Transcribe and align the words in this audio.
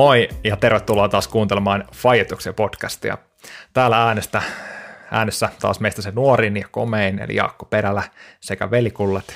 Moi 0.00 0.28
ja 0.44 0.56
tervetuloa 0.56 1.08
taas 1.08 1.28
kuuntelemaan 1.28 1.84
Fajetuksen 1.92 2.54
podcastia. 2.54 3.18
Täällä 3.72 4.06
äänestä, 4.06 4.42
äänessä 5.10 5.48
taas 5.60 5.80
meistä 5.80 6.02
se 6.02 6.10
nuorin 6.10 6.56
ja 6.56 6.68
komein, 6.70 7.18
eli 7.18 7.34
Jaakko 7.34 7.66
Perälä 7.66 8.02
sekä 8.40 8.70
velikullet. 8.70 9.34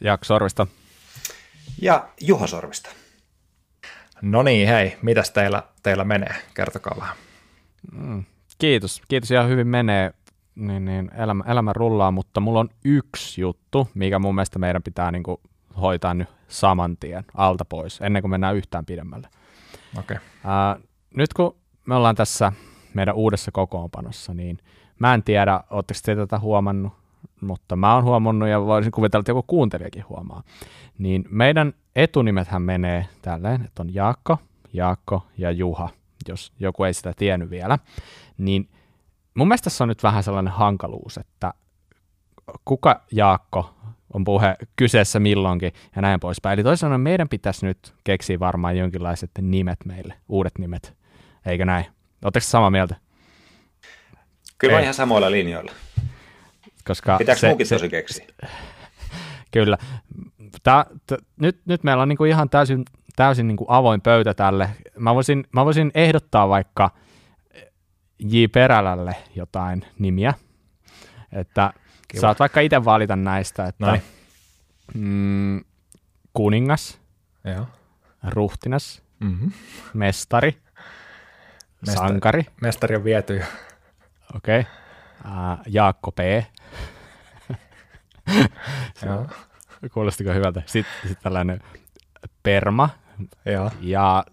Jaakko 0.00 0.24
Sorvista. 0.24 0.66
Ja 1.82 2.08
Juha 2.20 2.46
Sorvista. 2.46 2.90
No 4.22 4.42
niin, 4.42 4.68
hei, 4.68 4.96
mitäs 5.02 5.30
teillä, 5.30 5.62
teillä 5.82 6.04
menee? 6.04 6.34
Kertokaa 6.54 6.96
vähän. 7.00 7.16
Mm, 7.92 8.24
kiitos, 8.58 9.02
kiitos 9.08 9.30
ihan 9.30 9.48
hyvin 9.48 9.66
menee. 9.66 10.12
Niin, 10.54 10.84
niin, 10.84 11.10
elämä, 11.18 11.44
elämä 11.48 11.72
rullaa, 11.72 12.10
mutta 12.10 12.40
mulla 12.40 12.60
on 12.60 12.68
yksi 12.84 13.40
juttu, 13.40 13.88
mikä 13.94 14.18
mun 14.18 14.34
mielestä 14.34 14.58
meidän 14.58 14.82
pitää 14.82 15.10
niin 15.10 15.22
kuin, 15.22 15.40
hoitaa 15.80 16.14
nyt 16.14 16.28
saman 16.48 16.96
tien 16.96 17.24
alta 17.34 17.64
pois, 17.64 18.00
ennen 18.00 18.22
kuin 18.22 18.30
mennään 18.30 18.56
yhtään 18.56 18.86
pidemmälle. 18.86 19.28
Okay. 19.98 20.16
Uh, 20.16 20.88
nyt 21.16 21.34
kun 21.34 21.56
me 21.86 21.94
ollaan 21.94 22.16
tässä 22.16 22.52
meidän 22.94 23.14
uudessa 23.14 23.50
kokoonpanossa, 23.50 24.34
niin 24.34 24.58
mä 24.98 25.14
en 25.14 25.22
tiedä, 25.22 25.60
oletteko 25.70 26.00
te 26.02 26.16
tätä 26.16 26.38
huomannut, 26.38 26.92
mutta 27.40 27.76
mä 27.76 27.94
oon 27.94 28.04
huomannut 28.04 28.48
ja 28.48 28.60
voisin 28.60 28.92
kuvitella, 28.92 29.20
että 29.20 29.30
joku 29.30 29.44
kuuntelijakin 29.46 30.04
huomaa. 30.08 30.42
Niin 30.98 31.24
meidän 31.30 31.72
etunimethän 31.96 32.62
menee 32.62 33.06
tälleen, 33.22 33.64
että 33.64 33.82
on 33.82 33.94
Jaakko, 33.94 34.38
Jaakko 34.72 35.26
ja 35.38 35.50
Juha, 35.50 35.88
jos 36.28 36.52
joku 36.60 36.84
ei 36.84 36.94
sitä 36.94 37.12
tiennyt 37.16 37.50
vielä. 37.50 37.78
Niin 38.38 38.68
mun 39.34 39.48
mielestä 39.48 39.64
tässä 39.64 39.84
on 39.84 39.88
nyt 39.88 40.02
vähän 40.02 40.22
sellainen 40.22 40.52
hankaluus, 40.52 41.18
että 41.18 41.54
kuka 42.64 43.00
Jaakko 43.12 43.74
on 44.16 44.24
puhe 44.24 44.56
kyseessä 44.76 45.20
milloinkin 45.20 45.72
ja 45.96 46.02
näin 46.02 46.20
poispäin. 46.20 46.54
Eli 46.54 46.64
toisin 46.64 46.80
sanoen 46.80 47.00
meidän 47.00 47.28
pitäisi 47.28 47.66
nyt 47.66 47.94
keksiä 48.04 48.38
varmaan 48.38 48.76
jonkinlaiset 48.76 49.30
nimet 49.40 49.78
meille, 49.84 50.14
uudet 50.28 50.58
nimet, 50.58 50.94
eikö 51.46 51.64
näin? 51.64 51.86
Oletteko 52.24 52.44
samaa 52.44 52.70
mieltä? 52.70 52.96
Kyllä 54.58 54.74
mä 54.74 54.80
ihan 54.80 54.94
samoilla 54.94 55.30
linjoilla. 55.30 55.72
Koska 56.84 57.18
Pitääkö 57.18 57.40
se, 57.40 57.48
muukin 57.48 57.68
tosi 57.68 57.88
keksiä? 57.88 58.26
Kyllä. 59.54 59.78
Tää, 60.62 60.84
t- 61.06 61.24
nyt, 61.40 61.60
nyt 61.66 61.84
meillä 61.84 62.02
on 62.02 62.08
niinku 62.08 62.24
ihan 62.24 62.50
täysin, 62.50 62.84
täysin 63.16 63.48
niinku 63.48 63.64
avoin 63.68 64.00
pöytä 64.00 64.34
tälle. 64.34 64.70
Mä 64.98 65.14
voisin, 65.14 65.44
mä 65.52 65.64
voisin 65.64 65.90
ehdottaa 65.94 66.48
vaikka 66.48 66.90
J. 68.18 68.44
Perälälle 68.52 69.16
jotain 69.34 69.84
nimiä. 69.98 70.34
Että 71.32 71.72
Kiva. 72.08 72.20
Saat 72.20 72.40
vaikka 72.40 72.60
itse 72.60 72.84
valita 72.84 73.16
näistä, 73.16 73.64
että 73.64 74.00
mm, 74.94 75.64
kuningas, 76.32 77.00
Joo. 77.44 77.66
ruhtinas, 78.28 79.02
mm-hmm. 79.20 79.52
mestari, 79.94 80.56
mestari, 81.86 82.08
sankari. 82.08 82.46
Mestari 82.60 82.96
on 82.96 83.04
viety 83.04 83.36
jo. 83.36 83.44
Okei. 84.34 84.60
Okay. 84.60 84.72
Uh, 85.24 85.58
Jaakko 85.66 86.12
P. 86.12 86.18
Joo. 89.06 89.26
Kuulostiko 89.92 90.32
hyvältä? 90.32 90.62
Sitten 90.66 91.08
sit 91.08 91.20
tällainen 91.22 91.60
perma. 92.42 92.90
Joo. 93.46 93.70
Ja 93.80 94.24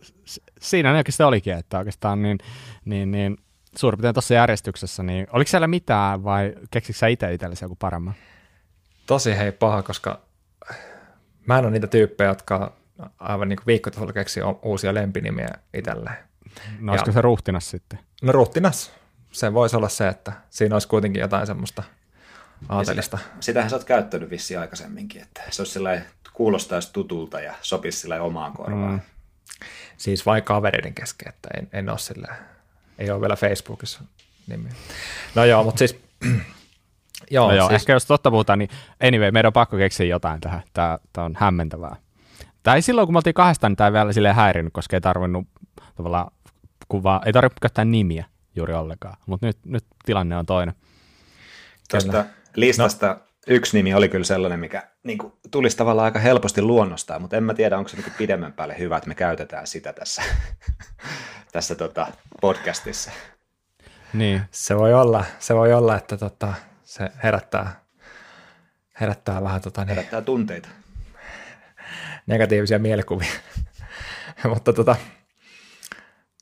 siinä 0.60 0.92
ne 0.92 0.98
oikeastaan 0.98 1.28
olikin, 1.28 1.54
että 1.54 1.78
oikeastaan 1.78 2.22
niin, 2.22 2.38
niin, 2.86 3.12
niin 3.12 3.38
suurin 3.76 3.98
piirtein 3.98 4.14
tuossa 4.14 4.34
järjestyksessä, 4.34 5.04
niin 5.04 5.28
oliko 5.32 5.50
siellä 5.50 5.68
mitään 5.68 6.24
vai 6.24 6.54
keksikö 6.72 7.00
sä 7.00 7.08
itse 7.08 7.34
itsellesi 7.34 7.66
joku 7.66 7.76
paremman? 7.76 8.14
Tosi 9.06 9.38
hei 9.38 9.52
paha, 9.52 9.84
koska 9.84 10.22
mä 11.46 11.58
en 11.58 11.66
ole 11.66 11.72
niitä 11.72 11.88
tyyppejä, 11.88 12.30
jotka 12.30 12.74
aivan 13.20 13.50
niin 13.50 13.60
viikkotasolla 13.68 14.14
keksii 14.14 14.44
uusia 14.62 14.94
lempinimiä 14.94 15.50
itselleen. 15.74 16.18
No 16.80 16.92
olisiko 16.92 17.12
se 17.12 17.22
ruhtinas 17.22 17.70
sitten? 17.70 18.00
No 18.22 18.32
ruhtinas. 18.32 18.92
Se 19.32 19.54
voisi 19.54 19.76
olla 19.76 19.90
se, 19.90 20.08
että 20.08 20.32
siinä 20.50 20.76
olisi 20.76 20.88
kuitenkin 20.88 21.20
jotain 21.20 21.48
semmoista 21.48 21.84
aatelista. 22.70 23.18
Sitä, 23.18 23.30
sitähän 23.40 23.70
sä 23.70 23.76
oot 23.76 23.84
käyttänyt 23.84 24.30
vissiin 24.30 24.60
aikaisemminkin, 24.60 25.22
että 25.22 25.42
se 25.50 25.62
olisi 25.62 25.74
sellainen, 25.74 26.06
kuulostaisi 26.34 26.94
tutulta 26.94 27.42
ja 27.42 27.54
sopisi 27.62 28.00
sillä 28.00 28.22
omaan 28.22 28.54
korvaan. 28.54 28.92
Mm. 28.92 29.02
Siis 29.98 30.26
vain 30.26 30.44
kavereiden 30.44 30.94
kesken, 30.94 31.30
että 31.30 31.50
en, 31.58 31.70
en 31.74 31.90
ole 31.90 32.00
silleen 32.00 32.36
ei 32.98 33.12
ole 33.12 33.22
vielä 33.22 33.36
Facebookissa 33.36 34.02
nimi. 34.48 34.70
No 35.36 35.46
joo, 35.46 35.64
mutta 35.64 35.80
siis... 35.80 36.00
joo, 37.32 37.48
no 37.48 37.56
joo 37.56 37.68
siis... 37.68 37.82
ehkä 37.82 37.94
jos 37.94 38.06
totta 38.06 38.32
puhutaan, 38.32 38.60
niin 38.60 38.70
anyway, 39.04 39.32
meidän 39.32 39.50
on 39.50 39.54
pakko 39.54 39.78
keksiä 39.78 40.06
jotain 40.06 40.42
tähän. 40.42 40.64
Tämä, 40.74 41.00
tämä 41.14 41.26
on 41.26 41.34
hämmentävää. 41.38 41.96
Tai 42.64 42.82
silloin, 42.82 43.08
kun 43.08 43.14
me 43.14 43.18
oltiin 43.18 43.34
kahdestaan, 43.34 43.72
niin 43.72 43.78
tämä 43.78 43.88
ei 43.88 43.94
vielä 43.94 44.14
silleen 44.14 44.36
häirinyt, 44.36 44.74
koska 44.74 44.98
ei 44.98 45.02
tarvinnut 45.02 45.48
tavallaan 45.96 46.32
kuvaa, 46.88 47.22
ei 47.26 47.34
tarvitse 47.34 47.60
käyttää 47.62 47.86
nimiä 47.86 48.26
juuri 48.56 48.74
ollenkaan, 48.74 49.18
mutta 49.26 49.46
nyt, 49.46 49.58
nyt 49.66 49.86
tilanne 50.06 50.38
on 50.38 50.46
toinen. 50.46 50.76
Tuosta 51.92 52.26
listasta 52.56 53.08
no. 53.08 53.20
Yksi 53.48 53.78
nimi 53.78 53.94
oli 53.94 54.10
kyllä 54.10 54.26
sellainen, 54.26 54.60
mikä 54.60 54.88
niin 55.04 55.18
kuin, 55.18 55.34
tulisi 55.52 55.78
tavallaan 55.78 56.06
aika 56.06 56.20
helposti 56.20 56.62
luonnostaan, 56.62 57.22
mutta 57.22 57.38
en 57.38 57.44
mä 57.44 57.54
tiedä, 57.54 57.78
onko 57.78 57.90
se 57.90 57.98
niin 57.98 58.14
pidemmän 58.18 58.54
päälle 58.54 58.80
hyvä, 58.80 58.98
että 58.98 59.08
me 59.08 59.16
käytetään 59.16 59.68
sitä 59.68 59.94
tässä 59.94 60.24
tässä 61.52 61.76
tota, 61.76 62.08
podcastissa. 62.42 63.12
Niin. 64.14 64.42
Se 64.52 64.78
voi 64.78 64.94
olla, 64.94 65.26
se 65.40 65.56
voi 65.56 65.74
olla 65.74 65.98
että 65.98 66.18
tota, 66.18 66.54
se 66.84 67.10
herättää, 67.24 67.84
herättää 69.02 69.44
vähän 69.44 69.62
tota, 69.62 69.82
niin, 69.82 69.90
herättää 69.90 70.22
tunteita. 70.22 70.70
negatiivisia 72.28 72.80
mielikuvia. 72.80 73.32
mutta 74.54 74.74
tota, 74.74 74.96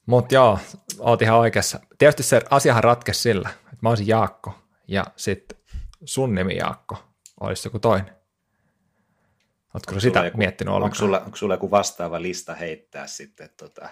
mut 0.05 0.31
joo, 0.31 0.59
oot 0.99 1.21
ihan 1.21 1.39
oikeassa. 1.39 1.79
Tietysti 1.97 2.23
se 2.23 2.41
asiahan 2.49 2.83
ratkesi 2.83 3.21
sillä, 3.21 3.49
että 3.49 3.77
mä 3.81 3.89
olisin 3.89 4.07
Jaakko 4.07 4.59
ja 4.87 5.05
sitten 5.15 5.60
sun 6.05 6.35
nimi 6.35 6.55
Jaakko 6.57 7.03
olisi 7.39 7.67
joku 7.67 7.79
toinen. 7.79 8.21
Oletko 9.73 9.99
sitä 9.99 10.25
joku, 10.25 10.37
miettinyt 10.37 10.73
ollenkaan? 10.73 10.85
Onko 10.85 10.95
sulla, 10.95 11.19
onko 11.19 11.37
sulla 11.37 11.53
joku 11.53 11.71
vastaava 11.71 12.21
lista 12.21 12.55
heittää 12.55 13.07
sitten 13.07 13.49
tota, 13.57 13.89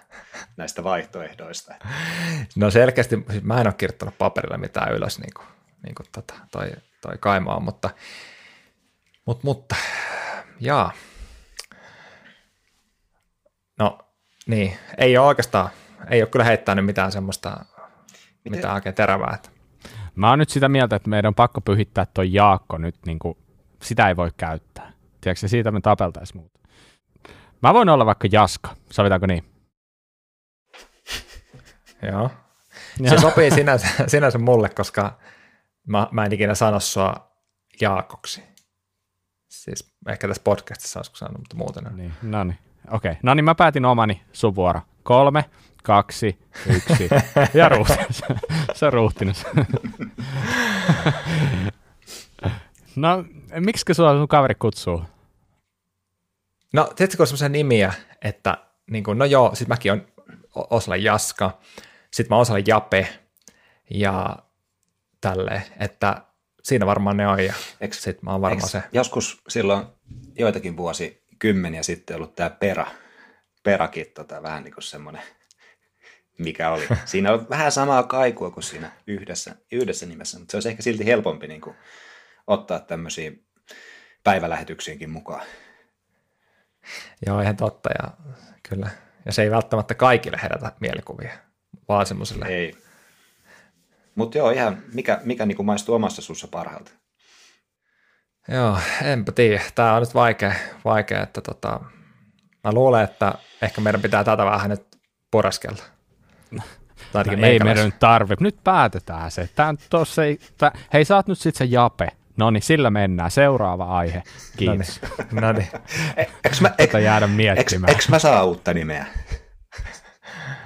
näistä 0.58 0.84
vaihtoehdoista? 0.84 1.76
No 2.56 2.72
selkeästi, 2.72 3.26
siis 3.32 3.44
mä 3.44 3.62
en 3.62 3.68
ole 3.68 3.74
kirjoittanut 3.74 4.18
paperilla 4.18 4.58
mitään 4.58 4.94
ylös, 4.94 5.20
niin 5.20 5.34
kuin, 5.34 5.48
niin 5.84 5.96
kuin 5.96 6.08
tota, 6.12 6.34
toi, 6.52 6.72
toi 7.02 7.18
kaimaa, 7.20 7.60
mutta, 7.60 7.90
mutta, 9.26 9.42
mutta 9.44 9.76
jaa. 10.60 10.92
No 13.80 14.00
niin, 14.48 14.78
ei 14.98 15.18
ole 15.18 15.28
oikeastaan, 15.28 15.70
ei 16.10 16.22
ole 16.22 16.30
kyllä 16.30 16.46
heittänyt 16.46 16.86
mitään 16.86 17.12
semmoista, 17.12 17.50
Miten? 17.50 18.52
mitään 18.52 18.76
oikein 18.76 18.96
terävää. 18.96 19.34
Että. 19.36 19.59
Mä 20.20 20.30
oon 20.30 20.40
nyt 20.40 20.50
sitä 20.50 20.70
mieltä, 20.70 20.96
että 20.96 21.10
meidän 21.10 21.30
on 21.30 21.36
pakko 21.36 21.62
pyhittää 21.62 22.06
tuo 22.14 22.24
Jaakko 22.24 22.78
nyt, 22.78 22.96
niin 23.06 23.20
kuin, 23.20 23.38
sitä 23.82 24.08
ei 24.08 24.16
voi 24.16 24.30
käyttää. 24.38 24.92
Tiedätkö, 25.22 25.48
siitä 25.48 25.72
me 25.72 25.82
tapeltaisiin 25.82 26.42
muuta. 26.42 26.60
Mä 27.64 27.74
voin 27.74 27.90
olla 27.90 28.06
vaikka 28.06 28.28
Jaska, 28.32 28.76
sovitaanko 28.90 29.28
niin? 29.28 29.46
Joo. 32.12 32.32
Se 33.10 33.18
sopii 33.18 33.52
sinänsä, 33.52 33.88
sinänsä 34.08 34.38
mulle, 34.38 34.70
koska 34.70 35.20
mä, 35.88 36.08
mä 36.12 36.26
en 36.26 36.34
ikinä 36.34 36.56
sano 36.56 36.80
sua 36.80 37.32
Jaakoksi. 37.82 38.44
Siis 39.50 39.94
ehkä 40.10 40.28
tässä 40.28 40.44
podcastissa 40.44 41.00
olisiko 41.00 41.18
sanonut, 41.18 41.40
mutta 41.40 41.58
muuten. 41.58 41.98
Niin, 41.98 42.14
no 42.22 42.44
niin. 42.44 42.58
Okei, 42.92 43.12
okay. 43.12 43.22
no 43.24 43.34
niin 43.34 43.46
mä 43.46 43.56
päätin 43.56 43.86
omani 43.86 44.22
sun 44.34 44.56
vuoro. 44.56 44.82
Kolme, 45.04 45.46
kaksi, 45.84 46.40
yksi 46.68 47.10
ja 47.54 47.70
ruhtinas. 47.70 48.22
Se 48.74 48.86
on 48.86 48.94
ruhtinas. 48.94 49.46
No, 52.96 53.26
miksi 53.60 53.94
sua 53.94 54.14
sun 54.14 54.28
kaveri 54.28 54.56
kutsuu? 54.56 55.04
No, 56.74 56.90
tiedätkö 56.96 57.26
semmoisia 57.26 57.50
nimiä, 57.50 57.94
että 58.22 58.58
niin 58.92 59.04
kuin, 59.04 59.18
no 59.18 59.26
joo, 59.26 59.56
sit 59.56 59.68
mäkin 59.68 59.92
on 59.92 60.06
osalla 60.56 60.96
Jaska, 60.96 61.60
sit 62.12 62.30
mä 62.30 62.38
osalla 62.38 62.64
Jape 62.68 63.08
ja 63.90 64.38
tälle, 65.22 65.64
että 65.80 66.22
siinä 66.64 66.86
varmaan 66.86 67.18
ne 67.18 67.28
on 67.28 67.46
ja 67.46 67.54
eks, 67.82 68.04
sit 68.04 68.22
mä 68.24 68.32
oon 68.32 68.42
varmaan 68.42 68.70
se. 68.70 68.84
Joskus 68.92 69.42
silloin 69.48 69.86
joitakin 70.36 70.78
vuosi 70.78 71.24
kymmeniä 71.40 71.84
sitten 71.84 72.16
ollut 72.16 72.36
tämä 72.36 72.50
Pera, 72.50 72.88
Perakin 73.64 74.06
tota, 74.14 74.44
vähän 74.44 74.64
niin 74.64 74.74
kuin 74.74 74.84
semmoinen, 74.84 75.22
mikä 76.40 76.72
oli. 76.72 76.88
Siinä 77.06 77.34
on 77.34 77.50
vähän 77.50 77.72
samaa 77.72 78.04
kaikua 78.04 78.52
kuin 78.52 78.64
siinä 78.64 78.92
yhdessä, 79.08 79.56
yhdessä 79.72 80.06
nimessä, 80.06 80.40
mutta 80.40 80.52
se 80.52 80.58
olisi 80.58 80.70
ehkä 80.70 80.82
silti 80.82 81.06
helpompi 81.06 81.48
niin 81.48 81.62
kuin 81.62 81.76
ottaa 82.48 82.80
tämmöisiä 82.80 83.32
päivälähetyksiinkin 84.24 85.10
mukaan. 85.10 85.46
Joo, 87.26 87.42
ihan 87.42 87.58
totta. 87.58 87.90
Ja, 88.02 88.34
kyllä. 88.70 88.90
ja 89.26 89.34
se 89.34 89.44
ei 89.44 89.52
välttämättä 89.52 89.94
kaikille 89.94 90.40
herätä 90.44 90.72
mielikuvia, 90.80 91.32
vaan 91.88 92.06
semmoiselle. 92.06 92.46
Ei. 92.46 92.74
Mutta 94.16 94.38
joo, 94.38 94.50
ihan 94.50 94.84
mikä, 94.94 95.20
mikä 95.24 95.46
niinku 95.46 95.64
maistuu 95.64 95.96
omassa 95.96 96.22
sussa 96.22 96.48
parhaalta? 96.48 96.92
Joo, 98.48 98.78
enpä 99.04 99.32
tiedä. 99.32 99.62
Tämä 99.76 99.94
on 99.94 100.02
nyt 100.02 100.14
vaikea, 100.14 100.54
vaikea 100.86 101.24
että 101.24 101.42
tota, 101.42 101.80
mä 102.64 102.72
luulen, 102.72 103.04
että 103.04 103.34
ehkä 103.62 103.82
meidän 103.82 104.02
pitää 104.02 104.24
tätä 104.24 104.46
vähän 104.46 104.70
nyt 104.70 104.98
poraskella. 105.32 105.84
No, 106.52 106.64
ei 107.48 107.60
meidän 107.60 107.86
nyt 107.86 108.00
tarvi. 108.00 108.36
Nyt 108.40 108.64
päätetään 108.64 109.32
se. 109.32 109.50
Tää, 109.56 109.74
tossa 109.90 110.24
ei, 110.24 110.40
tää, 110.58 110.72
hei, 110.94 111.06
saat 111.06 111.28
nyt 111.28 111.40
sitten 111.40 111.68
se 111.68 111.74
jape. 111.74 112.08
No 112.38 112.52
niin, 112.52 112.64
sillä 112.64 112.90
mennään. 112.90 113.32
Seuraava 113.32 113.86
aihe. 113.86 114.24
Kiitos. 114.58 115.02
No 115.32 115.52
niin. 115.52 115.68
Eikö 116.18 116.56
mä, 116.62 116.74
ek, 116.78 116.94
jäädä 117.04 117.28
miettimään. 117.28 117.90
Eikö 117.90 118.04
mä 118.10 118.20
saa 118.20 118.44
uutta 118.44 118.74
nimeä? 118.74 119.06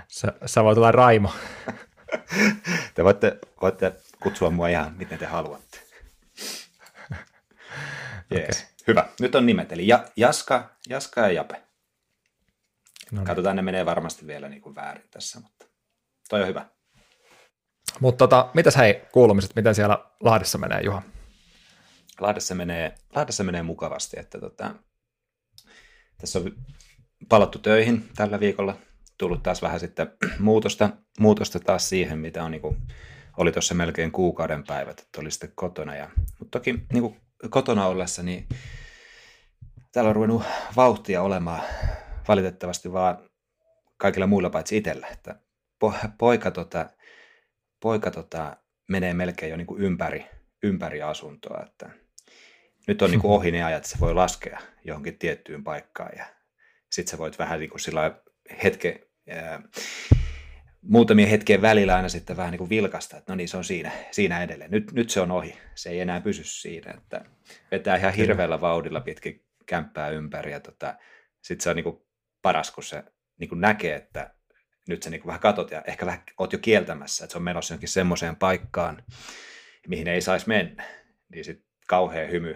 Sä, 0.07 0.33
sä 0.45 0.63
voit 0.63 0.77
olla 0.77 0.91
Raimo. 0.91 1.33
te 2.95 3.03
voitte, 3.03 3.39
voitte 3.61 3.93
kutsua 4.23 4.49
mua 4.49 4.67
ihan 4.67 4.93
miten 4.97 5.19
te 5.19 5.25
haluatte. 5.25 5.79
Yes. 8.35 8.47
Okay. 8.49 8.73
Hyvä. 8.87 9.07
Nyt 9.19 9.35
on 9.35 9.45
nimet. 9.45 9.71
Eli 9.71 9.87
ja, 9.87 10.05
Jaska, 10.15 10.69
Jaska 10.89 11.21
ja 11.21 11.31
Jape. 11.31 11.55
No 13.11 13.19
niin. 13.19 13.25
Katsotaan, 13.25 13.55
ne 13.55 13.61
menee 13.61 13.85
varmasti 13.85 14.27
vielä 14.27 14.49
niin 14.49 14.61
kuin 14.61 14.75
väärin 14.75 15.03
tässä, 15.11 15.39
mutta 15.39 15.65
toi 16.33 16.41
on 16.41 16.47
hyvä. 16.47 16.65
Mutta 17.99 18.17
tota, 18.17 18.49
mitäs 18.53 18.75
hei 18.75 19.01
kuulumiset, 19.11 19.55
miten 19.55 19.75
siellä 19.75 20.05
Lahdessa 20.19 20.57
menee, 20.57 20.81
Juha? 20.81 21.01
Lahdessa 22.19 22.55
menee, 22.55 22.95
Lahdessa 23.15 23.43
menee 23.43 23.63
mukavasti, 23.63 24.19
että 24.19 24.39
tota, 24.39 24.75
tässä 26.17 26.39
on 26.39 26.51
palattu 27.29 27.59
töihin 27.59 28.09
tällä 28.15 28.39
viikolla, 28.39 28.77
tullut 29.17 29.43
taas 29.43 29.61
vähän 29.61 29.79
sitten 29.79 30.11
muutosta, 30.39 30.89
muutosta 31.19 31.59
taas 31.59 31.89
siihen, 31.89 32.19
mitä 32.19 32.43
on 32.43 32.51
niin 32.51 32.61
kuin, 32.61 32.77
oli 33.37 33.51
tuossa 33.51 33.75
melkein 33.75 34.11
kuukauden 34.11 34.63
päivät, 34.63 34.99
että 34.99 35.21
oli 35.21 35.31
sitten 35.31 35.51
kotona. 35.55 35.95
Ja, 35.95 36.09
mutta 36.39 36.59
toki 36.59 36.73
niin 36.93 37.01
kuin 37.01 37.21
kotona 37.49 37.87
ollessa, 37.87 38.23
niin 38.23 38.47
täällä 39.91 40.09
on 40.09 40.15
ruvennut 40.15 40.43
vauhtia 40.75 41.21
olemaan 41.21 41.61
valitettavasti 42.27 42.93
vaan 42.93 43.29
kaikilla 43.97 44.27
muilla 44.27 44.49
paitsi 44.49 44.77
itsellä, 44.77 45.07
että 45.07 45.42
po, 45.83 45.93
poika, 46.17 46.51
tota, 46.51 46.89
poika 47.79 48.11
tota, 48.11 48.57
menee 48.89 49.13
melkein 49.13 49.49
jo 49.49 49.57
niin 49.57 49.67
kuin 49.67 49.81
ympäri, 49.81 50.25
ympäri 50.63 51.01
asuntoa, 51.01 51.63
että 51.67 51.89
nyt 52.87 53.01
on 53.01 53.11
niin 53.11 53.21
kuin 53.21 53.31
ohi 53.37 53.51
ne 53.51 53.63
ajat, 53.63 53.77
että 53.77 53.89
se 53.89 53.99
voi 53.99 54.13
laskea 54.13 54.59
johonkin 54.83 55.19
tiettyyn 55.19 55.63
paikkaan 55.63 56.11
ja 56.17 56.25
sitten 56.91 57.11
sä 57.11 57.17
voit 57.17 57.39
vähän 57.39 57.59
niin 57.59 57.69
kuin 57.69 57.79
sillä 57.79 58.21
hetke, 58.63 59.07
ää, 59.29 59.61
muutamien 60.81 61.29
hetkien 61.29 61.61
välillä 61.61 61.95
aina 61.95 62.09
sitten 62.09 62.37
vähän 62.37 62.51
niin 62.51 62.59
kuin 62.59 62.69
vilkasta, 62.69 63.17
että 63.17 63.31
no 63.31 63.35
niin, 63.35 63.49
se 63.49 63.57
on 63.57 63.63
siinä, 63.63 63.91
siinä 64.11 64.43
edelleen. 64.43 64.71
Nyt, 64.71 64.91
nyt 64.91 65.09
se 65.09 65.21
on 65.21 65.31
ohi, 65.31 65.57
se 65.75 65.89
ei 65.89 65.99
enää 65.99 66.21
pysy 66.21 66.43
siinä, 66.43 66.93
että 66.97 67.25
vetää 67.71 67.95
ihan 67.95 68.13
hirveällä 68.13 68.61
vauhdilla 68.61 69.01
pitkin 69.01 69.45
kämppää 69.65 70.09
ympäri 70.09 70.51
ja 70.51 70.59
tota, 70.59 70.95
sitten 71.41 71.63
se 71.63 71.69
on 71.69 71.75
niin 71.75 71.83
kuin 71.83 72.05
paras, 72.41 72.71
kun 72.71 72.83
se 72.83 73.03
niin 73.39 73.49
kuin 73.49 73.61
näkee, 73.61 73.95
että 73.95 74.35
nyt 74.87 75.03
sä 75.03 75.09
niin 75.09 75.25
vähän 75.25 75.41
katot 75.41 75.71
ja 75.71 75.81
ehkä 75.87 76.05
vähän 76.05 76.23
oot 76.37 76.53
jo 76.53 76.59
kieltämässä, 76.59 77.25
että 77.25 77.31
se 77.31 77.37
on 77.37 77.43
menossa 77.43 77.73
jonkin 77.73 77.89
semmoiseen 77.89 78.35
paikkaan, 78.35 79.03
mihin 79.87 80.07
ei 80.07 80.21
saisi 80.21 80.47
mennä. 80.47 80.83
Niin 81.29 81.45
sitten 81.45 81.67
kauhea 81.87 82.27
hymy 82.27 82.55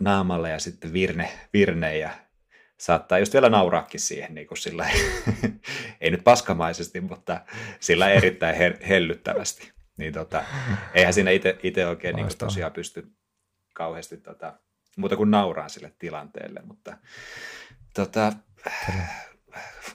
naamalle 0.00 0.50
ja 0.50 0.58
sitten 0.58 0.92
virne, 0.92 1.30
virne 1.52 1.98
ja 1.98 2.10
saattaa 2.80 3.18
just 3.18 3.32
vielä 3.32 3.48
nauraakin 3.48 4.00
siihen 4.00 4.34
niin 4.34 4.46
kuin 4.46 4.58
sillä, 4.58 4.88
ei 6.00 6.10
nyt 6.10 6.24
paskamaisesti, 6.24 7.00
mutta 7.00 7.40
sillä 7.80 8.10
erittäin 8.10 8.56
her- 8.56 8.86
hellyttävästi. 8.86 9.72
Niin 9.96 10.12
tota, 10.12 10.44
eihän 10.94 11.14
siinä 11.14 11.30
itse 11.62 11.86
oikein 11.86 12.16
niin 12.16 12.26
kuin 12.26 12.38
tosiaan 12.38 12.72
pysty 12.72 13.12
kauheasti 13.74 14.16
tota, 14.16 14.54
muuta 14.96 15.16
kuin 15.16 15.30
nauraa 15.30 15.68
sille 15.68 15.92
tilanteelle, 15.98 16.60
mutta 16.64 16.98
tota, 17.94 18.32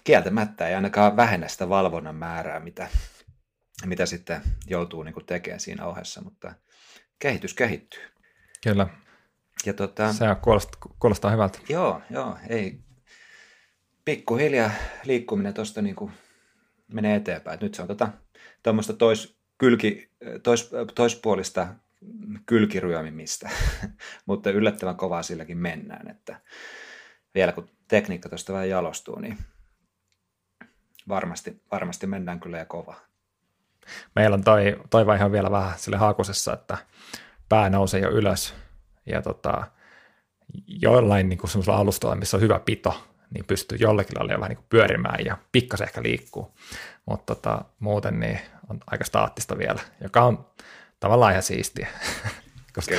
kieltämättä 0.04 0.68
ei 0.68 0.75
ainakaan 0.75 1.18
vähennä 1.18 1.48
sitä 1.48 1.69
valvonnan 1.69 2.16
määrää, 2.16 2.60
mitä, 2.60 2.88
mitä 3.86 4.06
sitten 4.06 4.42
joutuu 4.68 5.04
niin 5.04 5.13
kuin 5.13 5.25
tekemään 5.25 5.60
siinä 5.60 5.86
ohessa, 5.86 6.22
mutta 6.22 6.54
kehitys 7.19 7.54
kehittyy. 7.54 8.04
Kyllä. 8.63 8.88
Ja 9.66 9.74
tota, 9.74 10.13
Se 10.13 10.25
kuulostaa, 10.42 10.81
kuulostaa 11.00 11.31
hyvältä. 11.31 11.60
Joo, 11.69 12.02
joo, 12.10 12.38
ei. 12.50 12.80
Pikkuhiljaa 14.06 14.72
liikkuminen 15.04 15.54
tuosta 15.54 15.81
niin 15.81 15.96
kuin 15.96 16.12
menee 16.94 17.16
eteenpäin. 17.16 17.60
Nyt 17.62 17.74
se 17.74 17.81
on 17.81 17.88
tota, 17.88 18.10
tuommoista 18.63 18.94
tois, 18.94 19.38
kylki, 19.58 20.10
tois, 20.44 20.72
toispuolista 20.96 21.68
kylkiryömimistä, 22.46 23.50
mutta 24.25 24.50
yllättävän 24.50 24.96
kovaa 24.96 25.24
silläkin 25.24 25.58
mennään, 25.58 26.12
että 26.12 26.42
vielä 27.36 27.52
kun 27.52 27.69
tekniikka 27.91 28.29
tuosta 28.29 28.53
vähän 28.53 28.69
jalostuu, 28.69 29.19
niin 29.19 29.38
varmasti, 31.07 31.61
varmasti 31.71 32.07
mennään 32.07 32.39
kyllä 32.39 32.57
ja 32.57 32.65
kova. 32.65 32.95
Meillä 34.15 34.33
on 34.33 34.43
toi, 34.43 34.81
toi 34.89 35.05
vaihe 35.05 35.31
vielä 35.31 35.51
vähän 35.51 35.79
sille 35.79 35.97
haakusessa, 35.97 36.53
että 36.53 36.77
pää 37.49 37.69
nousee 37.69 38.01
jo 38.01 38.09
ylös 38.09 38.53
ja 39.05 39.21
tota, 39.21 39.67
joillain 40.67 41.29
niin 41.29 41.49
semmoisella 41.49 41.79
alustoilla, 41.79 42.15
missä 42.15 42.38
on 42.38 42.41
hyvä 42.41 42.59
pito, 42.59 43.03
niin 43.33 43.45
pystyy 43.45 43.77
jollekin 43.81 44.17
lailla 44.17 44.39
vähän 44.39 44.49
niin 44.49 44.65
pyörimään 44.69 45.25
ja 45.25 45.38
pikkasen 45.51 45.88
ehkä 45.88 46.03
liikkuu, 46.03 46.57
mutta 47.05 47.35
tota, 47.35 47.65
muuten 47.79 48.19
niin 48.19 48.39
on 48.69 48.79
aika 48.88 49.03
staattista 49.03 49.57
vielä, 49.57 49.79
joka 50.01 50.23
on 50.23 50.45
tavallaan 50.99 51.31
ihan 51.31 51.43
siistiä, 51.43 51.88
koska 52.75 52.95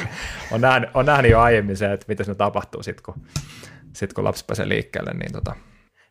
on 0.51 0.61
nähnyt, 0.61 0.91
on 0.95 1.07
nähnyt 1.07 1.31
jo 1.31 1.41
aiemmin 1.41 1.77
se, 1.77 1.93
että 1.93 2.07
mitä 2.09 2.25
siinä 2.25 2.35
tapahtuu 2.35 2.83
sitten, 2.83 3.05
kun, 3.05 3.27
sit, 3.93 4.13
kun 4.13 4.25
lapsi 4.25 4.45
pääsee 4.45 4.69
liikkeelle. 4.69 5.13
Niin 5.15 5.33
tota... 5.33 5.57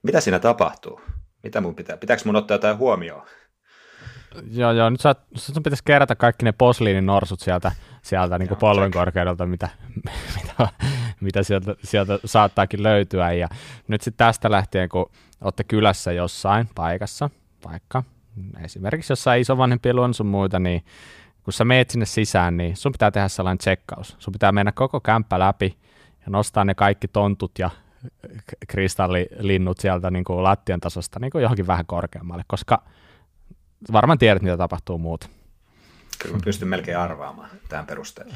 Mitä 0.03 0.21
siinä 0.21 0.39
tapahtuu? 0.39 1.01
Mitä 1.43 1.61
mun 1.61 1.75
pitää? 1.75 1.97
Pitääkö 1.97 2.21
mun 2.25 2.35
ottaa 2.35 2.55
jotain 2.55 2.77
huomioon? 2.77 3.27
Joo, 4.51 4.71
joo. 4.71 4.89
Nyt 4.89 5.01
sun 5.35 5.63
pitäisi 5.63 5.83
kerätä 5.85 6.15
kaikki 6.15 6.45
ne 6.45 6.51
posliinin 6.51 7.05
norsut 7.05 7.39
sieltä, 7.39 7.71
sieltä 8.01 8.37
niin 8.37 8.57
polven 8.59 8.91
korkeudelta, 8.91 9.45
mitä, 9.45 9.69
mitä, 10.35 10.67
mitä 11.21 11.43
sieltä, 11.43 11.75
sieltä 11.83 12.19
saattaakin 12.25 12.83
löytyä. 12.83 13.31
Ja 13.31 13.47
nyt 13.87 14.01
sitten 14.01 14.25
tästä 14.25 14.51
lähtien, 14.51 14.89
kun 14.89 15.11
olette 15.41 15.63
kylässä 15.63 16.11
jossain 16.11 16.69
paikassa, 16.75 17.29
vaikka 17.65 18.03
esimerkiksi 18.63 19.11
jossain 19.11 19.41
isovanhempien 19.41 19.95
luon 19.95 20.13
sun 20.13 20.27
muita, 20.27 20.59
niin 20.59 20.83
kun 21.43 21.53
sä 21.53 21.65
meet 21.65 21.89
sinne 21.89 22.05
sisään, 22.05 22.57
niin 22.57 22.77
sun 22.77 22.91
pitää 22.91 23.11
tehdä 23.11 23.27
sellainen 23.27 23.57
tsekkaus. 23.57 24.15
Sun 24.19 24.31
pitää 24.31 24.51
mennä 24.51 24.71
koko 24.71 24.99
kämppä 24.99 25.39
läpi 25.39 25.77
ja 26.25 26.29
nostaa 26.29 26.65
ne 26.65 26.75
kaikki 26.75 27.07
tontut 27.07 27.59
ja 27.59 27.69
kristallilinnut 28.67 29.79
sieltä 29.79 30.11
niin 30.11 30.23
kuin 30.23 30.43
lattian 30.43 30.79
tasosta 30.79 31.19
niin 31.19 31.31
kuin 31.31 31.41
johonkin 31.41 31.67
vähän 31.67 31.85
korkeammalle, 31.85 32.43
koska 32.47 32.83
varmaan 33.91 34.17
tiedät, 34.17 34.43
mitä 34.43 34.57
tapahtuu 34.57 34.97
muut. 34.97 35.29
Kyllä 36.23 36.37
pystyn 36.43 36.67
melkein 36.67 36.97
arvaamaan 36.97 37.49
tämän 37.69 37.85
perusteella. 37.85 38.35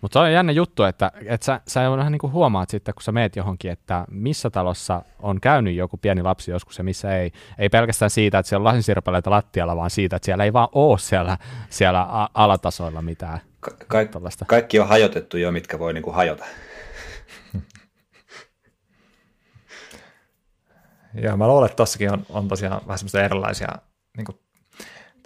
Mutta 0.00 0.18
se 0.18 0.18
on 0.18 0.32
jännä 0.32 0.52
juttu, 0.52 0.82
että, 0.82 1.12
että 1.26 1.44
sä, 1.44 1.60
sä 1.68 1.90
vähän 1.90 2.12
niin 2.12 2.18
kuin 2.18 2.32
huomaat 2.32 2.70
sitten, 2.70 2.94
kun 2.94 3.02
sä 3.02 3.12
meet 3.12 3.36
johonkin, 3.36 3.70
että 3.70 4.04
missä 4.10 4.50
talossa 4.50 5.02
on 5.18 5.40
käynyt 5.40 5.74
joku 5.74 5.96
pieni 5.96 6.22
lapsi 6.22 6.50
joskus 6.50 6.78
ja 6.78 6.84
missä 6.84 7.16
ei. 7.18 7.32
Ei 7.58 7.68
pelkästään 7.68 8.10
siitä, 8.10 8.38
että 8.38 8.48
siellä 8.48 8.60
on 8.60 8.64
lasinsirpaleita 8.64 9.30
lattialla, 9.30 9.76
vaan 9.76 9.90
siitä, 9.90 10.16
että 10.16 10.26
siellä 10.26 10.44
ei 10.44 10.52
vaan 10.52 10.68
ole 10.72 10.98
siellä, 10.98 11.38
siellä 11.70 12.28
alatasoilla 12.34 13.02
mitään. 13.02 13.40
Ka- 13.64 13.76
ka- 13.88 14.20
kaikki 14.46 14.80
on 14.80 14.88
hajotettu 14.88 15.36
jo, 15.36 15.52
mitkä 15.52 15.78
voi 15.78 15.92
niin 15.92 16.02
kuin 16.02 16.14
hajota. 16.14 16.44
Ja 21.22 21.36
mä 21.36 21.48
luulen, 21.48 21.66
että 21.66 21.76
tossakin 21.76 22.12
on, 22.12 22.26
on 22.28 22.48
tosiaan 22.48 22.80
vähän 22.86 22.98
semmoisia 22.98 23.24
erilaisia, 23.24 23.68
niin 24.16 24.24
kuin, 24.24 24.38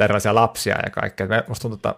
erilaisia 0.01 0.35
lapsia 0.35 0.77
ja 0.85 0.91
kaikkea. 0.91 1.27
Musta 1.49 1.63
tuntuu, 1.63 1.77
että 1.77 1.95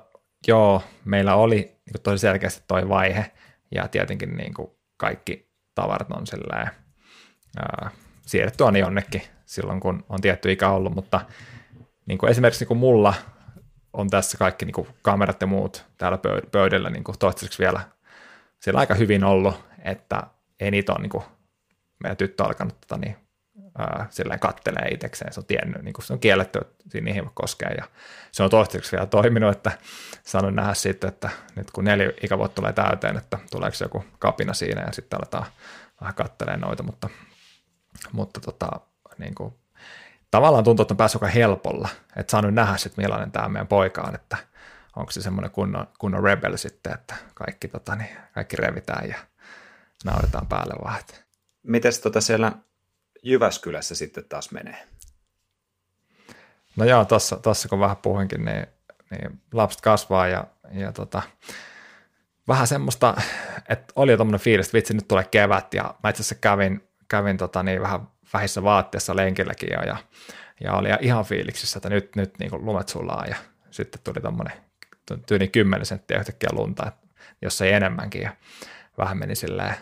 joo, 0.46 0.82
meillä 1.04 1.34
oli 1.34 1.56
niin 1.56 2.02
tosi 2.02 2.18
selkeästi 2.18 2.64
toi 2.68 2.88
vaihe, 2.88 3.30
ja 3.74 3.88
tietenkin 3.88 4.36
niin 4.36 4.54
kuin 4.54 4.70
kaikki 4.96 5.50
tavarat 5.74 6.10
on 6.10 6.26
silleen, 6.26 6.70
ää, 7.56 7.90
siirretty 8.26 8.64
on 8.64 8.76
jonnekin 8.76 9.22
silloin, 9.44 9.80
kun 9.80 10.04
on 10.08 10.20
tietty 10.20 10.52
ikä 10.52 10.68
ollut, 10.68 10.94
mutta 10.94 11.20
niin 12.06 12.18
kuin 12.18 12.30
esimerkiksi 12.30 12.62
niin 12.62 12.68
kuin 12.68 12.78
mulla 12.78 13.14
on 13.92 14.10
tässä 14.10 14.38
kaikki 14.38 14.64
niin 14.64 14.74
kuin 14.74 14.88
kamerat 15.02 15.40
ja 15.40 15.46
muut 15.46 15.84
täällä 15.98 16.18
pöydällä 16.52 16.90
niin 16.90 17.04
kuin 17.04 17.18
toistaiseksi 17.18 17.58
vielä 17.58 17.80
siellä 18.60 18.80
aika 18.80 18.94
hyvin 18.94 19.24
ollut, 19.24 19.64
että 19.84 20.22
ei 20.60 20.70
niitä 20.70 20.92
ole 20.92 21.00
niin 21.00 21.10
kuin 21.10 21.24
meidän 22.02 22.16
tyttö 22.16 22.44
alkanut 22.44 22.80
tota, 22.80 22.96
niin, 22.96 23.16
ää, 23.78 24.06
silleen 24.10 24.40
kattelee 24.40 24.88
itsekseen, 24.88 25.32
se 25.32 25.40
on 25.40 25.46
tiennyt, 25.46 25.82
niin 25.82 25.92
kuin 25.92 26.04
se 26.04 26.12
on 26.12 26.18
kielletty, 26.18 26.58
että 26.58 26.84
siinä 26.88 27.04
niihin 27.04 27.24
voi 27.24 27.32
koskea, 27.34 27.70
ja 27.70 27.84
se 28.32 28.42
on 28.42 28.50
toistaiseksi 28.50 28.92
vielä 28.92 29.06
toiminut, 29.06 29.56
että 29.56 29.72
sanon 30.22 30.56
nähdä 30.56 30.74
sitten, 30.74 31.08
että 31.08 31.30
nyt 31.56 31.70
kun 31.70 31.84
neljä 31.84 32.12
ikävuotta 32.22 32.54
tulee 32.54 32.72
täyteen, 32.72 33.16
että 33.16 33.38
tuleeko 33.50 33.76
joku 33.80 34.04
kapina 34.18 34.54
siinä, 34.54 34.80
ja 34.82 34.92
sitten 34.92 35.18
aletaan 35.18 35.46
vähän 36.00 36.14
kattelee 36.14 36.56
noita, 36.56 36.82
mutta, 36.82 37.08
mutta 38.12 38.40
tota, 38.40 38.68
niin 39.18 39.34
kuin, 39.34 39.54
tavallaan 40.30 40.64
tuntuu, 40.64 40.82
että 40.82 40.94
on 40.94 40.96
päässyt 40.96 41.22
aika 41.22 41.32
helpolla, 41.32 41.88
että 42.16 42.30
saan 42.30 42.44
nyt 42.44 42.54
nähdä 42.54 42.76
sitten 42.76 43.04
millainen 43.04 43.32
tämä 43.32 43.48
meidän 43.48 43.66
poika 43.66 44.02
on, 44.02 44.14
että 44.14 44.36
onko 44.96 45.12
se 45.12 45.22
semmoinen 45.22 45.50
kunnon, 45.50 45.86
kunnon 45.98 46.24
rebel 46.24 46.56
sitten, 46.56 46.92
että 46.92 47.14
kaikki, 47.34 47.68
tota, 47.68 47.96
niin, 47.96 48.16
kaikki 48.34 48.56
revitään 48.56 49.08
ja 49.08 49.18
nauretaan 50.04 50.46
päälle 50.46 50.74
vaan. 50.84 51.00
Mites 51.62 52.00
tota 52.00 52.20
siellä 52.20 52.52
Jyväskylässä 53.22 53.94
sitten 53.94 54.24
taas 54.24 54.50
menee? 54.50 54.86
No 56.76 56.84
joo, 56.84 57.04
tossa, 57.04 57.36
tossa 57.36 57.68
kun 57.68 57.80
vähän 57.80 57.96
puhuinkin, 57.96 58.44
niin, 58.44 58.66
niin 59.10 59.42
lapset 59.52 59.80
kasvaa 59.80 60.28
ja, 60.28 60.44
ja 60.72 60.92
tota, 60.92 61.22
vähän 62.48 62.66
semmoista, 62.66 63.14
että 63.68 63.92
oli 63.96 64.10
jo 64.10 64.16
tommoinen 64.16 64.40
fiilis, 64.40 64.66
että 64.66 64.76
vitsi, 64.76 64.94
nyt 64.94 65.08
tulee 65.08 65.24
kevät 65.24 65.74
ja 65.74 65.94
mä 66.02 66.10
itse 66.10 66.20
asiassa 66.22 66.34
kävin, 66.34 66.88
kävin 67.08 67.36
tota 67.36 67.62
niin 67.62 67.82
vähän 67.82 68.08
vähissä 68.32 68.62
vaatteissa 68.62 69.16
lenkilläkin 69.16 69.68
ja, 69.86 69.96
ja 70.60 70.74
oli 70.74 70.88
ihan 71.00 71.24
fiiliksissä, 71.24 71.78
että 71.78 71.88
nyt, 71.88 72.16
nyt 72.16 72.38
niin 72.38 72.50
kuin 72.50 72.64
lumet 72.64 72.88
sulaa 72.88 73.24
ja 73.26 73.36
sitten 73.70 74.00
tuli 74.04 74.20
tommoinen 74.22 74.56
tyyli 75.26 75.48
10 75.48 75.86
senttiä 75.86 76.18
yhtäkkiä 76.18 76.50
lunta, 76.52 76.92
jos 77.42 77.60
ei 77.60 77.72
enemmänkin 77.72 78.22
ja 78.22 78.36
vähän 78.98 79.18
meni 79.18 79.34
silleen 79.34 79.74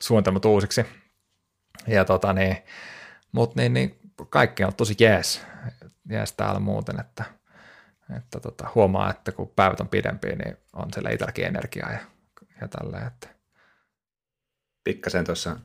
suunnitelmat 0.00 0.44
uusiksi. 0.44 0.86
Ja 1.86 2.04
tota 2.04 2.32
niin, 2.32 2.56
mutta 3.32 3.60
niin, 3.60 3.72
niin 3.74 3.98
kaikki 4.30 4.64
on 4.64 4.74
tosi 4.74 4.94
jees, 5.00 5.46
jees 6.08 6.32
täällä 6.32 6.60
muuten, 6.60 7.00
että, 7.00 7.24
että 8.16 8.40
tota, 8.40 8.68
huomaa, 8.74 9.10
että 9.10 9.32
kun 9.32 9.52
päivät 9.56 9.80
on 9.80 9.88
pidempiä, 9.88 10.36
niin 10.36 10.56
on 10.72 10.92
siellä 10.92 11.10
itselläkin 11.10 11.44
energiaa 11.46 11.92
ja, 11.92 11.98
ja 12.60 12.68
tälleen, 12.68 13.06
että. 13.06 13.28
Pikkasen 14.84 15.24
tuossa 15.24 15.56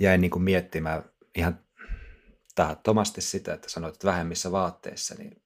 jäin 0.00 0.20
niin 0.20 0.30
kuin 0.30 0.42
miettimään 0.42 1.04
ihan 1.34 1.58
tahattomasti 2.54 3.20
sitä, 3.20 3.54
että 3.54 3.68
sanoit, 3.70 3.94
että 3.94 4.06
vähemmissä 4.06 4.52
vaatteissa, 4.52 5.14
niin 5.14 5.42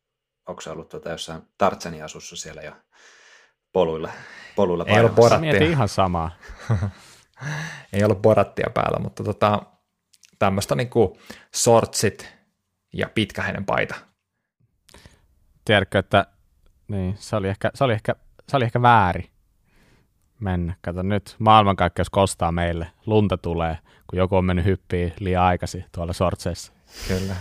onko 0.48 0.60
se 0.60 0.70
ollut 0.70 0.88
tuota 0.88 1.10
jossain 1.10 1.42
Tartsani 1.58 2.02
asussa 2.02 2.36
siellä 2.36 2.62
jo 2.62 2.72
poluilla, 3.72 4.12
poluilla 4.56 4.84
Ei 4.86 5.00
ollut 5.00 5.14
borattia. 5.14 5.64
ihan 5.64 5.88
samaa. 5.88 6.30
Ei 7.92 8.04
ollut 8.04 8.22
borattia 8.22 8.70
päällä, 8.74 8.98
mutta 8.98 9.24
tota, 9.24 9.62
tämmöistä 10.38 10.74
niin 10.74 10.90
kuin 10.90 11.18
sortsit 11.54 12.28
ja 12.92 13.08
pitkähäinen 13.14 13.64
paita. 13.64 13.94
Tiedätkö, 15.64 15.98
että 15.98 16.26
niin, 16.88 17.16
se, 17.18 17.36
oli 17.36 17.48
ehkä, 17.48 17.70
se, 17.74 17.84
oli 17.84 17.92
ehkä, 17.92 18.14
se 18.48 18.56
oli 18.56 18.64
ehkä 18.64 18.82
väärin 18.82 19.30
mennä. 20.40 20.74
Kato 20.82 21.02
nyt, 21.02 21.36
maailmankaikkeus 21.38 22.10
kostaa 22.10 22.52
meille. 22.52 22.86
Lunta 23.06 23.38
tulee, 23.38 23.78
kun 24.06 24.18
joku 24.18 24.36
on 24.36 24.44
mennyt 24.44 24.64
hyppiin 24.64 25.12
liian 25.20 25.44
aikaisin 25.44 25.84
tuolla 25.92 26.12
sortseissa. 26.12 26.72
Kyllä. 27.08 27.34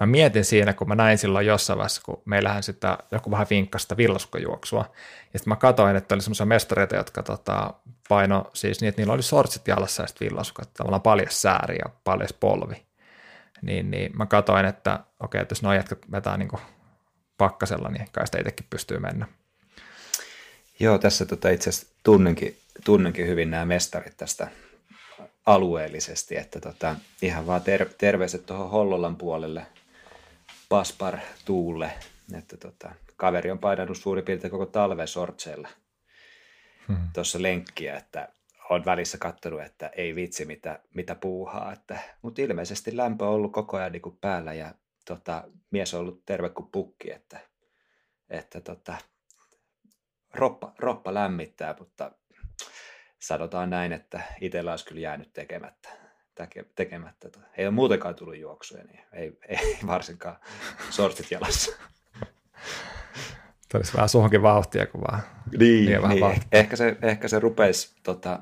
Mä 0.00 0.06
mietin 0.06 0.44
siinä, 0.44 0.72
kun 0.72 0.88
mä 0.88 0.94
näin 0.94 1.18
silloin 1.18 1.46
jossain 1.46 1.76
vaiheessa, 1.76 2.02
kun 2.04 2.22
meillähän 2.24 2.62
sitä 2.62 2.98
joku 3.10 3.30
vähän 3.30 3.46
vinkkasta 3.50 3.96
villasukkajuoksua. 3.96 4.84
Ja 5.32 5.38
sitten 5.38 5.50
mä 5.50 5.56
katsoin, 5.56 5.96
että 5.96 6.14
oli 6.14 6.22
semmoisia 6.22 6.46
mestareita, 6.46 6.96
jotka 6.96 7.22
tota, 7.22 7.74
paino 8.08 8.44
siis 8.52 8.80
niin, 8.80 8.88
että 8.88 9.00
niillä 9.00 9.12
oli 9.12 9.22
sortsit 9.22 9.68
jalassa 9.68 10.02
ja 10.02 10.06
sitten 10.06 10.28
villasukat, 10.28 10.74
tavallaan 10.74 11.02
paljas 11.02 11.42
sääri 11.42 11.76
ja 11.76 11.90
paljas 12.04 12.32
polvi. 12.32 12.86
Niin, 13.62 13.90
niin 13.90 14.16
mä 14.16 14.26
katsoin, 14.26 14.66
että 14.66 15.00
okei, 15.20 15.40
että 15.40 15.52
jos 15.52 15.62
nuo 15.62 15.72
jätkät 15.72 16.10
vetää 16.12 16.36
niin 16.36 16.48
pakkasella, 17.38 17.88
niin 17.88 18.08
kai 18.12 18.26
sitä 18.26 18.38
itsekin 18.38 18.66
pystyy 18.70 18.98
mennä. 18.98 19.26
Joo, 20.80 20.98
tässä 20.98 21.26
tota 21.26 21.50
itse 21.50 21.70
asiassa 21.70 21.94
tunnenkin, 22.02 22.58
tunnenkin 22.84 23.26
hyvin 23.26 23.50
nämä 23.50 23.64
mestarit 23.64 24.16
tästä 24.16 24.48
alueellisesti, 25.46 26.36
että 26.36 26.60
tota, 26.60 26.96
ihan 27.22 27.46
vaan 27.46 27.62
ter- 27.62 27.94
terveiset 27.98 28.46
tuohon 28.46 28.70
Hollolan 28.70 29.16
puolelle, 29.16 29.66
Paspar 30.68 31.18
Tuulle, 31.44 31.92
että 32.38 32.56
tota, 32.56 32.94
kaveri 33.16 33.50
on 33.50 33.58
painanut 33.58 33.98
suurin 33.98 34.24
piirtein 34.24 34.50
koko 34.50 34.66
talven 34.66 35.08
sortseilla 35.08 35.68
hmm. 36.88 37.08
tuossa 37.14 37.42
lenkkiä, 37.42 37.96
että 37.96 38.28
on 38.70 38.84
välissä 38.84 39.18
katsonut, 39.18 39.62
että 39.62 39.88
ei 39.88 40.14
vitsi 40.14 40.44
mitä, 40.44 40.80
mitä 40.94 41.14
puuhaa, 41.14 41.72
että, 41.72 41.98
mutta 42.22 42.42
ilmeisesti 42.42 42.96
lämpö 42.96 43.24
on 43.24 43.30
ollut 43.30 43.52
koko 43.52 43.76
ajan 43.76 43.92
niin 43.92 44.02
kuin 44.02 44.18
päällä 44.20 44.52
ja 44.52 44.74
tota, 45.04 45.44
mies 45.70 45.94
on 45.94 46.00
ollut 46.00 46.22
terve 46.26 46.48
kuin 46.48 46.68
pukki, 46.72 47.12
että, 47.12 47.40
että 48.30 48.60
tota, 48.60 48.96
roppa, 50.34 50.72
roppa 50.78 51.14
lämmittää, 51.14 51.74
mutta 51.78 52.12
sanotaan 53.18 53.70
näin, 53.70 53.92
että 53.92 54.20
itsellä 54.40 54.70
olisi 54.70 54.86
kyllä 54.86 55.00
jäänyt 55.00 55.32
tekemättä. 55.32 55.88
tekemättä. 56.74 57.28
Ei 57.56 57.66
ole 57.66 57.74
muutenkaan 57.74 58.14
tullut 58.14 58.36
juoksuja, 58.36 58.84
niin 58.84 59.00
ei, 59.12 59.38
ei 59.48 59.78
varsinkaan 59.86 60.36
sortit 60.90 61.30
jalassa. 61.30 61.72
Tulisi 63.72 63.94
vähän 63.94 64.08
suhunkin 64.08 64.42
vauhtia, 64.42 64.86
kun 64.86 65.00
vaan 65.00 65.22
niin, 65.58 65.86
niin, 65.86 66.02
vähän 66.02 66.16
niin. 66.16 66.42
Ehkä, 66.52 66.76
se, 66.76 66.96
ehkä 67.02 67.28
se 67.28 67.38
rupeisi, 67.38 67.96
tota, 68.02 68.40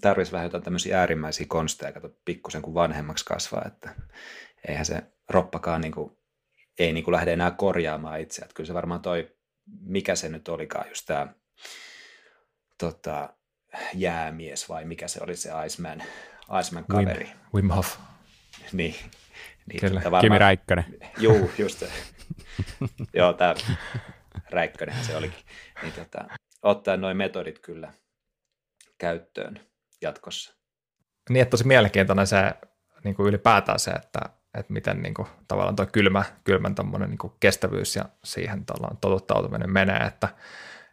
tarvitsisi 0.00 0.32
vähän 0.32 0.46
jotain 0.46 0.62
tämmöisiä 0.62 1.00
äärimmäisiä 1.00 1.46
konsteja, 1.48 1.92
kato 1.92 2.10
pikkusen 2.24 2.62
kun 2.62 2.74
vanhemmaksi 2.74 3.24
kasvaa, 3.24 3.64
että 3.66 3.94
eihän 4.68 4.86
se 4.86 5.02
roppakaan 5.28 5.80
niin 5.80 5.92
kuin, 5.92 6.16
ei 6.78 6.92
niin 6.92 7.04
kuin 7.04 7.12
lähde 7.12 7.32
enää 7.32 7.50
korjaamaan 7.50 8.20
itseä. 8.20 8.44
Että 8.44 8.54
kyllä 8.54 8.66
se 8.66 8.74
varmaan 8.74 9.00
toi, 9.00 9.33
mikä 9.66 10.16
se 10.16 10.28
nyt 10.28 10.48
olikaan, 10.48 10.88
just 10.88 11.06
tämä 11.06 11.34
tota, 12.78 13.34
jäämies 13.94 14.68
vai 14.68 14.84
mikä 14.84 15.08
se 15.08 15.20
oli 15.22 15.36
se 15.36 15.50
Iceman, 15.66 16.02
Iceman 16.60 16.84
kaveri. 16.88 17.24
Wim, 17.24 17.36
Wim 17.54 17.70
Hof. 17.70 17.96
Niin. 18.72 18.94
niin 19.66 19.80
Kyllä, 19.80 20.00
varmaan, 20.04 20.20
Kimi 20.20 20.38
Räikkönen. 20.38 20.84
Juu, 21.18 21.50
just 21.58 21.78
se. 21.78 21.88
Joo, 23.18 23.32
tämä 23.32 23.54
Räikkönen 24.50 25.04
se 25.04 25.16
olikin. 25.16 25.44
Niin 25.82 25.92
tota, 25.92 26.24
ottaa 26.62 26.96
noin 26.96 27.16
metodit 27.16 27.58
kyllä 27.58 27.92
käyttöön 28.98 29.60
jatkossa. 30.00 30.54
Niin, 31.30 31.42
että 31.42 31.50
tosi 31.50 31.66
mielenkiintoinen 31.66 32.26
se 32.26 32.54
niin 33.04 33.14
kuin 33.14 33.28
ylipäätään 33.28 33.78
se, 33.78 33.90
että, 33.90 34.20
että 34.54 34.72
miten 34.72 35.02
niin 35.02 35.14
kuin, 35.14 35.28
tavallaan 35.48 35.76
tuo 35.76 35.86
kylmä, 35.86 36.24
kylmän 36.44 36.74
niin 36.98 37.18
kuin 37.18 37.32
kestävyys 37.40 37.96
ja 37.96 38.04
siihen 38.24 38.64
totuttautuminen 39.00 39.72
menee, 39.72 39.98
että 39.98 40.28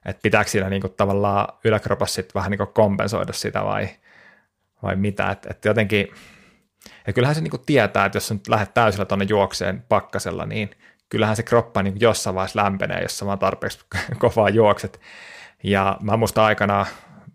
että 0.06 0.22
pitääkö 0.22 0.50
siinä 0.50 0.70
niinku 0.70 0.89
tavallaan 0.89 1.58
yläkropassa 1.63 2.22
vähän 2.36 2.51
niinku 2.51 2.65
kompensoida 2.65 3.34
sitä 3.34 3.63
vai, 3.63 3.89
vai 4.84 4.96
mitä, 4.96 5.32
että 5.32 5.50
et 5.51 5.65
jotenkin, 5.65 6.08
ja 7.08 7.13
kyllähän 7.13 7.36
se 7.36 7.41
niinku 7.41 7.58
tietää, 7.58 8.06
että 8.06 8.15
jos 8.15 8.32
nyt 8.32 8.48
lähdet 8.48 8.74
täysillä 8.74 9.06
tuonne 9.06 9.25
juokseen 9.30 9.86
pakkasella, 9.89 10.46
niin 10.46 10.72
kyllähän 11.10 11.36
se 11.36 11.44
kroppa 11.44 11.84
niinku 11.84 12.00
jossain 12.01 12.36
vaiheessa 12.36 12.63
lämpenee, 12.63 13.01
jos 13.01 13.18
sä 13.18 13.25
vaan 13.25 13.39
tarpeeksi 13.39 13.86
kovaa 14.20 14.50
juokset. 14.50 15.01
Ja 15.63 15.98
mä 16.01 16.18
muistan 16.18 16.44
aikana 16.44 16.86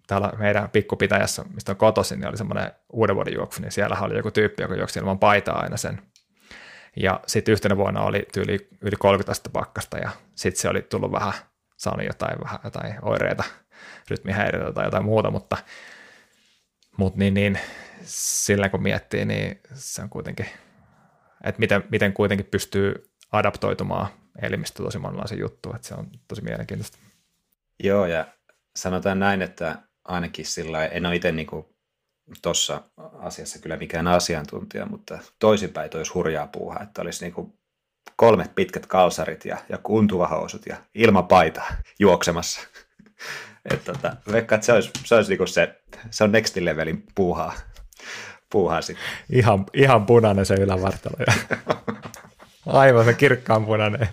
täällä 0.07 0.33
meidän 0.39 0.71
pikkupitäjässä, 0.71 1.45
mistä 1.55 1.73
on 1.73 1.77
kotoisin, 1.77 2.21
niin 2.21 2.29
oli 2.29 2.37
semmoinen 2.37 2.73
uuden 2.93 3.17
vuoden 3.17 3.35
juoksu, 3.35 3.63
niin 3.63 3.73
siellä 3.73 3.97
oli 4.01 4.17
joku 4.17 4.31
tyyppi, 4.31 4.63
joka 4.63 4.75
juoksi 4.75 4.99
ilman 4.99 5.19
paitaa 5.19 5.61
aina 5.61 5.77
sen. 5.77 6.03
Ja 6.97 7.21
sitten 7.27 7.53
yhtenä 7.53 7.77
vuonna 7.77 8.03
oli 8.03 8.27
tyyli 8.33 8.69
yli 8.81 8.97
30 8.99 9.33
astetta 9.33 9.51
pakkasta 9.51 9.99
ja 9.99 10.11
sitten 10.35 10.63
se 10.63 10.69
oli 10.69 10.83
tullut 10.83 11.13
vähän 11.13 11.33
saanut 11.77 12.07
jotain, 12.07 12.41
vähän, 12.45 12.61
jotain 12.65 12.95
oireita, 13.03 13.45
rytmihäiriöitä 14.11 14.73
tai 14.73 14.85
jotain 14.85 15.05
muuta, 15.05 15.31
mutta, 15.31 15.57
mutta 16.97 17.19
niin, 17.19 17.35
niin, 17.35 17.59
sillä 18.03 18.69
kun 18.69 18.83
miettii, 18.83 19.25
niin 19.25 19.61
se 19.75 20.03
on 20.03 20.09
kuitenkin, 20.09 20.47
että 21.45 21.59
miten, 21.59 21.85
miten 21.91 22.13
kuitenkin 22.13 22.47
pystyy 22.47 23.11
adaptoitumaan 23.33 24.09
elimistö 24.43 24.83
tosi 24.83 24.99
monenlaisen 24.99 25.39
juttu, 25.39 25.73
että 25.75 25.89
se 25.89 25.95
on 25.95 26.11
tosi 26.29 26.43
mielenkiintoista. 26.43 26.99
Joo, 27.83 28.07
ja 28.07 28.27
sanotaan 28.77 29.19
näin, 29.19 29.43
että 29.43 29.83
ainakin 30.05 30.47
sillä 30.47 30.87
en 30.87 31.07
ole 31.07 31.17
itse 31.17 31.33
niin 31.33 31.47
tuossa 32.43 32.83
asiassa 33.19 33.59
kyllä 33.59 33.77
mikään 33.77 34.07
asiantuntija, 34.07 34.87
mutta 34.87 35.19
toisinpäin 35.39 35.91
olisi 35.97 36.13
hurjaa 36.13 36.47
puuhaa, 36.47 36.83
että 36.83 37.03
olisi 37.03 37.25
niin 37.25 37.33
kuin 37.33 37.53
kolmet 38.17 38.55
pitkät 38.55 38.87
kalsarit 38.87 39.45
ja, 39.45 39.59
ja 39.69 39.79
kuntuvahousut 39.79 40.67
ja 40.67 40.77
ilmapaita 40.95 41.63
juoksemassa. 41.99 42.61
Et 43.73 43.85
tota, 43.85 44.17
veikka, 44.33 44.55
että 44.55 44.65
se 44.65 44.73
olisi, 44.73 44.91
se, 45.05 45.15
olisi 45.15 45.31
niinku 45.31 45.47
se, 45.47 45.81
se 46.11 46.25
on 46.25 46.33
next 46.33 46.57
levelin 46.57 47.05
puuhaa, 47.15 47.55
puuhaa 48.51 48.83
sitten. 48.83 49.07
Ihan, 49.31 49.67
ihan 49.75 50.07
punainen 50.07 50.47
se 50.47 50.55
ylävartalo. 50.55 51.17
Aivan 52.67 53.05
se 53.05 53.15
kirkkaan 53.15 53.67
punainen 53.67 54.09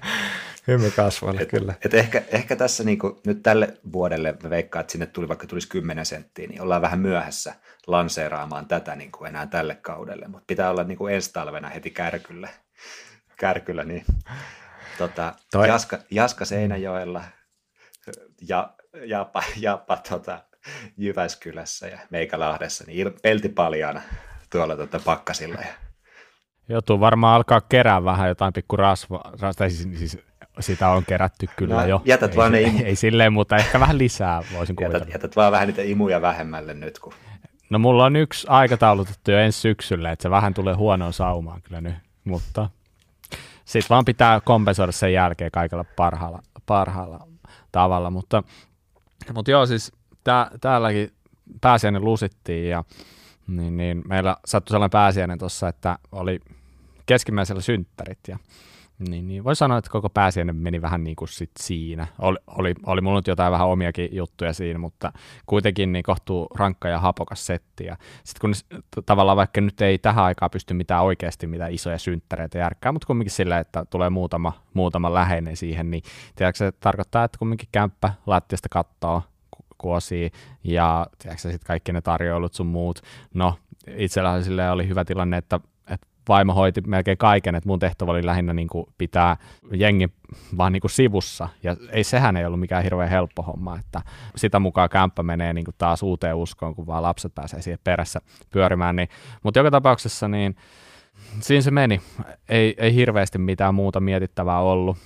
hymy 0.67 0.91
kasvoille, 0.91 1.41
et, 1.41 1.49
kyllä. 1.49 1.73
Et 1.85 1.93
ehkä, 1.93 2.23
ehkä 2.27 2.55
tässä 2.55 2.83
niinku, 2.83 3.21
nyt 3.25 3.43
tälle 3.43 3.77
vuodelle 3.93 4.35
me 4.43 4.49
veikkaan, 4.49 4.81
että 4.81 4.91
sinne 4.91 5.05
tuli 5.05 5.27
vaikka 5.27 5.47
tulisi 5.47 5.67
10 5.67 6.05
senttiä, 6.05 6.47
niin 6.47 6.61
ollaan 6.61 6.81
vähän 6.81 6.99
myöhässä 6.99 7.55
lanseeraamaan 7.87 8.67
tätä 8.67 8.95
niinku 8.95 9.25
enää 9.25 9.47
tälle 9.47 9.75
kaudelle, 9.75 10.27
mutta 10.27 10.45
pitää 10.47 10.69
olla 10.69 10.83
niinku 10.83 11.07
ensi 11.07 11.33
talvena 11.33 11.69
heti 11.69 11.91
kärkylle 11.91 12.49
kärkyllä, 13.37 13.83
niin 13.83 14.05
tota, 14.97 15.33
Toi... 15.51 15.67
Jaska, 15.67 15.99
Jaska 16.11 16.45
Seinäjoella 16.45 17.23
ja 18.47 18.73
Japa, 19.05 19.43
Japa 19.57 19.97
tota, 20.09 20.43
Jyväskylässä 20.97 21.87
ja 21.87 21.99
Meikälahdessa, 22.09 22.83
niin 22.87 23.13
pelti 23.23 23.49
paljana 23.49 24.01
tuolla 24.49 24.75
tota, 24.75 24.99
pakkasilla. 25.05 25.61
Ja... 25.61 25.73
Joutuu 26.69 26.99
varmaan 26.99 27.35
alkaa 27.35 27.61
kerää 27.61 28.03
vähän 28.03 28.27
jotain 28.27 28.53
pikku 28.53 28.75
rasvaa, 28.75 29.33
tai 29.57 29.71
siis, 29.71 29.99
siis 29.99 30.17
sitä 30.59 30.89
on 30.89 31.05
kerätty 31.05 31.47
kyllä 31.55 31.75
no, 31.75 31.87
jo. 31.87 32.01
Jätät 32.05 32.31
ei, 32.31 32.37
vaan 32.37 32.51
ne 32.51 32.61
imu... 32.61 32.79
ei 32.85 32.95
silleen, 32.95 33.33
mutta 33.33 33.55
ehkä 33.55 33.79
vähän 33.79 33.97
lisää 33.97 34.43
voisin 34.53 34.75
kuvitella. 34.75 34.97
Jätät, 34.97 35.13
jätät 35.13 35.35
vaan 35.35 35.51
vähän 35.51 35.67
niitä 35.67 35.81
imuja 35.81 36.21
vähemmälle 36.21 36.73
nyt, 36.73 36.99
kun 36.99 37.13
No 37.69 37.79
mulla 37.79 38.05
on 38.05 38.15
yksi 38.15 38.47
aikataulutettu 38.49 39.31
jo 39.31 39.37
ensi 39.37 39.59
syksyllä, 39.59 40.11
että 40.11 40.23
se 40.23 40.29
vähän 40.29 40.53
tulee 40.53 40.73
huonoon 40.73 41.13
saumaan 41.13 41.61
kyllä 41.61 41.81
nyt, 41.81 41.95
mutta 42.23 42.69
sitten 43.65 43.89
vaan 43.89 44.05
pitää 44.05 44.41
kompensoida 44.41 44.91
sen 44.91 45.13
jälkeen 45.13 45.51
kaikella 45.51 45.85
parhaalla, 45.95 46.39
parhaalla 46.65 47.27
tavalla, 47.71 48.09
mutta, 48.09 48.43
mutta 49.33 49.51
joo 49.51 49.65
siis 49.65 49.91
tää, 50.23 50.51
täälläkin 50.61 51.11
pääsiäinen 51.61 52.05
lusittiin 52.05 52.69
ja 52.69 52.83
niin, 53.47 53.77
niin 53.77 54.03
meillä 54.07 54.37
sattui 54.45 54.73
sellainen 54.73 54.91
pääsiäinen 54.91 55.39
tuossa, 55.39 55.67
että 55.67 55.97
oli 56.11 56.39
keskimmäisellä 57.05 57.61
synttärit 57.61 58.19
ja 58.27 58.39
niin, 59.09 59.27
niin 59.27 59.43
voi 59.43 59.55
sanoa, 59.55 59.77
että 59.77 59.91
koko 59.91 60.09
pääsiäinen 60.09 60.55
meni 60.55 60.81
vähän 60.81 61.03
niin 61.03 61.15
kuin 61.15 61.27
sit 61.27 61.51
siinä. 61.59 62.07
Oli, 62.19 62.37
oli, 62.47 62.75
oli 62.85 63.01
mulla 63.01 63.19
nyt 63.19 63.27
jotain 63.27 63.51
vähän 63.51 63.67
omiakin 63.67 64.09
juttuja 64.11 64.53
siinä, 64.53 64.79
mutta 64.79 65.13
kuitenkin 65.45 65.91
niin 65.91 66.03
kohtuu 66.03 66.47
rankka 66.55 66.87
ja 66.87 66.99
hapokas 66.99 67.45
setti. 67.45 67.87
Sitten 68.23 68.41
kun 68.41 68.53
tavallaan 69.05 69.37
vaikka 69.37 69.61
nyt 69.61 69.81
ei 69.81 69.97
tähän 69.97 70.25
aikaan 70.25 70.51
pysty 70.51 70.73
mitään 70.73 71.03
oikeasti 71.03 71.47
mitään 71.47 71.73
isoja 71.73 71.97
synttäreitä 71.99 72.57
järkkää, 72.57 72.91
mutta 72.91 73.07
kumminkin 73.07 73.31
sillä, 73.31 73.59
että 73.59 73.85
tulee 73.85 74.09
muutama, 74.09 74.53
muutama 74.73 75.13
läheinen 75.13 75.57
siihen, 75.57 75.91
niin 75.91 76.03
tiedätkö, 76.35 76.57
se 76.57 76.71
tarkoittaa, 76.71 77.23
että 77.23 77.37
kumminkin 77.37 77.69
kämppä 77.71 78.13
lattiasta 78.25 78.69
kattoo 78.69 79.23
kuosia 79.77 80.29
ja 80.63 81.07
tiedätkö, 81.19 81.41
sitten 81.41 81.67
kaikki 81.67 81.93
ne 81.93 82.01
tarjoilut 82.01 82.53
sun 82.53 82.67
muut. 82.67 83.01
No, 83.33 83.55
itselläni 83.87 84.69
oli 84.71 84.87
hyvä 84.87 85.05
tilanne, 85.05 85.37
että 85.37 85.59
vaimo 86.29 86.53
hoiti 86.53 86.81
melkein 86.81 87.17
kaiken, 87.17 87.55
että 87.55 87.69
mun 87.69 87.79
tehtävä 87.79 88.11
oli 88.11 88.25
lähinnä 88.25 88.53
niin 88.53 88.67
kuin 88.67 88.85
pitää 88.97 89.37
jengi 89.73 90.09
vaan 90.57 90.73
niin 90.73 90.81
kuin 90.81 90.91
sivussa, 90.91 91.49
ja 91.63 91.75
ei, 91.91 92.03
sehän 92.03 92.37
ei 92.37 92.45
ollut 92.45 92.59
mikään 92.59 92.83
hirveän 92.83 93.09
helppo 93.09 93.41
homma, 93.41 93.79
että 93.79 94.01
sitä 94.35 94.59
mukaan 94.59 94.89
kämppä 94.89 95.23
menee 95.23 95.53
niin 95.53 95.65
kuin 95.65 95.75
taas 95.77 96.03
uuteen 96.03 96.35
uskoon, 96.35 96.75
kun 96.75 96.87
vaan 96.87 97.03
lapset 97.03 97.35
pääsee 97.35 97.61
siihen 97.61 97.79
perässä 97.83 98.21
pyörimään, 98.49 98.95
niin, 98.95 99.09
mutta 99.43 99.59
joka 99.59 99.71
tapauksessa 99.71 100.27
niin 100.27 100.55
siinä 101.39 101.61
se 101.61 101.71
meni, 101.71 102.01
ei, 102.49 102.75
ei 102.77 102.95
hirveästi 102.95 103.37
mitään 103.37 103.75
muuta 103.75 103.99
mietittävää 103.99 104.59
ollut, 104.59 104.97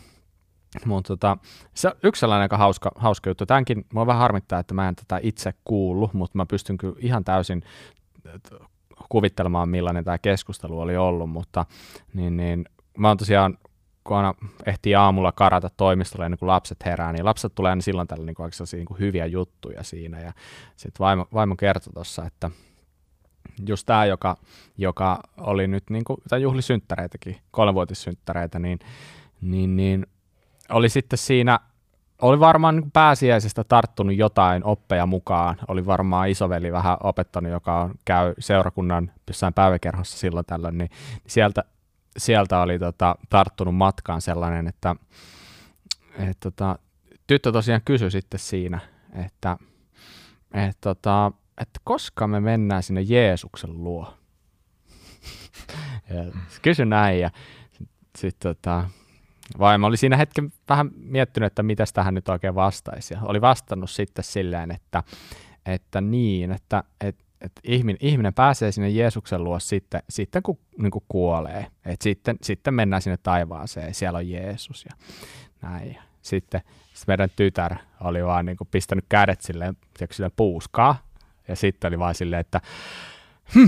mutta 0.85 1.07
tota, 1.07 1.37
se 1.73 1.91
yksi 2.03 2.19
sellainen 2.19 2.41
aika 2.41 2.57
hauska, 2.57 2.91
hauska 2.95 3.29
juttu. 3.29 3.45
Tämänkin, 3.45 3.85
mua 3.93 4.07
vähän 4.07 4.21
harmittaa, 4.21 4.59
että 4.59 4.73
mä 4.73 4.87
en 4.87 4.95
tätä 4.95 5.19
itse 5.23 5.53
kuullut, 5.63 6.13
mutta 6.13 6.37
mä 6.37 6.45
pystyn 6.45 6.77
kyllä 6.77 6.95
ihan 6.99 7.23
täysin 7.23 7.63
kuvittelemaan, 9.09 9.69
millainen 9.69 10.03
tämä 10.03 10.17
keskustelu 10.17 10.79
oli 10.79 10.97
ollut, 10.97 11.29
mutta 11.29 11.65
niin, 12.13 12.37
niin, 12.37 12.65
mä 12.97 13.07
oon 13.07 13.17
tosiaan 13.17 13.57
kun 14.07 14.17
aina 14.17 14.33
ehtii 14.65 14.95
aamulla 14.95 15.31
karata 15.31 15.69
toimistolle 15.77 16.25
ennen 16.25 16.39
kuin 16.39 16.47
lapset 16.47 16.85
herää, 16.85 17.13
niin 17.13 17.25
lapset 17.25 17.55
tulee 17.55 17.69
aina 17.69 17.81
silloin 17.81 18.07
tällä 18.07 18.25
niin 18.25 18.35
kuin, 18.35 18.51
niin 18.71 18.85
kuin 18.85 18.99
hyviä 18.99 19.25
juttuja 19.25 19.83
siinä. 19.83 20.19
Ja 20.19 20.33
sitten 20.75 20.99
vaimo, 20.99 21.27
vaimo 21.33 21.55
kertoi 21.55 21.93
tuossa, 21.93 22.25
että 22.25 22.51
just 23.67 23.85
tämä, 23.85 24.05
joka, 24.05 24.37
joka 24.77 25.19
oli 25.37 25.67
nyt 25.67 25.83
niin 25.89 26.03
kuin, 26.03 26.17
tai 26.29 26.41
juhlisynttäreitäkin, 26.41 27.37
kolmenvuotissynttäreitä, 27.51 28.59
niin, 28.59 28.79
niin, 29.41 29.75
niin 29.75 30.07
oli 30.69 30.89
sitten 30.89 31.17
siinä 31.17 31.59
oli 32.21 32.39
varmaan 32.39 32.75
niin 32.75 32.91
pääsiäisestä 32.91 33.63
tarttunut 33.63 34.15
jotain 34.15 34.63
oppeja 34.63 35.05
mukaan. 35.05 35.57
Oli 35.67 35.85
varmaan 35.85 36.29
isoveli 36.29 36.71
vähän 36.71 36.97
opettanut, 37.03 37.51
joka 37.51 37.81
on, 37.81 37.95
käy 38.05 38.33
seurakunnan 38.39 39.11
jossain 39.27 39.53
päiväkerhossa 39.53 40.17
silloin 40.17 40.45
tällöin, 40.45 40.77
niin 40.77 40.89
sieltä, 41.27 41.63
sieltä 42.17 42.59
oli 42.59 42.79
tota, 42.79 43.15
tarttunut 43.29 43.75
matkaan 43.75 44.21
sellainen, 44.21 44.67
että 44.67 44.95
et, 46.29 46.37
tota, 46.39 46.79
tyttö 47.27 47.51
tosiaan 47.51 47.81
kysyi 47.85 48.11
sitten 48.11 48.39
siinä, 48.39 48.79
että 49.13 49.57
et, 50.53 50.77
tota, 50.81 51.31
että 51.61 51.79
koska 51.83 52.27
me 52.27 52.39
mennään 52.39 52.83
sinne 52.83 53.01
Jeesuksen 53.01 53.83
luo. 53.83 54.13
kysy 56.61 56.85
näin 56.85 57.19
ja 57.19 57.31
sitten 58.17 58.55
tota, 58.55 58.89
Vaimo 59.59 59.87
oli 59.87 59.97
siinä 59.97 60.17
hetken 60.17 60.53
vähän 60.69 60.91
miettinyt, 60.95 61.47
että 61.47 61.63
mitä 61.63 61.83
tähän 61.93 62.13
nyt 62.13 62.29
oikein 62.29 62.55
vastaisi. 62.55 63.13
Ja 63.13 63.19
oli 63.21 63.41
vastannut 63.41 63.89
sitten 63.89 64.23
silleen, 64.23 64.71
että, 64.71 65.03
että 65.65 66.01
niin, 66.01 66.51
että, 66.51 66.83
että, 67.01 67.23
että 67.41 67.61
ihminen, 67.63 67.97
ihminen 68.01 68.33
pääsee 68.33 68.71
sinne 68.71 68.89
Jeesuksen 68.89 69.43
luo 69.43 69.59
sitten, 69.59 70.03
sitten 70.09 70.43
kun 70.43 70.59
niin 70.77 70.91
kuin 70.91 71.03
kuolee. 71.07 71.67
Et 71.85 72.01
sitten, 72.01 72.37
sitten 72.41 72.73
mennään 72.73 73.01
sinne 73.01 73.17
taivaaseen, 73.17 73.93
siellä 73.93 74.17
on 74.17 74.29
Jeesus 74.29 74.85
ja 74.85 74.97
näin. 75.61 75.97
Sitten, 76.21 76.61
sitten 76.93 77.03
meidän 77.07 77.29
tytär 77.35 77.75
oli 78.01 78.25
vaan 78.25 78.45
niin 78.45 78.57
kuin 78.57 78.67
pistänyt 78.71 79.05
kädet 79.09 79.41
silleen, 79.41 79.77
silleen 80.11 80.31
puuskaa. 80.35 81.07
Ja 81.47 81.55
sitten 81.55 81.87
oli 81.87 81.99
vaan 81.99 82.15
silleen, 82.15 82.39
että 82.39 82.61
hm, 83.55 83.67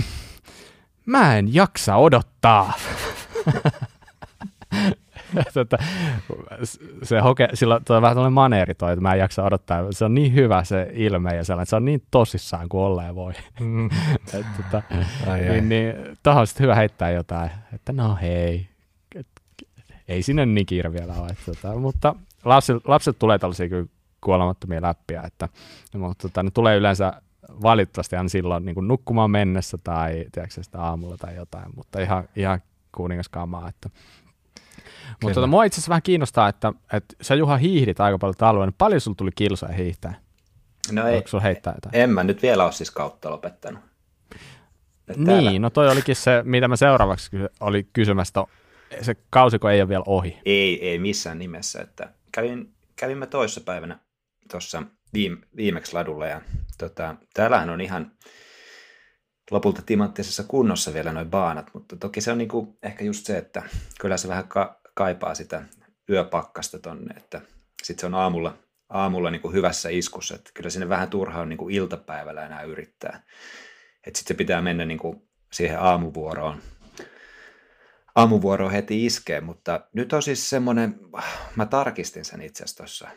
mä 1.05 1.37
en 1.37 1.53
jaksa 1.53 1.95
odottaa. 1.95 2.73
tota, 5.53 5.77
se 7.03 7.19
hoke, 7.19 7.49
sillä 7.53 7.75
on 7.75 8.01
vähän 8.01 8.15
tällainen 8.15 8.33
maneeri 8.33 8.75
toi, 8.75 8.93
että 8.93 9.01
mä 9.01 9.13
en 9.13 9.19
jaksa 9.19 9.43
odottaa. 9.43 9.91
Se 9.91 10.05
on 10.05 10.13
niin 10.13 10.33
hyvä 10.33 10.63
se 10.63 10.91
ilme 10.93 11.35
ja 11.35 11.43
sellainen, 11.43 11.65
se 11.69 11.75
on 11.75 11.85
niin 11.85 12.03
tosissaan 12.11 12.69
kuin 12.69 12.81
olleen 12.81 13.15
voi. 13.15 13.33
Mm. 13.59 13.89
et, 14.33 14.45
tota, 14.57 14.81
ai, 15.27 15.49
ai. 15.49 15.61
Niin, 15.61 15.69
niin, 15.69 15.93
tuohon 16.23 16.41
on 16.41 16.47
sitten 16.47 16.63
hyvä 16.63 16.75
heittää 16.75 17.11
jotain, 17.11 17.51
että 17.73 17.93
no 17.93 18.17
hei, 18.21 18.67
et, 19.15 19.27
ei 20.07 20.21
sinne 20.23 20.45
niin 20.45 20.65
kiire 20.65 20.93
vielä 20.93 21.13
ole. 21.13 21.27
Et, 21.27 21.37
tota, 21.45 21.75
mutta 21.75 22.15
lapset, 22.45 22.87
lapset 22.87 23.19
tulee 23.19 23.39
tällaisia 23.39 23.69
kyllä 23.69 23.85
kuolemattomia 24.21 24.81
läppiä, 24.81 25.21
että, 25.21 25.49
mutta 25.97 26.27
tota, 26.27 26.43
ne 26.43 26.51
tulee 26.51 26.77
yleensä 26.77 27.13
valitettavasti 27.61 28.15
aina 28.15 28.29
silloin 28.29 28.65
niin 28.65 28.87
nukkumaan 28.87 29.31
mennessä 29.31 29.77
tai 29.83 30.25
tiedätkö, 30.31 30.63
sitä 30.63 30.81
aamulla 30.81 31.17
tai 31.17 31.35
jotain, 31.35 31.65
mutta 31.75 31.99
ihan, 31.99 32.23
ihan 32.35 32.61
kuningaskamaa, 32.91 33.69
että 33.69 33.89
mutta 35.21 35.33
tota, 35.33 35.47
mua 35.47 35.63
itse 35.63 35.75
asiassa 35.75 35.89
vähän 35.89 36.01
kiinnostaa, 36.01 36.49
että, 36.49 36.73
että 36.93 37.15
sä 37.21 37.35
Juha 37.35 37.57
hiihdit 37.57 37.99
aika 37.99 38.17
paljon 38.17 38.35
talvella, 38.35 38.65
niin 38.65 38.75
paljon 38.77 39.01
sulla 39.01 39.15
tuli 39.15 39.31
kilsoja 39.35 39.73
hiihtää? 39.73 40.15
No 40.91 41.07
ei, 41.07 41.23
heittää 41.43 41.73
jotain? 41.75 42.03
en 42.03 42.09
mä 42.09 42.23
nyt 42.23 42.41
vielä 42.41 42.63
ole 42.63 42.71
siis 42.71 42.91
kautta 42.91 43.29
lopettanut. 43.31 43.81
Että 45.07 45.21
niin, 45.21 45.43
täällä... 45.43 45.59
no 45.59 45.69
toi 45.69 45.89
olikin 45.89 46.15
se, 46.15 46.41
mitä 46.43 46.67
mä 46.67 46.75
seuraavaksi 46.75 47.29
oli 47.59 47.87
kysymästä. 47.93 48.43
Se 49.01 49.15
kausiko 49.29 49.69
ei 49.69 49.81
ole 49.81 49.89
vielä 49.89 50.03
ohi? 50.07 50.39
Ei, 50.45 50.89
ei 50.89 50.99
missään 50.99 51.39
nimessä. 51.39 51.81
Että 51.81 52.13
kävin, 52.31 52.73
kävimme 52.95 53.27
toissapäivänä 53.27 53.99
tuossa 54.51 54.83
viime, 55.13 55.37
viimeksi 55.55 55.93
ladulla 55.93 56.27
ja 56.27 56.41
tota, 56.77 57.15
täällähän 57.33 57.69
on 57.69 57.81
ihan 57.81 58.11
lopulta 59.51 59.81
timanttisessa 59.85 60.43
kunnossa 60.43 60.93
vielä 60.93 61.11
noin 61.11 61.29
baanat, 61.29 61.69
mutta 61.73 61.95
toki 61.95 62.21
se 62.21 62.31
on 62.31 62.37
niinku 62.37 62.77
ehkä 62.83 63.03
just 63.03 63.25
se, 63.25 63.37
että 63.37 63.63
kyllä 63.99 64.17
se 64.17 64.27
vähän 64.27 64.47
ka- 64.47 64.78
kaipaa 64.99 65.35
sitä 65.35 65.61
yöpakkasta 66.09 66.79
tonne, 66.79 67.13
että 67.17 67.41
sitten 67.83 68.01
se 68.01 68.05
on 68.05 68.13
aamulla, 68.13 68.57
aamulla 68.89 69.31
niinku 69.31 69.51
hyvässä 69.51 69.89
iskussa, 69.89 70.35
että 70.35 70.51
kyllä 70.53 70.69
sinne 70.69 70.89
vähän 70.89 71.09
turha 71.09 71.41
on 71.41 71.49
niinku 71.49 71.69
iltapäivällä 71.69 72.45
enää 72.45 72.61
yrittää. 72.61 73.23
Että 74.07 74.17
sitten 74.17 74.35
se 74.35 74.37
pitää 74.37 74.61
mennä 74.61 74.85
niinku 74.85 75.29
siihen 75.53 75.79
aamuvuoroon, 75.79 76.61
aamuvuoroon 78.15 78.71
heti 78.71 79.05
iskee, 79.05 79.41
mutta 79.41 79.87
nyt 79.93 80.13
on 80.13 80.23
siis 80.23 80.49
semmoinen, 80.49 80.99
mä 81.55 81.65
tarkistin 81.65 82.25
sen 82.25 82.41
itse 82.41 82.63
asiassa 82.63 82.77
tuossa, 82.77 83.07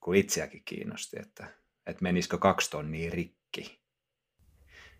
kun 0.00 0.14
itseäkin 0.14 0.62
kiinnosti, 0.64 1.16
että, 1.20 1.46
että 1.86 2.02
menisikö 2.02 2.38
kaksi 2.38 2.70
tonnia 2.70 3.10
rikki 3.10 3.82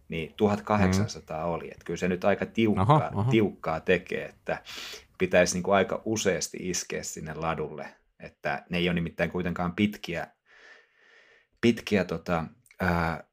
niin 0.09 0.35
1800 0.37 1.47
mm. 1.47 1.53
oli. 1.53 1.67
Että 1.67 1.85
kyllä 1.85 1.97
se 1.97 2.09
nyt 2.09 2.25
aika 2.25 2.47
tiukkaa, 2.47 2.97
aha, 2.97 3.11
aha. 3.15 3.31
tiukkaa 3.31 3.81
tekee, 3.81 4.25
että 4.25 4.63
pitäisi 5.19 5.55
niin 5.55 5.63
kuin 5.63 5.75
aika 5.75 6.03
useasti 6.05 6.59
iskeä 6.61 7.03
sinne 7.03 7.35
ladulle, 7.35 7.89
että 8.21 8.65
ne 8.71 8.79
ei 8.79 8.89
ole 8.89 8.95
nimittäin 8.95 9.31
kuitenkaan 9.31 9.75
pitkiä, 9.75 10.27
pitkiä 11.61 12.05
tota, 12.05 12.45
ää, 12.81 13.25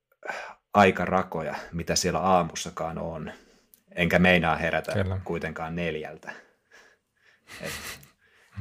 aikarakoja, 0.74 1.56
mitä 1.72 1.96
siellä 1.96 2.20
aamussakaan 2.20 2.98
on. 2.98 3.32
Enkä 3.96 4.20
meinaa 4.20 4.56
herätä 4.56 4.94
Kyllä. 4.94 5.22
kuitenkaan 5.24 5.76
neljältä. 5.76 6.32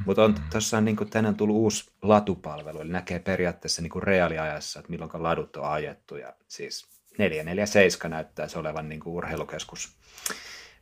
mutta 0.05 0.23
on 0.23 0.35
tuossa 0.51 0.81
niin 0.81 0.95
kuin 0.95 1.09
tänään 1.09 1.35
tullut 1.35 1.55
uusi 1.55 1.91
latupalvelu, 2.01 2.81
eli 2.81 2.91
näkee 2.91 3.19
periaatteessa 3.19 3.81
niin 3.81 3.89
kuin 3.89 4.03
reaaliajassa, 4.03 4.79
että 4.79 4.91
milloin 4.91 5.23
ladut 5.23 5.55
on 5.55 5.71
ajettu. 5.71 6.15
Ja 6.15 6.33
siis 6.47 6.87
447 7.17 8.11
näyttäisi 8.11 8.59
olevan 8.59 8.89
niin 8.89 8.99
kuin 8.99 9.13
urheilukeskus 9.13 9.97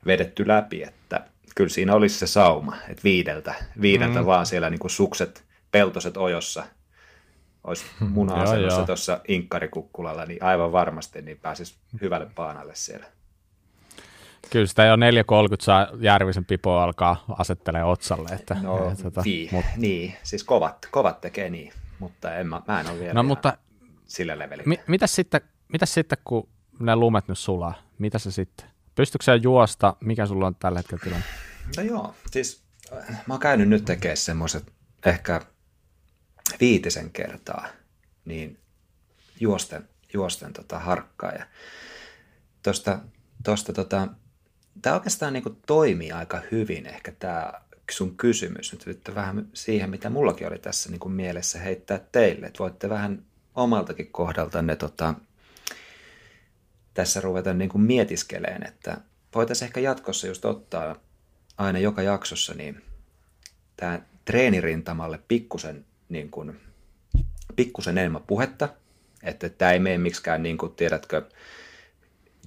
vedetty 0.06 0.47
läpi, 0.47 0.84
että 0.84 1.28
kyllä 1.58 1.70
siinä 1.70 1.96
olisi 1.96 2.20
se 2.20 2.28
sauma, 2.28 2.76
että 2.89 3.04
viideltä, 3.04 3.56
viideltä 3.82 4.20
mm. 4.20 4.26
vaan 4.26 4.46
siellä 4.46 4.70
niin 4.70 4.80
kuin 4.80 4.91
sukset, 4.91 5.43
peltoset 5.72 6.17
ojossa 6.17 6.63
olisi 7.63 7.86
muna-asennossa 8.00 8.86
tuossa 8.86 9.20
Inkkarikukkulalla, 9.28 10.26
niin 10.26 10.43
aivan 10.43 10.72
varmasti 10.72 11.22
niin 11.22 11.38
pääsisi 11.38 11.76
hyvälle 12.02 12.28
paanalle 12.36 12.76
siellä. 12.76 13.06
Kyllä 14.50 14.65
sitä 14.65 14.86
jo 14.86 14.96
4.30 14.96 15.00
saa 15.60 15.88
Järvisen 16.00 16.46
Pipo 16.46 16.78
alkaa 16.78 17.26
asettelee 17.38 17.84
otsalle. 17.84 18.30
Että, 18.30 18.58
no, 18.62 18.91
et, 18.91 19.04
tota, 19.04 19.22
niin, 19.26 19.50
mut... 19.52 19.65
niin, 19.76 20.15
siis 20.24 20.43
kovat, 20.43 20.88
kovat 20.91 21.22
tekee 21.22 21.50
niin, 21.50 21.74
mutta 22.00 22.36
en 22.36 22.48
mä, 22.48 22.62
mä 22.67 22.80
en 22.80 22.89
ole 22.89 23.00
vielä, 23.00 23.13
no, 23.13 23.24
mutta, 23.24 23.58
sillä 24.06 24.39
levelillä. 24.39 24.67
Mi- 24.67 24.80
mitäs 24.88 25.15
sitten, 25.15 25.41
mitäs 25.67 25.93
sitten, 25.93 26.17
kun 26.24 26.50
ne 26.80 26.96
lumet 26.96 27.28
nyt 27.28 27.39
sulaa, 27.39 27.74
mitä 28.00 28.20
se 28.20 28.32
sitten? 28.32 28.67
Pystytkö 28.96 29.36
juosta? 29.36 29.96
Mikä 30.00 30.26
sulla 30.26 30.48
on 30.48 30.56
tällä 30.56 30.80
hetkellä 30.80 31.04
tilanne? 31.04 31.46
No 31.77 31.84
joo, 31.84 32.15
siis 32.32 32.63
äh, 32.93 33.10
mä 33.10 33.34
oon 33.34 33.39
käynyt 33.39 33.69
nyt 33.69 33.86
tekemään 33.86 34.17
semmoiset 34.17 34.71
ehkä 35.06 35.41
viitisen 36.60 37.12
kertaa, 37.12 37.67
niin 38.25 38.60
juosten, 39.39 39.89
juosten 40.13 40.53
tota 40.53 40.80
harkkaa. 40.80 41.32
Ja 41.32 41.45
tosta, 42.63 42.99
tosta 43.43 43.73
tota, 43.73 44.08
tämä 44.82 44.95
oikeastaan 44.95 45.34
niin 45.34 45.58
toimii 45.65 46.12
aika 46.12 46.41
hyvin 46.51 46.86
ehkä 46.86 47.12
tämä 47.12 47.53
sun 47.91 48.17
kysymys 48.17 48.73
nyt 48.73 49.15
vähän 49.15 49.47
siihen, 49.53 49.89
mitä 49.89 50.10
mullakin 50.10 50.47
oli 50.47 50.60
tässä 50.60 50.89
niin 50.89 51.12
mielessä 51.12 51.60
heittää 51.60 51.99
teille. 52.12 52.45
Että 52.45 52.60
voitte 52.60 52.89
vähän 52.89 53.25
omaltakin 53.56 54.12
kohdaltanne 54.12 54.75
tota, 54.75 55.13
tässä 56.93 57.21
ruveta 57.21 57.53
niin 57.53 57.69
kuin 57.69 57.82
mietiskeleen, 57.82 58.67
että 58.67 58.97
voitaisiin 59.36 59.67
ehkä 59.67 59.80
jatkossa 59.80 60.27
just 60.27 60.45
ottaa 60.45 60.95
aina 61.58 61.80
joka 61.80 62.02
jaksossa 62.02 62.54
niin 62.54 62.82
tämä 63.78 64.02
treenirintamalle 64.26 65.20
pikkusen, 65.28 65.86
niin 66.10 66.30
kuin, 66.32 66.60
pikkusen 67.56 67.98
enemmän 67.98 68.24
puhetta, 68.28 68.70
että 69.24 69.50
tämä 69.50 69.72
ei 69.72 69.80
mene 69.80 69.98
miksikään, 69.98 70.43
niin 70.43 70.58
kuin, 70.58 70.76
tiedätkö, 70.76 71.22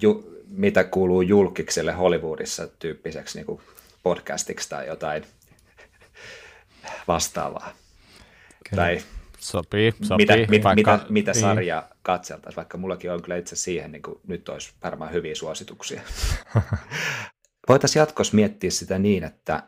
ju, 0.01 0.43
mitä 0.47 0.83
kuuluu 0.83 1.21
julkikselle 1.21 1.91
Hollywoodissa 1.91 2.67
tyyppiseksi 2.67 3.37
niin 3.37 3.45
kuin 3.45 3.61
podcastiksi 4.03 4.69
tai 4.69 4.87
jotain 4.87 5.23
vastaavaa. 7.07 7.73
Kyllä. 8.69 8.83
Tai 8.83 9.01
sopii, 9.39 9.93
sopii. 10.01 10.25
Mitä, 10.25 10.51
mit, 10.51 10.63
vaikka, 10.63 10.91
mitä, 10.93 11.05
mitä 11.09 11.31
niin. 11.31 11.41
sarjaa 11.41 11.89
katseltaisiin, 12.03 12.55
vaikka 12.55 12.77
mullakin 12.77 13.11
on 13.11 13.21
kyllä 13.21 13.37
itse 13.37 13.55
siihen, 13.55 13.91
niin 13.91 14.01
kuin 14.01 14.19
nyt 14.27 14.49
olisi 14.49 14.73
varmaan 14.83 15.11
hyviä 15.11 15.35
suosituksia. 15.35 16.01
Voitaisiin 17.69 18.01
jatkossa 18.01 18.35
miettiä 18.35 18.71
sitä 18.71 18.99
niin, 18.99 19.23
että, 19.23 19.63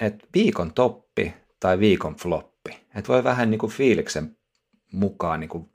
että 0.00 0.26
viikon 0.34 0.74
toppi 0.74 1.34
tai 1.60 1.78
viikon 1.78 2.16
floppi. 2.16 2.70
Että 2.94 3.12
voi 3.12 3.24
vähän 3.24 3.50
niin 3.50 3.58
kuin 3.58 3.72
fiiliksen 3.72 4.36
mukaan 4.92 5.40
niin 5.40 5.48
kuin 5.48 5.70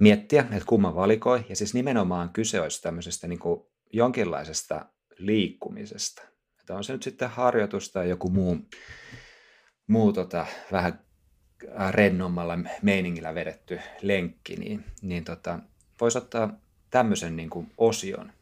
miettiä, 0.00 0.40
että 0.40 0.66
kumman 0.66 0.94
valikoi. 0.94 1.46
Ja 1.48 1.56
siis 1.56 1.74
nimenomaan 1.74 2.30
kyse 2.30 2.60
olisi 2.60 2.82
tämmöisestä 2.82 3.28
niin 3.28 3.38
kuin 3.38 3.60
jonkinlaisesta 3.92 4.86
liikkumisesta. 5.18 6.22
Että 6.60 6.74
on 6.74 6.84
se 6.84 6.92
nyt 6.92 7.02
sitten 7.02 7.30
harjoitus 7.30 7.92
tai 7.92 8.08
joku 8.08 8.30
muu, 8.30 8.56
muu 9.86 10.12
tota, 10.12 10.46
vähän 10.72 11.06
rennommalla 11.90 12.58
meiningillä 12.82 13.34
vedetty 13.34 13.80
lenkki, 14.02 14.56
niin, 14.56 14.84
niin 15.02 15.24
tota, 15.24 15.58
voisi 16.00 16.18
ottaa 16.18 16.60
tämmöisen 16.90 17.36
niin 17.36 17.50
kuin 17.50 17.70
osion 17.78 18.32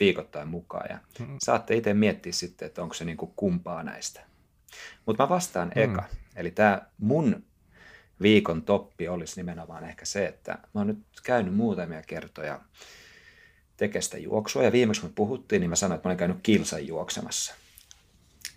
viikoittain 0.00 0.48
mukaan 0.48 0.86
ja 0.90 0.98
mm. 1.18 1.36
saatte 1.44 1.76
itse 1.76 1.94
miettiä 1.94 2.32
sitten, 2.32 2.66
että 2.66 2.82
onko 2.82 2.94
se 2.94 3.04
niin 3.04 3.16
kuin 3.16 3.32
kumpaa 3.36 3.82
näistä. 3.82 4.20
Mutta 5.06 5.22
mä 5.22 5.28
vastaan 5.28 5.72
mm. 5.74 5.82
eka. 5.82 6.04
Eli 6.36 6.50
tämä 6.50 6.82
mun 6.98 7.44
viikon 8.22 8.62
toppi 8.62 9.08
olisi 9.08 9.36
nimenomaan 9.36 9.84
ehkä 9.84 10.04
se, 10.04 10.26
että 10.26 10.52
mä 10.52 10.80
oon 10.80 10.86
nyt 10.86 10.98
käynyt 11.22 11.54
muutamia 11.54 12.02
kertoja 12.02 12.60
tekestä 13.76 14.18
juoksua, 14.18 14.62
ja 14.62 14.72
viimeksi 14.72 15.00
kun 15.00 15.10
me 15.10 15.14
puhuttiin, 15.14 15.60
niin 15.60 15.70
mä 15.70 15.76
sanoin, 15.76 15.96
että 15.96 16.08
mä 16.08 16.10
olen 16.10 16.18
käynyt 16.18 16.38
kilsan 16.42 16.86
juoksemassa. 16.86 17.54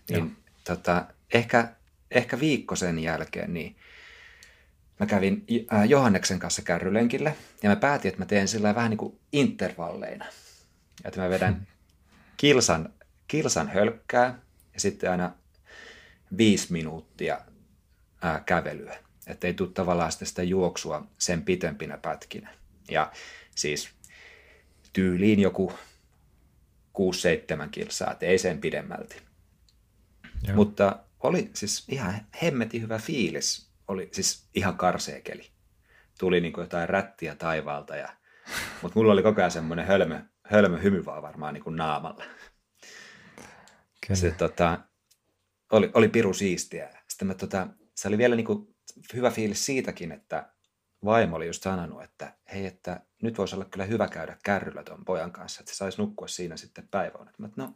Niin, 0.09 0.37
tota, 0.63 1.05
ehkä, 1.33 1.67
ehkä 2.11 2.39
viikko 2.39 2.75
sen 2.75 2.99
jälkeen, 2.99 3.53
niin 3.53 3.75
mä 4.99 5.05
kävin 5.05 5.45
äh, 5.73 5.89
Johanneksen 5.89 6.39
kanssa 6.39 6.61
kärrylenkille, 6.61 7.35
ja 7.63 7.69
mä 7.69 7.75
päätin, 7.75 8.09
että 8.09 8.21
mä 8.21 8.25
teen 8.25 8.47
sillä 8.47 8.75
vähän 8.75 8.89
niin 8.89 8.97
kuin 8.97 9.19
intervalleina. 9.31 10.25
Että 11.03 11.21
mä 11.21 11.29
vedän 11.29 11.67
kilsan, 12.37 12.93
kilsan 13.27 13.69
hölkkää, 13.69 14.39
ja 14.73 14.79
sitten 14.79 15.11
aina 15.11 15.31
viisi 16.37 16.71
minuuttia 16.71 17.41
ää, 18.21 18.43
kävelyä. 18.45 18.97
Että 19.27 19.47
ei 19.47 19.53
tule 19.53 19.69
tavallaan 19.69 20.11
sitä 20.11 20.43
juoksua 20.43 21.07
sen 21.17 21.43
pitempinä 21.43 21.97
pätkinä. 21.97 22.49
Ja 22.91 23.11
siis 23.55 23.89
tyyliin 24.93 25.39
joku 25.39 25.73
6-7 26.97 27.69
kilsaa, 27.71 28.11
että 28.11 28.25
ei 28.25 28.37
sen 28.37 28.61
pidemmälti. 28.61 29.21
Joo. 30.47 30.55
Mutta 30.55 30.99
oli 31.19 31.49
siis 31.53 31.83
ihan 31.87 32.15
hemmetin 32.41 32.81
hyvä 32.81 32.97
fiilis. 32.97 33.69
Oli 33.87 34.09
siis 34.11 34.47
ihan 34.55 34.77
karseekeli. 34.77 35.49
Tuli 36.19 36.41
niin 36.41 36.53
kuin 36.53 36.63
jotain 36.63 36.89
rättiä 36.89 37.35
taivaalta. 37.35 37.95
Ja, 37.95 38.09
mutta 38.81 38.99
mulla 38.99 39.13
oli 39.13 39.23
koko 39.23 39.41
ajan 39.41 39.51
semmoinen 39.51 39.85
hölmö, 39.85 40.21
hölmö 40.51 40.77
hymy 40.77 41.05
vaan 41.05 41.21
varmaan 41.21 41.53
niin 41.53 41.63
kuin 41.63 41.75
naamalla. 41.75 42.23
Kyllä. 44.07 44.15
Se, 44.15 44.31
tota, 44.31 44.79
oli, 45.71 45.91
oli 45.93 46.07
piru 46.07 46.33
siistiä. 46.33 47.03
Sitten 47.07 47.27
mä, 47.27 47.33
tota, 47.33 47.67
se 47.95 48.07
oli 48.07 48.17
vielä 48.17 48.35
niin 48.35 48.45
kuin 48.45 48.75
hyvä 49.13 49.31
fiilis 49.31 49.65
siitäkin, 49.65 50.11
että 50.11 50.49
vaimo 51.05 51.35
oli 51.35 51.47
just 51.47 51.63
sanonut, 51.63 52.03
että 52.03 52.37
hei, 52.53 52.65
että 52.65 53.05
nyt 53.21 53.37
voisi 53.37 53.55
olla 53.55 53.65
kyllä 53.65 53.85
hyvä 53.85 54.07
käydä 54.07 54.37
kärryllä 54.43 54.83
tuon 54.83 55.05
pojan 55.05 55.31
kanssa, 55.31 55.61
että 55.61 55.71
se 55.71 55.77
saisi 55.77 56.01
nukkua 56.01 56.27
siinä 56.27 56.57
sitten 56.57 56.87
päivänä. 56.87 57.31
Mä, 57.37 57.49
no 57.55 57.73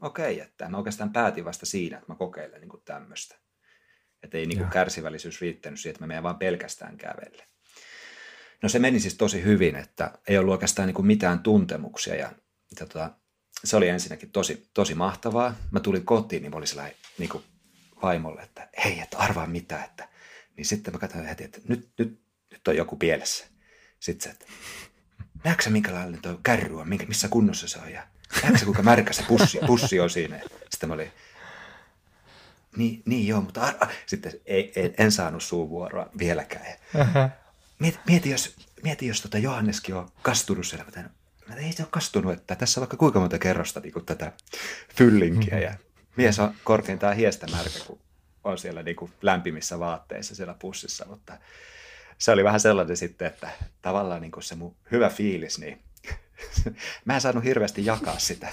okei, 0.00 0.34
okay, 0.34 0.46
että 0.46 0.68
mä 0.68 0.76
oikeastaan 0.76 1.12
päätin 1.12 1.44
vasta 1.44 1.66
siinä, 1.66 1.98
että 1.98 2.12
mä 2.12 2.16
kokeilen 2.16 2.60
niin 2.60 2.82
tämmöistä. 2.84 3.36
Että 4.22 4.38
ei 4.38 4.46
niin 4.46 4.58
kuin 4.58 4.70
kärsivällisyys 4.70 5.40
riittänyt 5.40 5.80
siihen, 5.80 5.92
että 5.94 6.02
mä 6.02 6.06
menen 6.06 6.22
vaan 6.22 6.38
pelkästään 6.38 6.96
kävelle. 6.96 7.48
No 8.62 8.68
se 8.68 8.78
meni 8.78 9.00
siis 9.00 9.14
tosi 9.14 9.44
hyvin, 9.44 9.76
että 9.76 10.18
ei 10.28 10.38
ollut 10.38 10.52
oikeastaan 10.52 10.86
niin 10.86 10.94
kuin 10.94 11.06
mitään 11.06 11.38
tuntemuksia 11.38 12.14
ja, 12.14 12.32
ja 12.70 12.86
tota, 12.86 13.10
se 13.64 13.76
oli 13.76 13.88
ensinnäkin 13.88 14.30
tosi, 14.30 14.68
tosi 14.74 14.94
mahtavaa. 14.94 15.54
Mä 15.70 15.80
tulin 15.80 16.04
kotiin, 16.04 16.42
niin 16.42 16.50
mä 16.50 16.56
olin 16.56 16.68
sellainen 16.68 16.96
niin 17.18 17.30
kuin 17.30 17.44
vaimolle, 18.02 18.42
että 18.42 18.68
hei, 18.84 19.00
et 19.00 19.16
arvaa 19.18 19.46
mitä, 19.46 19.84
että 19.84 20.08
niin 20.56 20.66
sitten 20.66 20.94
mä 20.94 20.98
katsoin 20.98 21.26
heti, 21.26 21.44
että 21.44 21.60
nyt, 21.68 21.88
nyt, 21.98 22.20
nyt 22.50 22.68
on 22.68 22.76
joku 22.76 22.96
pielessä. 22.96 23.46
Sitten 24.00 24.24
se, 24.24 24.30
että 24.30 24.46
näetkö 25.44 25.70
minkälainen 25.70 26.22
tuo 26.22 26.40
kärry 26.42 26.80
on, 26.80 26.88
minkä, 26.88 27.06
missä 27.06 27.28
kunnossa 27.28 27.68
se 27.68 27.78
on 27.78 27.92
ja 27.92 28.06
näetkö 28.42 28.64
kuinka 28.64 28.82
märkä 28.82 29.12
se 29.12 29.22
pussi, 29.22 29.58
pussi 29.66 30.00
on 30.00 30.10
siinä. 30.10 30.40
Sitten 30.70 30.88
mä 30.88 30.94
olin, 30.94 31.12
niin, 32.76 33.02
niin 33.06 33.26
joo, 33.26 33.40
mutta 33.40 33.60
arva. 33.60 33.88
sitten 34.06 34.32
ei, 34.46 34.72
ei, 34.76 34.94
en 34.98 35.12
saanut 35.12 35.42
suuvuoroa 35.42 36.10
vieläkään. 36.18 36.66
Mieti, 37.78 37.98
mieti, 38.06 38.30
jos, 38.30 38.56
mieti, 38.82 39.06
jos 39.06 39.22
tota 39.22 39.38
Johanneskin 39.38 39.94
on 39.94 40.08
kastunut 40.22 40.66
siellä. 40.66 40.84
Mä 41.48 41.54
ei 41.54 41.72
se 41.72 41.82
ole 41.82 41.88
kastunut, 41.90 42.32
että 42.32 42.56
tässä 42.56 42.80
on 42.80 42.82
vaikka 42.82 42.96
kuinka 42.96 43.20
monta 43.20 43.38
kerrosta 43.38 43.80
niin 43.80 44.06
tätä 44.06 44.32
fyllinkiä. 44.96 45.58
Ja 45.58 45.74
mies 46.16 46.38
on 46.38 46.54
korkeintaan 46.64 47.16
hiestä 47.16 47.46
märkä, 47.46 47.78
kun 47.86 47.98
on 48.44 48.58
siellä 48.58 48.82
niin 48.82 48.96
kuin 48.96 49.12
lämpimissä 49.22 49.78
vaatteissa 49.78 50.34
siellä 50.34 50.54
pussissa, 50.58 51.06
mutta 51.08 51.38
se 52.18 52.32
oli 52.32 52.44
vähän 52.44 52.60
sellainen 52.60 52.96
sitten, 52.96 53.28
että 53.28 53.50
tavallaan 53.82 54.22
niin 54.22 54.32
kuin 54.32 54.42
se 54.42 54.54
mun 54.54 54.76
hyvä 54.90 55.08
fiilis, 55.08 55.58
niin 55.58 55.82
mä 57.04 57.14
en 57.14 57.20
saanut 57.20 57.44
hirveästi 57.44 57.86
jakaa 57.86 58.18
sitä. 58.18 58.48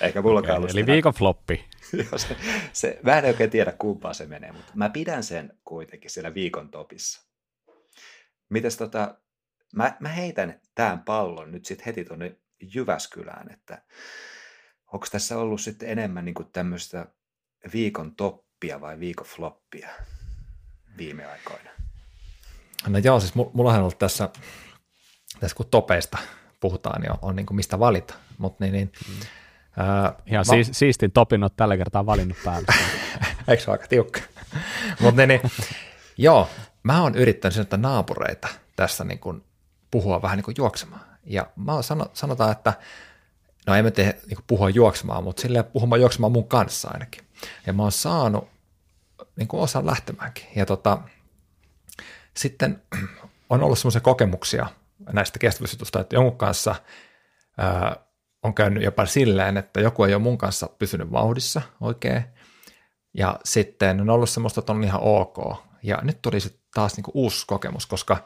Eikä 0.00 0.22
mullakaan 0.22 0.58
okay, 0.58 0.70
Eli 0.70 0.86
viikon 0.86 1.14
floppi. 1.14 1.64
se, 2.16 2.36
se, 2.72 2.98
mä 3.02 3.18
en 3.18 3.24
oikein 3.24 3.50
tiedä 3.50 3.72
kumpaa 3.72 4.14
se 4.14 4.26
menee, 4.26 4.52
mutta 4.52 4.72
mä 4.74 4.88
pidän 4.88 5.24
sen 5.24 5.58
kuitenkin 5.64 6.10
siellä 6.10 6.34
viikon 6.34 6.68
topissa. 6.68 7.31
Mites 8.52 8.76
tota, 8.76 9.14
mä, 9.76 9.96
mä 10.00 10.08
heitän 10.08 10.60
tämän 10.74 10.98
pallon 10.98 11.52
nyt 11.52 11.64
sitten 11.64 11.86
heti 11.86 12.04
tuonne 12.04 12.36
Jyväskylään, 12.74 13.52
että 13.52 13.82
onko 14.92 15.06
tässä 15.12 15.38
ollut 15.38 15.60
sitten 15.60 15.88
enemmän 15.88 16.24
niin 16.24 16.34
tämmöistä 16.52 17.06
viikon 17.72 18.14
toppia 18.14 18.80
vai 18.80 19.00
viikon 19.00 19.26
floppia 19.26 19.88
viime 20.96 21.26
aikoina? 21.26 21.70
No 22.88 22.98
joo, 22.98 23.20
siis 23.20 23.34
mulla 23.34 23.72
on 23.72 23.80
ollut 23.80 23.98
tässä, 23.98 24.28
tässä 25.40 25.56
kun 25.56 25.66
topeista 25.70 26.18
puhutaan, 26.60 27.00
niin 27.00 27.12
on, 27.12 27.18
on 27.22 27.36
niin 27.36 27.46
kuin 27.46 27.56
mistä 27.56 27.78
valita. 27.78 28.14
Mut 28.38 28.60
niin, 28.60 28.72
niin, 28.72 28.92
mm. 29.08 29.14
ää, 29.76 30.14
Ihan 30.26 30.44
mä... 30.48 30.54
siis, 30.54 30.68
siistin 30.72 31.12
topin 31.12 31.42
olet 31.42 31.56
tällä 31.56 31.76
kertaa 31.76 32.06
valinnut 32.06 32.38
päälle. 32.44 32.66
Eikö 33.48 33.62
se 33.62 33.70
aika 33.70 33.86
tiukka? 33.86 34.20
Mutta 35.00 35.26
niin, 35.26 35.28
niin, 35.28 35.52
joo, 36.18 36.48
mä 36.82 37.02
oon 37.02 37.14
yrittänyt 37.14 37.54
sieltä 37.54 37.76
naapureita 37.76 38.48
tässä 38.76 39.04
niin 39.04 39.18
kuin 39.18 39.44
puhua 39.90 40.22
vähän 40.22 40.36
niin 40.36 40.44
kuin 40.44 40.54
juoksemaan. 40.58 41.02
Ja 41.24 41.46
mä 41.56 41.82
sano, 41.82 42.06
sanotaan, 42.12 42.52
että 42.52 42.72
no 43.66 43.74
emme 43.74 43.90
tee 43.90 44.20
niin 44.26 44.36
kuin 44.36 44.44
puhua 44.46 44.70
juoksemaan, 44.70 45.24
mutta 45.24 45.42
silleen 45.42 45.64
puhumaan 45.64 46.00
juoksemaan 46.00 46.32
mun 46.32 46.48
kanssa 46.48 46.90
ainakin. 46.92 47.24
Ja 47.66 47.72
mä 47.72 47.82
oon 47.82 47.92
saanut 47.92 48.48
niin 49.36 49.48
kuin 49.48 49.62
osan 49.62 49.86
lähtemäänkin. 49.86 50.44
Ja 50.56 50.66
tota, 50.66 50.98
sitten 52.36 52.82
on 53.50 53.62
ollut 53.62 53.78
semmoisia 53.78 54.00
kokemuksia 54.00 54.66
näistä 55.12 55.38
kestävyysjutusta, 55.38 56.00
että 56.00 56.16
jonkun 56.16 56.38
kanssa 56.38 56.74
ää, 57.58 57.96
on 58.42 58.54
käynyt 58.54 58.82
jopa 58.82 59.06
silleen, 59.06 59.56
että 59.56 59.80
joku 59.80 60.04
ei 60.04 60.14
ole 60.14 60.22
mun 60.22 60.38
kanssa 60.38 60.68
pysynyt 60.78 61.12
vauhdissa 61.12 61.62
oikein. 61.80 62.24
Ja 63.14 63.38
sitten 63.44 64.00
on 64.00 64.10
ollut 64.10 64.30
semmoista, 64.30 64.60
että 64.60 64.72
on 64.72 64.84
ihan 64.84 65.00
ok. 65.00 65.56
Ja 65.82 65.98
nyt 66.02 66.22
tuli 66.22 66.40
sitten 66.40 66.61
taas 66.74 66.96
niin 66.96 67.04
kuin 67.04 67.12
uusi 67.14 67.46
kokemus, 67.46 67.86
koska 67.86 68.24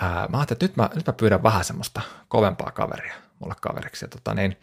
ää, 0.00 0.28
mä 0.28 0.38
ajattelin, 0.38 0.56
että 0.56 0.64
nyt 0.64 0.76
mä, 0.76 0.90
nyt 0.94 1.06
mä 1.06 1.12
pyydän 1.12 1.42
vähän 1.42 1.64
semmoista 1.64 2.00
kovempaa 2.28 2.70
kaveria 2.70 3.14
mulle 3.38 3.54
kaveriksi. 3.60 4.04
Ja 4.04 4.08
tota, 4.08 4.34
niin, 4.34 4.56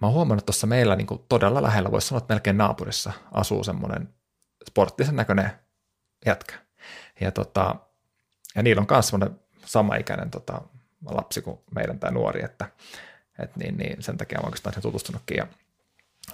mä 0.00 0.06
oon 0.06 0.14
huomannut 0.14 0.46
tuossa 0.46 0.66
meillä 0.66 0.96
niin 0.96 1.06
kuin 1.06 1.24
todella 1.28 1.62
lähellä, 1.62 1.90
voisi 1.90 2.08
sanoa, 2.08 2.18
että 2.18 2.34
melkein 2.34 2.58
naapurissa 2.58 3.12
asuu 3.32 3.64
semmoinen 3.64 4.14
sporttisen 4.70 5.16
näköinen 5.16 5.52
jätkä. 6.26 6.54
Ja, 7.20 7.32
tota, 7.32 7.74
ja 8.54 8.62
niillä 8.62 8.80
on 8.80 8.86
myös 8.90 9.08
semmoinen 9.08 9.40
samaikäinen 9.64 10.30
tota, 10.30 10.62
lapsi 11.06 11.42
kuin 11.42 11.58
meidän 11.74 11.98
tämä 11.98 12.10
nuori, 12.10 12.44
että 12.44 12.70
et 13.38 13.56
niin, 13.56 13.76
niin, 13.76 14.02
sen 14.02 14.16
takia 14.16 14.38
olen 14.38 14.46
oikeastaan 14.46 14.74
sen 14.74 14.82
tutustunutkin. 14.82 15.36
Ja 15.36 15.46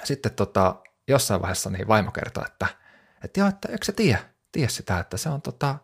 sitten 0.05 0.33
tota, 0.33 0.77
jossain 1.09 1.42
vaiheessa 1.42 1.70
niin 1.70 1.88
vaimo 1.88 2.11
kertoi, 2.11 2.44
että, 2.46 2.66
että 3.25 3.40
joo, 3.40 3.49
että 3.49 3.68
eikö 3.68 3.85
se 3.85 3.92
tiedä, 3.92 4.18
tiedä 4.57 4.69
sitä, 4.69 4.99
että 4.99 5.16
se 5.16 5.29
on 5.29 5.42
tota 5.42 5.79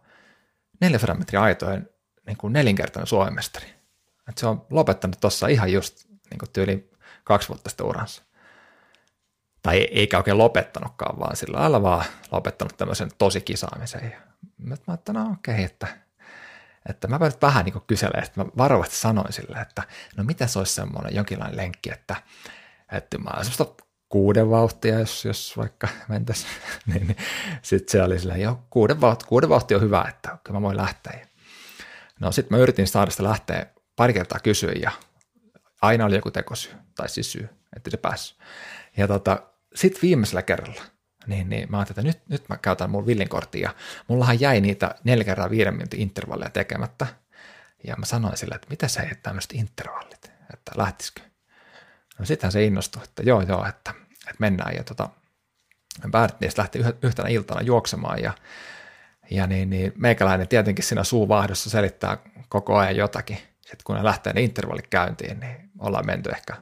400 0.80 1.14
metriä 1.14 1.42
aitojen 1.42 1.88
niin 2.26 2.36
kuin 2.36 2.52
nelinkertainen 2.52 3.06
suomestari. 3.06 3.66
Että 4.28 4.40
se 4.40 4.46
on 4.46 4.66
lopettanut 4.70 5.20
tuossa 5.20 5.46
ihan 5.46 5.72
just 5.72 6.04
niin 6.30 6.38
kuin 6.38 6.50
tyyli 6.52 6.90
kaksi 7.24 7.48
vuotta 7.48 7.70
sitten 7.70 7.86
uransa. 7.86 8.22
Tai 9.62 9.76
eikä 9.78 10.16
oikein 10.16 10.38
lopettanutkaan, 10.38 11.18
vaan 11.18 11.36
sillä 11.36 11.58
lailla 11.58 11.82
vaan 11.82 12.04
lopettanut 12.32 12.76
tämmöisen 12.76 13.10
tosi 13.18 13.40
kisaamisen. 13.40 14.14
Mä 14.58 14.74
ajattelin, 14.74 14.94
että 14.94 15.12
no 15.12 15.30
okei, 15.32 15.54
okay, 15.54 15.64
että, 15.64 15.86
että 16.88 17.08
mä 17.08 17.18
nyt 17.18 17.42
vähän 17.42 17.64
niin 17.64 17.82
kyselen, 17.86 18.24
että 18.24 18.44
mä 18.44 18.50
varovasti 18.58 18.96
sanoin 18.96 19.32
sille, 19.32 19.56
että 19.56 19.82
no 20.16 20.24
mitä 20.24 20.46
se 20.46 20.58
olisi 20.58 20.74
semmoinen 20.74 21.14
jonkinlainen 21.14 21.56
lenkki, 21.56 21.90
että, 21.90 22.16
että 22.92 23.18
mä 23.18 23.30
semmoista 23.30 23.84
kuuden 24.12 24.50
vauhtia, 24.50 24.98
jos, 24.98 25.24
jos 25.24 25.56
vaikka 25.56 25.88
mentäisiin, 26.08 26.50
niin, 26.86 27.06
niin 27.06 27.16
sitten 27.62 27.92
se 27.92 28.02
oli 28.02 28.18
silleen, 28.18 28.40
joo, 28.40 28.62
kuuden 28.70 29.00
vauhti, 29.00 29.24
kuuden 29.24 29.48
vauhti 29.48 29.74
on 29.74 29.80
hyvä, 29.80 30.04
että 30.08 30.38
kyllä 30.44 30.60
mä 30.60 30.66
voin 30.66 30.76
lähteä. 30.76 31.26
No 32.20 32.32
sitten 32.32 32.58
mä 32.58 32.62
yritin 32.62 32.86
saada 32.86 33.10
sitä 33.10 33.22
lähteä 33.22 33.66
pari 33.96 34.12
kertaa 34.12 34.38
kysyä 34.38 34.72
ja 34.72 34.90
aina 35.82 36.04
oli 36.04 36.14
joku 36.14 36.30
tekosyy, 36.30 36.72
tai 36.94 37.08
siis 37.08 37.32
syy, 37.32 37.48
että 37.76 37.90
se 37.90 37.96
päässyt. 37.96 38.38
Ja 38.96 39.08
tota, 39.08 39.42
sitten 39.74 40.02
viimeisellä 40.02 40.42
kerralla, 40.42 40.82
niin, 41.26 41.48
niin 41.48 41.70
mä 41.70 41.78
ajattelin, 41.78 42.10
että 42.10 42.18
nyt, 42.18 42.28
nyt 42.28 42.48
mä 42.48 42.56
käytän 42.56 42.90
mun 42.90 43.06
villinkorttia. 43.06 43.74
Mullahan 44.08 44.40
jäi 44.40 44.60
niitä 44.60 44.94
neljä 45.04 45.24
kertaa 45.24 45.50
viiden 45.50 45.74
minuutin 45.74 46.00
intervalleja 46.00 46.50
tekemättä. 46.50 47.06
Ja 47.84 47.96
mä 47.96 48.06
sanoin 48.06 48.36
sille, 48.36 48.54
että 48.54 48.66
mitä 48.70 48.88
sä 48.88 49.02
heet 49.02 49.22
tämmöiset 49.22 49.52
intervallit, 49.52 50.32
että 50.54 50.72
lähtisikö. 50.76 51.20
No 52.18 52.24
sittenhän 52.26 52.52
se 52.52 52.64
innostui, 52.64 53.04
että 53.04 53.22
joo 53.22 53.40
joo, 53.40 53.66
että, 53.66 53.94
että 54.28 54.36
mennään. 54.38 54.74
Ja 54.76 54.84
tota, 54.84 55.08
päätettiin 56.10 56.52
lähti 56.56 56.78
yhtenä 57.02 57.28
iltana 57.28 57.60
juoksemaan 57.60 58.22
ja, 58.22 58.32
ja 59.30 59.46
niin, 59.46 59.70
niin 59.70 59.92
meikäläinen 59.96 60.48
tietenkin 60.48 60.84
siinä 60.84 61.04
suuvahdossa 61.04 61.70
selittää 61.70 62.18
koko 62.48 62.76
ajan 62.76 62.96
jotakin. 62.96 63.36
Sitten 63.60 63.84
kun 63.84 63.96
ne 63.96 64.04
lähtee 64.04 64.32
ne 64.32 64.40
intervallit 64.40 64.86
käyntiin, 64.86 65.40
niin 65.40 65.70
ollaan 65.78 66.06
menty 66.06 66.30
ehkä 66.30 66.56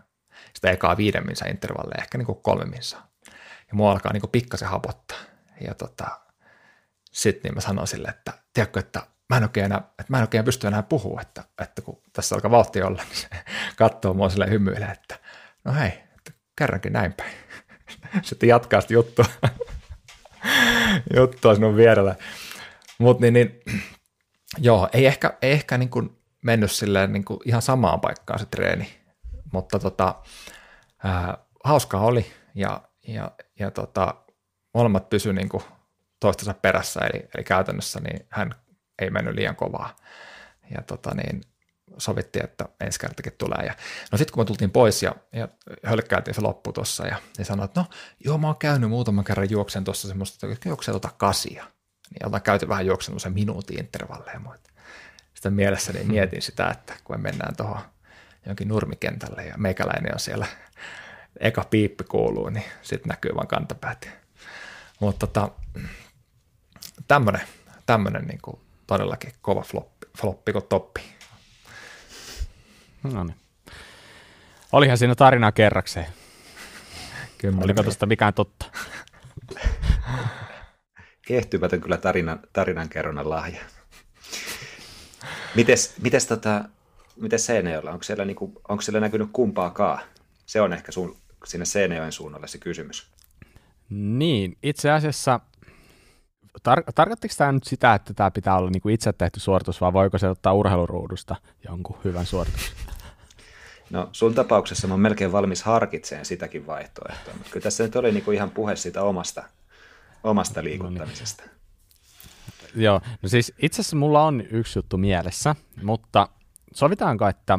sitä 0.55 0.71
ekaa 0.71 0.97
viiden 0.97 1.27
minsa 1.27 1.47
intervalleja, 1.47 2.03
ehkä 2.03 2.19
niin 2.19 2.27
kuin. 2.27 2.41
Ja 3.69 3.75
mua 3.77 3.93
alkaa 3.93 4.13
niin 4.13 4.31
pikkasen 4.33 4.69
hapottaa. 4.69 5.19
Ja 5.61 5.75
tota, 5.75 6.21
sitten 7.13 7.49
niin 7.49 7.55
mä 7.55 7.61
sanoin 7.61 7.89
sille, 7.89 8.09
että 8.09 8.33
tiedätkö, 8.53 8.81
että 8.81 9.03
mä 9.29 9.37
en 9.37 9.43
oikein, 9.43 9.67
enää, 9.67 9.79
että 9.79 10.05
mä 10.09 10.17
en 10.17 10.23
oikein 10.23 10.45
pysty 10.45 10.67
enää 10.67 10.83
puhua, 10.83 11.21
että, 11.21 11.45
että 11.63 11.83
kun 11.83 12.03
tässä 12.13 12.35
alkaa 12.35 12.51
vauhti 12.51 12.83
olla, 12.83 13.03
niin 13.03 13.17
se 13.17 13.29
katsoo 13.77 14.15
mua 14.15 14.29
sille 14.29 14.51
hymyille, 14.51 14.87
että 14.87 15.19
no 15.65 15.73
hei, 15.73 15.89
että 15.89 16.33
kerrankin 16.59 16.93
näin 16.93 17.13
päin. 17.13 17.33
Sitten 18.23 18.49
jatkaa 18.49 18.81
sitä 18.81 18.95
juttua, 18.95 19.25
juttua 21.17 21.55
sinun 21.55 21.77
vierellä. 21.77 22.15
Mutta 22.99 23.21
niin, 23.21 23.35
niin, 23.35 23.61
joo, 24.59 24.89
ei 24.93 25.07
ehkä, 25.07 25.39
ei 25.43 25.53
ehkä 25.53 25.79
niin 25.79 25.91
kuin 25.91 26.17
mennyt 26.43 26.73
silleen 26.73 27.13
niin 27.13 27.25
kuin 27.25 27.41
ihan 27.45 27.63
samaan 27.63 28.01
paikkaan 28.01 28.39
se 28.39 28.47
treeni, 28.47 29.01
mutta 29.53 29.79
tota, 29.79 30.15
ää, 31.05 31.39
hauskaa 31.65 32.01
oli 32.01 32.27
ja, 32.55 32.83
ja, 33.09 33.31
ja 33.59 33.71
tota, 33.71 34.15
molemmat 34.75 35.11
pysy 35.11 35.33
niin 35.33 35.49
toistensa 36.21 36.55
perässä, 36.55 37.01
eli, 37.01 37.29
eli 37.35 37.45
käytännössä 37.45 38.01
niin 38.01 38.27
hän 38.29 38.55
ei 38.99 39.11
mennyt 39.11 39.35
liian 39.35 39.57
kovaa. 39.57 39.97
Ja 40.75 40.83
tota 40.83 41.15
niin, 41.15 41.41
sovittiin, 41.99 42.45
että 42.45 42.69
ensi 42.81 43.01
kertakin 43.01 43.33
tulee. 43.39 43.67
Ja, 43.67 43.75
no 44.13 44.19
sitten 44.19 44.35
kun 44.35 44.41
me 44.41 44.45
tultiin 44.45 44.71
pois 44.71 45.03
ja, 45.03 45.15
ja 45.33 45.49
hölkkäiltiin 45.85 46.35
se 46.35 46.41
loppu 46.41 46.73
tuossa 46.73 47.07
ja 47.07 47.17
niin 47.39 47.47
sanoi, 47.47 47.65
että 47.65 47.81
no 47.81 47.87
joo, 48.25 48.39
mä 48.39 48.47
oon 48.47 48.57
käynyt 48.57 48.91
muutaman 48.91 49.25
kerran 49.25 49.51
juoksen 49.51 49.85
tuossa 49.85 50.09
semmoista, 50.09 50.47
että 50.47 50.69
juoksen 50.69 50.95
tota 50.95 51.11
kasia. 51.17 51.65
Niin 52.11 52.27
ollaan 52.27 52.43
käyty 52.43 52.69
vähän 52.69 52.87
juoksen 52.87 53.21
sen 53.21 53.33
minuutin 53.33 53.79
intervalleja. 53.79 54.41
Sitten 55.35 55.53
mielessäni 55.53 55.99
niin 55.99 56.09
mietin 56.09 56.43
sitä, 56.43 56.71
että 56.71 56.95
kun 57.05 57.17
me 57.17 57.23
mennään 57.23 57.57
tuohon 57.57 57.81
jonkin 58.47 58.69
nurmikentälle 58.69 59.45
ja 59.45 59.55
meikäläinen 59.59 60.15
on 60.15 60.21
siellä, 60.21 60.47
eka 61.41 61.65
piippi 61.71 62.05
kuuluu, 62.05 62.49
niin 62.49 62.65
sitten 62.83 63.09
näkyy 63.09 63.35
vaan 63.35 63.47
kantapäät. 63.47 64.09
Mutta 65.01 65.27
tota, 65.27 65.51
tämmöinen, 67.09 67.43
tämmöinen 67.87 68.27
niin 68.27 68.61
todellakin 68.87 69.33
kova 69.43 69.63
floppi, 69.63 70.07
floppi 70.19 70.53
kuin 70.53 70.65
toppi. 70.69 71.01
No 73.03 73.25
niin. 73.25 73.37
Olihan 74.73 74.99
siinä 74.99 75.15
tarina 75.15 75.53
kerrakseen. 75.53 76.07
Kyllä, 77.39 77.61
Oliko 77.65 77.83
tuosta 77.83 78.07
mikään 78.07 78.35
totta? 78.35 78.67
Kehtymätön 81.27 81.81
kyllä 81.81 81.97
tarinan, 81.97 82.41
tarinan 82.53 82.89
kerronnan 82.89 83.31
lahja. 83.31 83.61
Mites, 85.55 85.95
mites, 86.03 86.27
tota, 86.27 86.65
mites 87.17 87.47
Seinäjoella? 87.47 87.91
Onko 87.91 88.03
siellä, 88.03 88.25
niinku, 88.25 88.63
onko 88.69 88.83
siellä 88.83 89.01
näkynyt 89.01 89.29
kumpaakaan? 89.33 90.03
Se 90.47 90.61
on 90.61 90.73
ehkä 90.73 90.93
sun, 90.93 91.17
sinne 91.45 91.65
Seinäjoen 91.65 92.13
suunnalle 92.13 92.49
se 92.49 92.59
kysymys. 92.59 93.07
Niin, 93.91 94.57
itse 94.63 94.91
asiassa 94.91 95.41
tar- 96.59 96.93
tarkoittiko 96.95 97.35
tämä 97.39 97.53
nyt 97.53 97.65
sitä, 97.65 97.95
että 97.95 98.15
tämä 98.15 98.31
pitää 98.31 98.57
olla 98.57 98.71
niinku 98.71 98.89
itse 98.89 99.13
tehty 99.13 99.41
suoritus, 99.41 99.81
vai 99.81 99.93
voiko 99.93 100.19
se 100.19 100.29
ottaa 100.29 100.53
urheiluruudusta 100.53 101.37
jonkun 101.69 101.99
hyvän 102.05 102.27
suorituksen? 102.27 102.77
No 103.91 104.09
sun 104.13 104.35
tapauksessa 104.35 104.89
mä 104.89 104.95
oon 104.95 105.01
melkein 105.01 105.33
valmis 105.33 105.63
harkitseen 105.63 106.25
sitäkin 106.25 106.67
vaihtoehtoa, 106.67 107.35
mutta 107.35 107.51
kyllä 107.51 107.65
tässä 107.65 107.85
nyt 107.85 107.97
oli 107.97 108.13
niinku 108.13 108.31
ihan 108.31 108.51
puhe 108.51 108.77
siitä 108.77 109.03
omasta, 109.03 109.43
omasta 110.25 110.65
liikuttamisesta. 110.65 111.43
No 111.43 111.49
niin. 112.75 112.85
Joo, 112.85 113.01
no 113.23 113.29
siis 113.29 113.53
itse 113.63 113.81
asiassa 113.81 113.97
mulla 113.97 114.25
on 114.25 114.43
yksi 114.51 114.79
juttu 114.79 114.97
mielessä, 114.97 115.57
mutta 115.83 116.29
sovitaanko, 116.75 117.29
että 117.29 117.59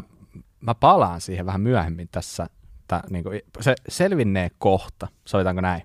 mä 0.62 0.76
palaan 0.76 1.22
siihen 1.22 1.46
vähän 1.46 1.62
myöhemmin 1.62 2.10
tässä, 2.12 2.48
että 2.80 3.02
niin 3.10 3.24
kuin, 3.24 3.42
se 3.60 3.76
selvinnee 3.90 4.52
kohta, 4.58 5.08
sovitaanko 5.26 5.62
näin? 5.62 5.84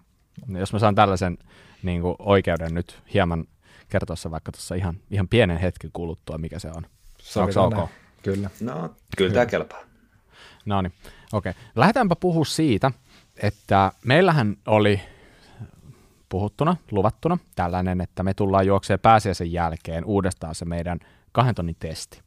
Jos 0.49 0.73
mä 0.73 0.79
saan 0.79 0.95
tällaisen 0.95 1.39
niin 1.83 2.03
kuin, 2.03 2.17
oikeuden 2.19 2.75
nyt 2.75 3.03
hieman 3.15 3.45
kertoa 3.89 4.17
se 4.17 4.31
vaikka 4.31 4.53
tuossa 4.53 4.75
ihan, 4.75 4.97
ihan 5.11 5.29
pienen 5.29 5.59
hetken 5.59 5.91
kuluttua, 5.93 6.39
mikä 6.39 6.59
se 6.59 6.69
on. 6.69 6.87
Onko 7.37 7.65
ok? 7.65 7.91
Kyllä. 8.23 8.51
No, 8.61 8.95
kyllä 9.17 9.33
tämä 9.33 9.47
kelpaa. 9.47 9.81
No 10.65 10.83
niin, 10.83 10.93
okei. 11.33 11.51
Okay. 11.51 11.63
Lähdetäänpä 11.77 12.17
puhua 12.17 12.45
siitä, 12.45 12.93
että 13.43 13.93
meillähän 14.05 14.57
oli 14.67 15.01
puhuttuna, 16.29 16.77
luvattuna 16.91 17.39
tällainen, 17.55 18.01
että 18.01 18.23
me 18.23 18.35
tullaan 18.35 18.67
juokseen 18.67 19.01
pääsiäisen 19.01 19.53
jälkeen 19.53 20.05
uudestaan 20.05 20.55
se 20.55 20.65
meidän 20.65 20.99
kahden 21.33 21.55
tonnin 21.55 21.77
testi. 21.81 22.21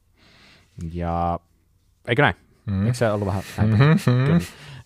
Ja 0.93 1.39
eikö 2.07 2.21
näin? 2.21 2.35
Mm. 2.65 2.85
Eikö 2.85 2.97
se 2.97 3.11
ollut 3.11 3.27
vähän 3.27 3.43
mm-hmm. 3.57 4.41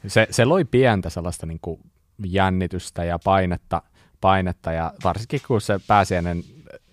se, 0.07 0.27
se 0.29 0.45
loi 0.45 0.65
pientä 0.65 1.09
sellaista 1.09 1.45
niin 1.45 1.59
kuin 1.61 1.81
jännitystä 2.25 3.03
ja 3.03 3.19
painetta, 3.19 3.81
painetta 4.23 4.71
ja 4.71 4.93
varsinkin 5.03 5.39
kun 5.47 5.61
se 5.61 5.79
pääsiäinen 5.87 6.43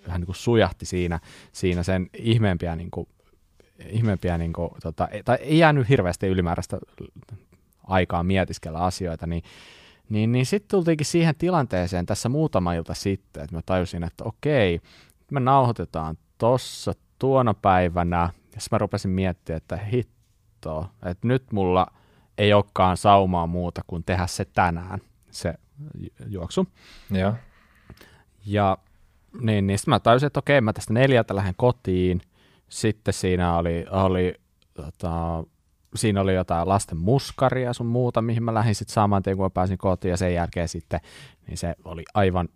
vähän 0.07 0.21
niin 0.21 0.27
kuin 0.27 0.37
sujahti 0.37 0.87
siinä, 0.87 1.21
siinä 1.53 1.83
sen 1.83 2.11
ihmeempiä, 2.19 2.77
niin 2.77 2.91
kuin, 2.91 3.09
ihmeempiä 3.89 4.39
niin 4.39 4.53
kuin, 4.53 4.71
tota, 4.83 5.09
tai 5.25 5.39
ei 5.41 5.59
jäänyt 5.59 5.89
hirveästi 5.89 6.27
ylimääräistä 6.27 6.79
aikaa 7.87 8.23
mietiskellä 8.23 8.79
asioita, 8.79 9.27
niin 9.27 9.43
niin, 10.09 10.33
niin 10.33 10.47
sitten 10.47 10.71
tultiinkin 10.71 11.07
siihen 11.07 11.35
tilanteeseen 11.35 12.07
tässä 12.07 12.29
muutama 12.29 12.75
ilta 12.75 12.95
sitten, 12.95 13.45
että 13.45 13.57
mä 13.57 13.63
tajusin, 13.67 14.05
että 14.05 14.25
okei, 14.25 14.81
me 15.31 15.41
nauhoitetaan 15.41 16.19
tossa 16.39 16.93
tuona 17.19 17.55
päivänä, 17.55 18.31
ja 18.55 18.61
mä 18.71 18.79
rupesin 18.79 19.11
miettimään, 19.11 19.57
että 19.57 19.77
hitto, 19.77 20.87
että 21.05 21.29
nyt 21.29 21.53
mulla 21.53 21.87
ei 22.39 22.53
olekaan 22.53 22.97
saumaa 22.97 23.47
muuta 23.47 23.83
kuin 23.87 24.05
tehdä 24.05 24.27
se 24.27 24.45
tänään, 24.45 25.01
se 25.31 25.55
juoksu. 26.27 26.67
Ja, 27.11 27.35
ja 28.47 28.79
niin, 29.41 29.67
niin 29.67 29.79
sitten 29.79 29.93
mä 29.93 30.01
tajusin, 30.01 30.27
että 30.27 30.39
okei, 30.39 30.61
mä 30.61 30.73
tästä 30.73 30.93
neljältä 30.93 31.37
lähden 31.37 31.55
kotiin, 31.57 32.21
sitten 32.69 33.15
siinä 33.15 33.57
oli, 33.57 33.87
oli 33.91 34.35
tota, 34.75 35.45
siinä 35.95 36.21
oli 36.21 36.35
jotain 36.35 36.69
lasten 36.69 36.99
muskaria 36.99 37.73
sun 37.73 37.87
muuta, 37.87 38.23
mihin 38.23 38.43
mä 38.43 38.55
lähdin 38.55 38.75
sitten 38.75 38.95
saman 38.95 39.23
tien, 39.23 39.37
kun 39.37 39.47
mä 39.47 39.51
pääsin 39.51 39.79
kotiin, 39.79 40.11
ja 40.11 40.17
sen 40.17 40.35
jälkeen 40.35 40.69
sitten, 40.69 41.01
niin 41.47 41.57
se 41.57 41.75
oli 41.85 42.03
aivan 42.15 42.49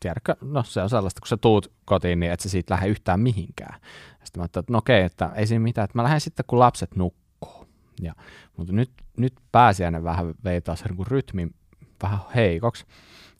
tiedätkö, 0.00 0.36
no 0.40 0.62
se 0.62 0.82
on 0.82 0.90
sellaista, 0.90 1.20
kun 1.20 1.28
sä 1.28 1.36
tuut 1.36 1.72
kotiin, 1.84 2.20
niin 2.20 2.32
et 2.32 2.40
sä 2.40 2.48
siitä 2.48 2.74
lähde 2.74 2.88
yhtään 2.88 3.20
mihinkään. 3.20 3.80
Sitten 4.24 4.40
mä 4.40 4.42
ajattelin, 4.42 4.62
että 4.62 4.72
no 4.72 4.78
okei, 4.78 5.02
että 5.02 5.30
ei 5.34 5.46
siinä 5.46 5.62
mitään, 5.62 5.84
että 5.84 5.98
mä 5.98 6.02
lähden 6.02 6.20
sitten, 6.20 6.44
kun 6.46 6.58
lapset 6.58 6.96
nukkuu. 6.96 7.66
Ja, 8.02 8.14
mutta 8.56 8.72
nyt, 8.72 8.90
nyt 9.16 9.34
pääsiäinen 9.52 10.04
vähän 10.04 10.34
vei 10.44 10.60
taas 10.60 10.84
niin 10.84 11.06
rytmin 11.06 11.54
vähän 12.02 12.18
heikoksi, 12.34 12.84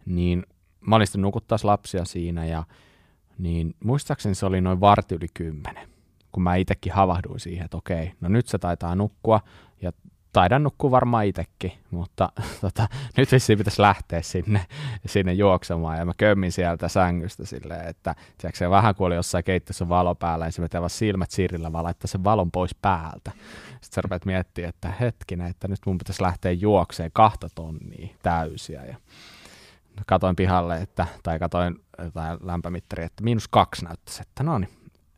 niin 0.07 0.47
mä 0.81 0.97
olin 0.97 1.07
sitten 1.07 1.23
nukuttaa 1.23 1.59
lapsia 1.63 2.05
siinä 2.05 2.47
ja 2.47 2.65
niin 3.39 3.75
muistaakseni 3.85 4.35
se 4.35 4.47
oli 4.47 4.61
noin 4.61 4.81
varti 4.81 5.15
yli 5.15 5.27
kymmenen, 5.35 5.89
kun 6.33 6.43
mä 6.43 6.57
itsekin 6.57 6.93
havahduin 6.93 7.41
siihen, 7.41 7.65
että 7.65 7.77
okei, 7.77 8.13
no 8.21 8.29
nyt 8.29 8.47
se 8.47 8.59
taitaa 8.59 8.95
nukkua 8.95 9.41
ja 9.83 9.93
taidan 10.37 10.63
nukkua 10.63 10.91
varmaan 10.91 11.27
itsekin, 11.27 11.73
mutta 11.91 12.33
tota, 12.61 12.89
nyt 13.17 13.33
vissiin 13.33 13.59
pitäisi 13.59 13.83
lähteä 13.83 14.23
sinne, 14.23 14.67
sinne 15.07 15.33
juoksemaan 15.33 15.99
ja 15.99 16.05
mä 16.05 16.13
kömmin 16.17 16.53
sieltä 16.53 16.89
sängystä 16.89 17.47
silleen, 17.47 17.89
että 17.89 18.15
tiedätkö, 18.39 18.59
se 18.59 18.71
vähän 18.71 18.95
kuin 18.95 19.07
oli 19.07 19.15
jossain 19.15 19.45
keittiössä 19.45 19.89
valo 19.89 20.15
päällä, 20.15 20.45
niin 20.45 20.53
se 20.53 20.63
vetää 20.63 20.89
silmät 20.89 21.31
siirillä, 21.31 21.73
vaan 21.73 21.85
laittaa 21.85 22.09
sen 22.09 22.25
valon 22.25 22.51
pois 22.51 22.75
päältä. 22.75 23.31
Sitten 23.71 23.95
sä 23.95 24.01
rupeat 24.01 24.25
miettimään, 24.25 24.69
että 24.69 24.93
hetkinen, 25.01 25.47
että 25.47 25.69
nyt 25.69 25.81
mun 25.87 25.99
pitäisi 25.99 26.23
lähteä 26.23 26.53
juokseen 26.53 27.11
kahta 27.13 27.49
tonnia 27.55 28.09
täysiä 28.23 28.85
ja 28.85 28.97
katoin 30.07 30.37
pihalle, 30.37 30.77
että, 30.77 31.07
tai 31.23 31.39
katoin 31.39 31.77
jotain 31.99 32.39
lämpömittaria, 32.43 33.07
että 33.07 33.25
miinus 33.25 33.49
kaksi 33.49 33.85
näyttäisi, 33.85 34.23
että 34.23 34.43
no 34.43 34.59
niin, 34.59 34.71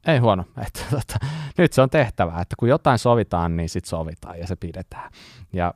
ei 0.06 0.18
huono, 0.18 0.44
että 0.66 0.80
tota, 0.90 1.26
nyt 1.58 1.72
se 1.72 1.82
on 1.82 1.90
tehtävä, 1.90 2.40
että 2.40 2.56
kun 2.58 2.68
jotain 2.68 2.98
sovitaan, 2.98 3.56
niin 3.56 3.68
sitten 3.68 3.88
sovitaan 3.88 4.38
ja 4.38 4.46
se 4.46 4.56
pidetään. 4.56 5.10
Ja 5.52 5.74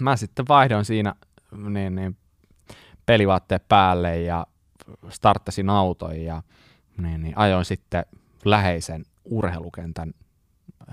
mä 0.00 0.16
sitten 0.16 0.44
vaihdoin 0.48 0.84
siinä 0.84 1.14
niin, 1.68 1.94
niin, 1.94 2.16
pelivaatteet 3.06 3.68
päälle 3.68 4.20
ja 4.20 4.46
starttasin 5.08 5.70
auton 5.70 6.20
ja 6.20 6.42
niin, 6.98 7.22
niin, 7.22 7.38
ajoin 7.38 7.64
sitten 7.64 8.04
läheisen 8.44 9.04
urheilukentän 9.24 10.14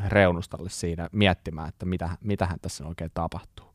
reunustalle 0.08 0.70
siinä 0.70 1.10
miettimään, 1.12 1.70
että 1.70 1.86
mitä, 1.86 2.10
mitähän 2.22 2.60
tässä 2.62 2.86
oikein 2.86 3.12
tapahtuu. 3.14 3.74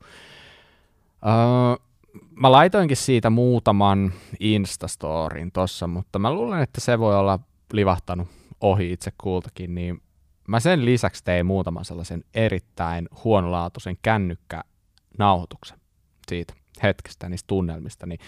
Öö, 1.25 1.87
mä 2.35 2.51
laitoinkin 2.51 2.97
siitä 2.97 3.29
muutaman 3.29 4.13
Instastorin 4.39 5.51
tossa, 5.51 5.87
mutta 5.87 6.19
mä 6.19 6.33
luulen, 6.33 6.61
että 6.61 6.81
se 6.81 6.99
voi 6.99 7.15
olla 7.15 7.39
livahtanut 7.73 8.27
ohi 8.61 8.91
itse 8.91 9.11
kultakin, 9.17 9.75
niin 9.75 10.01
mä 10.47 10.59
sen 10.59 10.85
lisäksi 10.85 11.23
tein 11.23 11.45
muutaman 11.45 11.85
sellaisen 11.85 12.23
erittäin 12.33 13.09
huonolaatuisen 13.23 13.97
kännykkänauhoituksen 14.01 15.79
siitä 16.27 16.53
hetkestä, 16.83 17.29
niistä 17.29 17.47
tunnelmista, 17.47 18.05
niin 18.05 18.19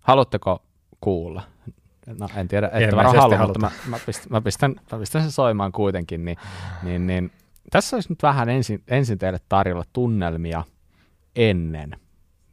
haluatteko 0.00 0.62
kuulla? 1.00 1.42
No 2.18 2.28
en 2.36 2.48
tiedä, 2.48 2.70
että 2.72 2.96
varmaan 2.96 3.16
halua, 3.16 3.38
mutta 3.38 3.58
mä, 3.58 3.70
mä, 3.86 3.98
pistän, 4.06 4.26
mä, 4.30 4.40
pistän, 4.40 4.74
mä 4.92 4.98
pistän 4.98 5.22
sen 5.22 5.30
soimaan 5.30 5.72
kuitenkin, 5.72 6.24
niin, 6.24 6.38
niin, 6.82 7.06
niin 7.06 7.32
tässä 7.70 7.96
olisi 7.96 8.08
nyt 8.08 8.22
vähän 8.22 8.48
ensin, 8.48 8.82
ensin 8.88 9.18
teille 9.18 9.40
tarjolla 9.48 9.84
tunnelmia 9.92 10.64
ennen, 11.36 11.96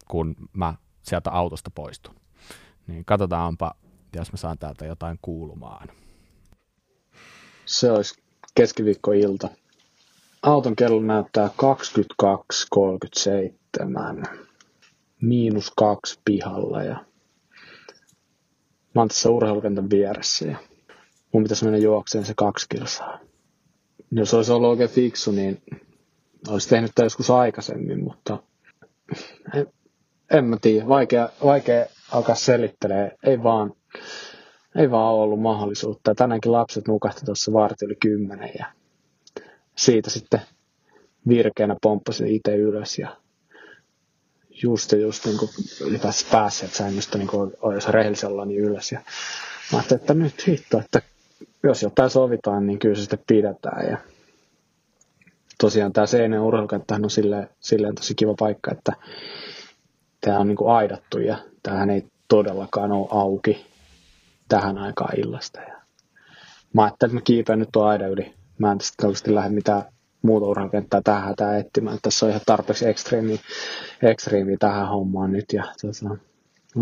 kun 0.08 0.36
mä 0.54 0.74
sieltä 1.02 1.32
autosta 1.32 1.72
poistun. 1.76 2.16
Niin 2.88 3.06
katsotaanpa, 3.06 3.72
jos 4.16 4.32
mä 4.32 4.38
saan 4.38 4.58
täältä 4.58 4.86
jotain 4.86 5.20
kuulumaan. 5.22 5.88
Se 7.66 7.92
olisi 7.92 8.16
keskiviikkoilta. 8.56 9.50
Auton 10.42 10.76
kello 10.76 11.02
näyttää 11.02 11.50
22.37. 14.28 14.38
Miinus 15.22 15.72
kaksi 15.76 16.20
pihalla 16.26 16.84
ja 16.84 16.96
mä 18.96 19.02
oon 19.02 19.08
tässä 19.08 19.30
urheilukentän 19.30 19.90
vieressä 19.90 20.46
ja 20.46 20.58
mun 21.32 21.44
pitäisi 21.44 21.64
mennä 21.66 21.80
juokseen 21.80 22.26
se 22.26 22.34
kaksi 22.38 22.66
kilsaa. 22.70 23.20
Jos 24.12 24.34
olisi 24.34 24.52
ollut 24.52 24.70
oikein 24.70 24.90
fiksu, 24.90 25.32
niin 25.32 25.62
olisi 26.48 26.70
tehnyt 26.70 26.92
tämä 26.96 27.06
joskus 27.06 27.30
aikaisemmin, 27.30 28.04
mutta 28.04 28.40
en, 29.54 29.68
en 30.32 30.46
mä 30.46 30.58
tiedä. 30.62 30.88
Vaikea, 30.88 31.30
vaikea 31.44 31.86
alkaa 32.12 32.36
selittelee. 32.36 33.12
Ei 33.24 33.44
vaan 33.44 33.74
ei 34.76 34.92
vaan 34.92 35.14
ollut 35.14 35.42
mahdollisuutta. 35.42 36.16
Tänäänkin 36.16 36.52
lapset 36.52 36.88
nukahti 36.88 37.26
tuossa 37.26 37.54
varti 37.54 37.86
yli 37.86 37.96
kymmenen 37.96 38.52
ja 38.60 38.66
siitä 39.76 40.10
sitten 40.10 40.42
virkeänä 41.28 41.76
pomppasin 41.82 42.28
itse 42.28 42.56
ylös 42.56 43.00
ja 43.00 43.18
just 44.64 44.92
ja 44.92 44.98
just 44.98 45.26
niin 45.26 45.38
kuin 45.38 45.50
ylipäänsä 45.82 46.26
päässeet 46.32 46.74
sängystä 46.74 47.18
niin 47.18 47.28
kuin 47.28 47.54
jos 47.74 47.88
rehellisellä 47.88 48.46
niin 48.46 48.60
ylös. 48.62 48.92
Ja 48.92 49.00
mä 49.72 49.78
ajattelin, 49.78 50.02
että 50.02 50.14
nyt 50.14 50.48
hitto, 50.48 50.80
että 50.80 51.02
jos 51.64 51.84
jotain 51.84 52.10
sovitaan, 52.10 52.68
niin 52.68 52.80
kyllä 52.80 52.96
se 52.96 53.02
sitten 53.02 53.24
pidetään. 53.28 53.90
Ja 53.90 53.98
tosiaan 55.58 55.94
tämä 55.94 56.08
Seinän 56.08 56.42
urheilukenttä 56.42 56.96
on 56.96 57.10
silleen, 57.10 57.50
silleen 57.60 57.96
tosi 57.96 58.16
kiva 58.16 58.34
paikka, 58.40 58.72
että 58.72 58.94
tämä 60.22 60.40
on 60.40 60.48
niin 60.48 60.56
kuin 60.56 60.72
aidattu 60.72 61.20
ja 61.20 61.38
tämähän 61.64 61.90
ei 61.90 62.04
todellakaan 62.28 62.92
ole 62.92 63.08
auki 63.12 63.73
tähän 64.54 64.78
aikaan 64.78 65.20
illasta. 65.20 65.62
Ja 65.62 65.82
mä 66.74 66.84
ajattelin, 66.84 67.10
että 67.10 67.16
mä 67.16 67.24
kiipeen 67.24 67.60
nyt 67.60 67.70
tuon 67.72 67.90
aidan 67.90 68.10
yli. 68.10 68.34
Mä 68.58 68.72
en 68.72 68.78
tästä 68.78 69.08
oikeasti 69.08 69.36
lähde 69.36 69.50
mitään 69.50 69.84
muuta 70.22 70.46
urheilukenttää 70.46 71.02
tähän 71.04 71.24
hätään 71.24 71.60
etsimään. 71.60 71.98
Tässä 72.02 72.26
on 72.26 72.30
ihan 72.30 72.42
tarpeeksi 72.46 72.88
ekstriimi, 72.88 73.40
ekstriimi 74.02 74.58
tähän 74.58 74.90
hommaan 74.90 75.32
nyt. 75.32 75.46
Ja 75.54 75.64
tota, 75.82 76.18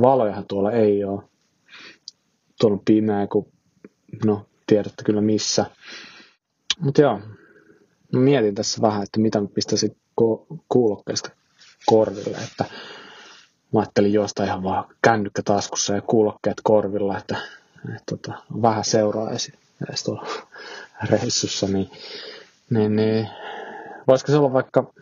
valojahan 0.01 0.45
tuolla 0.47 0.71
ei 0.71 1.03
ole. 1.03 1.23
Tuolla 2.59 2.75
on 2.75 2.85
pimeä, 2.85 3.27
kun 3.27 3.51
no 4.25 4.45
tiedätte 4.67 5.03
kyllä 5.03 5.21
missä. 5.21 5.65
Mutta 6.79 7.01
joo, 7.01 7.19
mä 8.13 8.19
mietin 8.19 8.55
tässä 8.55 8.81
vähän, 8.81 9.03
että 9.03 9.19
mitä 9.19 9.41
mä 9.41 9.47
pistäisin 9.55 9.97
kuulokkeesta 10.69 11.29
korville, 11.85 12.37
että 12.37 12.65
mä 13.73 13.79
ajattelin 13.79 14.13
juosta 14.13 14.43
ihan 14.43 14.63
vaan 14.63 14.85
kännykkä 15.01 15.41
taskussa 15.45 15.93
ja 15.93 16.01
kuulokkeet 16.01 16.57
korvilla, 16.63 17.17
että, 17.17 17.37
että 17.89 18.03
tota, 18.05 18.33
vähän 18.61 18.83
seuraa 18.85 19.29
edes, 19.29 19.51
edes 19.89 20.03
tuolla 20.03 20.27
reissussa, 21.09 21.67
niin, 21.67 21.91
niin, 22.69 22.95
niin 22.95 23.27
voisiko 24.07 24.31
se 24.31 24.37
olla 24.37 24.53
vaikka 24.53 24.93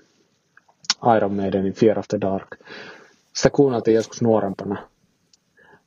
Iron 1.18 1.34
Maidenin 1.34 1.74
Fear 1.74 2.00
of 2.00 2.06
the 2.08 2.22
Dark. 2.22 2.48
Sitä 3.34 3.50
kuunneltiin 3.50 3.96
joskus 3.96 4.22
nuorempana. 4.22 4.90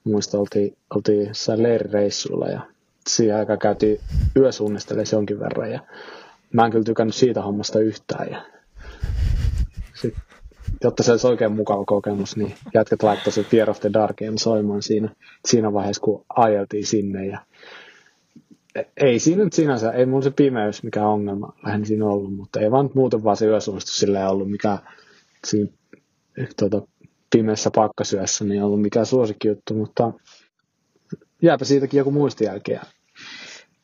Muista 0.05 0.39
oltiin, 0.39 0.77
oltiin 0.95 1.31
leirireissulla 1.57 2.49
ja 2.49 2.61
siihen 3.07 3.37
aikaan 3.37 3.59
käytiin 3.59 4.01
yösuunnistelemaan 4.37 5.07
jonkin 5.13 5.41
verran 5.41 5.73
ja 5.73 5.81
mä 6.53 6.65
en 6.65 6.71
kyllä 6.71 6.85
tykännyt 6.85 7.15
siitä 7.15 7.43
hommasta 7.43 7.79
yhtään 7.79 8.31
ja 8.31 8.43
sitten 9.95 10.23
jotta 10.85 11.03
se 11.03 11.11
olisi 11.11 11.27
oikein 11.27 11.53
mukava 11.53 11.85
kokemus, 11.85 12.37
niin 12.37 12.55
jätkät 12.75 13.03
laittoi 13.03 13.33
se 13.33 13.43
Fear 13.43 13.71
of 13.71 13.81
the 13.81 13.91
Darkin 13.93 14.39
soimaan 14.39 14.83
siinä, 14.83 15.15
siinä 15.45 15.73
vaiheessa, 15.73 16.03
kun 16.03 16.25
ajeltiin 16.37 16.87
sinne. 16.87 17.27
Ja 17.27 17.39
ei 18.97 19.19
siinä 19.19 19.45
nyt 19.45 19.53
sinänsä, 19.53 19.91
ei 19.93 20.07
mulla 20.07 20.23
se 20.23 20.31
pimeys 20.31 20.83
mikä 20.83 21.07
ongelma 21.07 21.53
lähinnä 21.67 21.87
siinä 21.87 22.07
ollut, 22.07 22.37
mutta 22.37 22.61
ei 22.61 22.71
vaan 22.71 22.91
muuten 22.95 23.25
vaan 23.25 23.37
se 23.37 23.47
yösuunnistus 23.47 23.99
silleen 23.99 24.29
ollut 24.29 24.51
mikä 24.51 24.79
siinä 25.47 25.73
tuota, 26.57 26.83
pimeässä 27.33 27.71
pakkasyössä 27.75 28.45
niin 28.45 28.63
ollut 28.63 28.83
mikään 28.83 29.07
suosikkijuttu, 29.07 29.75
mutta 29.75 30.13
jääpä 31.43 31.65
siitäkin 31.65 31.99
joku 31.99 32.11
muistijälki 32.11 32.73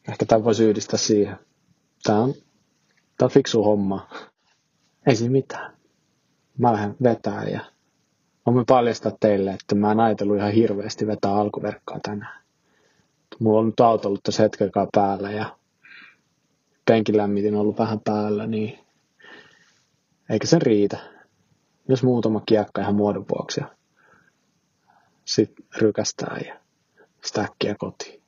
ehkä 0.09 0.27
tämä 0.27 0.45
voisi 0.45 0.65
yhdistää 0.65 0.99
siihen. 0.99 1.37
Tämä 2.03 2.19
on, 2.19 2.35
tämä 3.19 3.27
on 3.27 3.31
fiksu 3.31 3.63
homma. 3.65 4.09
Ei 5.07 5.17
siinä 5.17 5.33
mitään 5.33 5.78
mä 6.59 6.73
lähden 6.73 6.97
vetää 7.03 7.45
ja 7.45 7.61
mä 8.47 8.55
voin 8.55 8.67
paljastaa 8.67 9.13
teille, 9.21 9.51
että 9.51 9.75
mä 9.75 9.93
en 9.93 10.01
ajatellut 10.01 10.37
ihan 10.37 10.53
hirveästi 10.53 11.07
vetää 11.07 11.35
alkuverkkaa 11.35 11.99
tänään. 12.03 12.43
Mulla 13.39 13.61
on 13.61 13.67
nyt 13.67 13.81
auto 13.81 14.09
ollut 14.09 14.23
tässä 14.23 14.43
hetken 14.43 14.71
päällä 14.95 15.31
ja 15.31 15.57
penkilämmitin 16.85 17.55
on 17.55 17.61
ollut 17.61 17.79
vähän 17.79 18.01
päällä, 18.01 18.47
niin 18.47 18.79
eikä 20.31 20.47
sen 20.47 20.63
riitä. 20.63 20.99
Jos 21.89 22.03
muutama 22.03 22.43
kiekka 22.47 22.81
ihan 22.81 22.95
muodon 22.95 23.27
vuoksi 23.35 23.61
ja 23.61 23.67
sitten 25.25 25.65
rykästää 25.77 26.39
ja 26.47 26.61
stäkkiä 27.25 27.75
kotiin. 27.79 28.23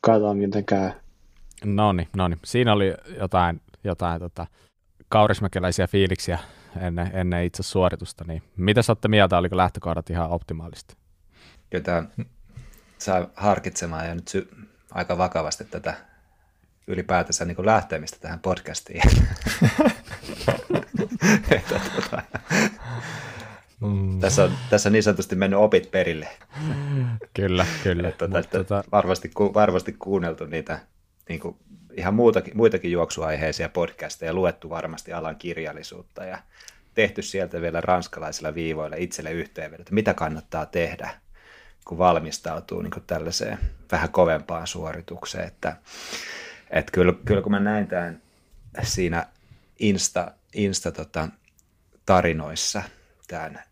Katsotaan 0.00 0.36
miten 0.36 0.64
käy. 0.64 0.90
No 1.64 1.92
niin. 1.92 2.08
Siinä 2.44 2.72
oli 2.72 2.94
jotain, 3.18 3.60
jotain 3.84 4.20
tota, 4.20 4.46
kaurismäkeläisiä 5.08 5.86
fiiliksiä 5.86 6.38
ennen, 6.80 7.10
ennen 7.12 7.44
itse 7.44 7.62
suoritusta, 7.62 8.24
niin 8.28 8.42
mitä 8.56 8.82
saatte 8.82 9.08
mieltä, 9.08 9.38
oliko 9.38 9.56
lähtökohdat 9.56 10.10
ihan 10.10 10.30
optimaalista? 10.30 10.94
Kyllä 11.70 11.84
tämä 11.84 12.02
saa 12.98 13.26
harkitsemaan 13.36 14.08
ja 14.08 14.14
nyt 14.14 14.28
sy- 14.28 14.48
aika 14.90 15.18
vakavasti 15.18 15.64
tätä 15.64 15.94
ylipäätänsä 16.86 17.44
niin 17.44 17.66
lähtemistä 17.66 18.18
tähän 18.20 18.40
podcastiin. 18.40 19.02
mm. 23.80 24.20
tässä, 24.20 24.44
on, 24.44 24.52
tässä 24.70 24.88
on 24.88 24.92
niin 24.92 25.02
sanotusti 25.02 25.36
mennyt 25.36 25.60
opit 25.60 25.90
perille. 25.90 26.28
Kyllä, 27.34 27.66
kyllä. 27.82 28.08
Että, 28.08 28.24
Mutta 28.24 28.38
että 28.38 28.58
tota, 28.58 28.84
varmasti, 28.92 29.28
ku, 29.28 29.54
varmasti 29.54 29.92
kuunneltu 29.92 30.46
niitä 30.46 30.78
niin 31.28 31.40
kuin, 31.40 31.56
ihan 31.98 32.14
muutakin, 32.14 32.56
muitakin 32.56 32.92
juoksuaiheisia 32.92 33.68
podcasteja, 33.68 34.34
luettu 34.34 34.70
varmasti 34.70 35.12
alan 35.12 35.36
kirjallisuutta 35.36 36.24
ja 36.24 36.38
tehty 36.94 37.22
sieltä 37.22 37.60
vielä 37.60 37.80
ranskalaisilla 37.80 38.54
viivoilla 38.54 38.96
itselle 38.96 39.32
yhteenvedot, 39.32 39.80
että 39.80 39.94
mitä 39.94 40.14
kannattaa 40.14 40.66
tehdä, 40.66 41.10
kun 41.84 41.98
valmistautuu 41.98 42.82
niin 42.82 42.90
kuin 42.90 43.04
tällaiseen 43.06 43.58
vähän 43.92 44.08
kovempaan 44.08 44.66
suoritukseen. 44.66 45.46
Että, 45.46 45.76
että 46.70 46.92
kyllä, 46.92 47.12
kyllä 47.24 47.42
kun 47.42 47.52
mä 47.52 47.60
näin 47.60 47.86
tämän 47.86 48.22
siinä 48.82 49.26
Insta, 49.78 50.30
Insta 50.54 50.92
tota, 50.92 51.28
tarinoissa 52.06 52.82
tämän 53.28 53.62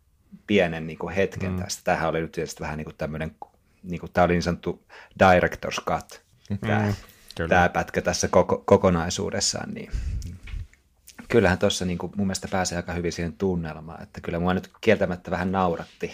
pienen 0.47 0.87
niin 0.87 0.99
kuin 0.99 1.14
hetken 1.14 1.53
mm. 1.53 1.62
tästä. 1.62 1.85
Tämähän 1.85 2.09
oli 2.09 2.20
nyt 2.20 2.33
tietysti 2.33 2.61
vähän 2.61 2.77
niin 2.77 2.85
kuin 2.85 2.97
tämmöinen, 2.97 3.37
niin 3.83 4.01
kuin, 4.01 4.12
tämä 4.12 4.24
oli 4.24 4.33
niin 4.33 4.43
sanottu 4.43 4.85
director's 5.22 5.85
cut, 5.85 6.22
tämä, 6.61 6.87
Mm, 6.87 6.95
kyllä. 7.37 7.49
tämä 7.49 7.68
pätkä 7.68 8.03
tässä 8.03 8.28
koko, 8.28 8.62
kokonaisuudessaan, 8.66 9.70
niin 9.74 9.91
kyllähän 11.28 11.59
tuossa 11.59 11.84
niin 11.84 11.99
kuin, 11.99 12.12
mun 12.16 12.26
mielestä 12.26 12.49
pääsee 12.49 12.76
aika 12.76 12.93
hyvin 12.93 13.12
siihen 13.12 13.32
tunnelmaan, 13.32 14.03
että 14.03 14.20
kyllä 14.20 14.39
mua 14.39 14.55
nyt 14.55 14.70
kieltämättä 14.80 15.30
vähän 15.30 15.53
nauratti, 15.53 16.12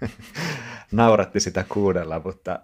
nauratti 0.92 1.40
sitä 1.40 1.64
kuudella, 1.68 2.20
mutta 2.24 2.60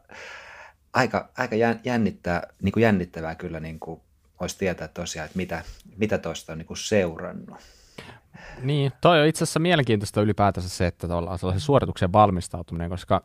aika, 0.92 1.28
aika 1.38 1.56
jän- 1.56 1.80
jännittää, 1.84 2.42
niin 2.62 2.72
kuin 2.72 2.82
jännittävää 2.82 3.34
kyllä 3.34 3.60
niin 3.60 3.80
kuin 3.80 4.00
olisi 4.40 4.58
tietää 4.58 4.88
tosiaan, 4.88 5.26
että 5.26 5.36
mitä, 5.36 5.64
mitä 5.96 6.18
tuosta 6.18 6.52
on 6.52 6.58
niin 6.58 6.66
kuin 6.66 6.76
seurannut. 6.76 7.56
Niin, 8.62 8.92
toi 9.00 9.20
on 9.20 9.26
itse 9.26 9.44
asiassa 9.44 9.60
mielenkiintoista 9.60 10.22
ylipäätänsä 10.22 10.68
se, 10.68 10.86
että 10.86 11.16
ollaan 11.16 11.38
sellaisen 11.38 11.60
suorituksen 11.60 12.12
valmistautuminen, 12.12 12.90
koska 12.90 13.22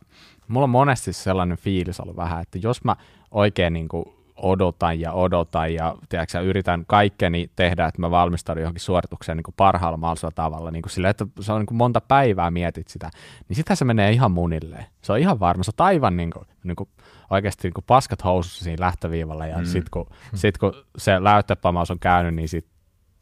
mulla 0.47 0.63
on 0.63 0.69
monesti 0.69 1.13
sellainen 1.13 1.57
fiilis 1.57 1.99
ollut 1.99 2.15
vähän, 2.15 2.41
että 2.41 2.59
jos 2.61 2.83
mä 2.83 2.95
oikein 3.31 3.73
niin 3.73 3.87
kuin 3.87 4.05
odotan 4.41 4.99
ja 4.99 5.11
odotan 5.11 5.73
ja 5.73 5.95
tiedätkö, 6.09 6.39
yritän 6.39 6.83
kaikkeni 6.87 7.51
tehdä, 7.55 7.85
että 7.85 8.01
mä 8.01 8.11
valmistaudun 8.11 8.61
johonkin 8.61 8.81
suoritukseen 8.81 9.37
niin 9.37 9.43
kuin 9.43 9.55
parhaalla 9.57 9.97
mahdollisella 9.97 10.31
tavalla, 10.35 10.71
niin 10.71 10.81
kuin 10.81 10.91
sillä, 10.91 11.09
että 11.09 11.25
se 11.39 11.53
on 11.53 11.59
niin 11.59 11.65
kuin 11.65 11.77
monta 11.77 12.01
päivää 12.01 12.51
mietit 12.51 12.87
sitä, 12.87 13.09
niin 13.49 13.55
sitä 13.55 13.75
se 13.75 13.85
menee 13.85 14.11
ihan 14.11 14.31
munilleen. 14.31 14.85
Se 15.01 15.13
on 15.13 15.19
ihan 15.19 15.39
varma, 15.39 15.63
se 15.63 15.71
on 15.79 15.85
aivan 15.85 16.17
niin 16.17 16.31
kuin, 16.31 16.45
niin 16.63 16.75
kuin 16.75 16.89
oikeasti 17.29 17.67
niin 17.67 17.73
kuin 17.73 17.85
paskat 17.87 18.23
housussa 18.23 18.63
siinä 18.63 18.85
lähtöviivalla 18.85 19.47
ja 19.47 19.57
mm. 19.57 19.65
sitten 19.65 19.91
kun, 19.91 20.07
sit, 20.33 20.57
kun 20.57 20.73
se 20.97 21.23
läyttepamaus 21.23 21.91
on 21.91 21.99
käynyt, 21.99 22.35
niin 22.35 22.49
sit 22.49 22.65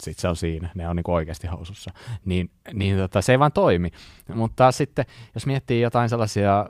sitten 0.03 0.21
se 0.21 0.27
on 0.27 0.35
siinä, 0.35 0.69
ne 0.75 0.89
on 0.89 0.95
niin 0.95 1.03
oikeasti 1.11 1.47
housussa, 1.47 1.91
niin, 2.25 2.51
niin 2.73 2.97
tota, 2.97 3.21
se 3.21 3.31
ei 3.31 3.39
vaan 3.39 3.51
toimi. 3.51 3.91
Mutta 4.33 4.71
sitten, 4.71 5.05
jos 5.33 5.45
miettii 5.45 5.81
jotain 5.81 6.09
sellaisia, 6.09 6.65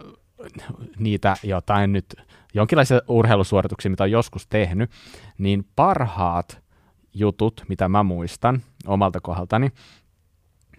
niitä 1.00 1.36
jotain 1.44 1.94
nyt, 1.94 2.16
jonkinlaisia 2.54 3.02
urheilusuorituksia, 3.08 3.92
mitä 3.92 4.04
on 4.04 4.12
joskus 4.12 4.48
tehnyt, 4.48 4.92
niin 5.38 5.66
parhaat 5.76 6.62
jutut, 7.14 7.64
mitä 7.68 7.90
mä 7.90 8.04
muistan 8.04 8.62
omalta 8.88 9.20
kohdaltani, 9.22 9.72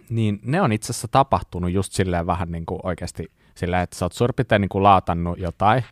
niin 0.09 0.39
ne 0.43 0.61
on 0.61 0.71
itse 0.71 0.91
asiassa 0.91 1.07
tapahtunut 1.07 1.71
just 1.71 1.93
silleen 1.93 2.27
vähän 2.27 2.51
niin 2.51 2.65
kuin 2.65 2.79
oikeasti 2.83 3.31
silleen, 3.55 3.83
että 3.83 3.97
sä 3.97 4.05
oot 4.05 4.13
suurin 4.13 4.35
piirtein 4.35 4.61
niin 4.61 4.69
kuin 4.69 4.83
laatannut 4.83 5.39
jotain, 5.39 5.83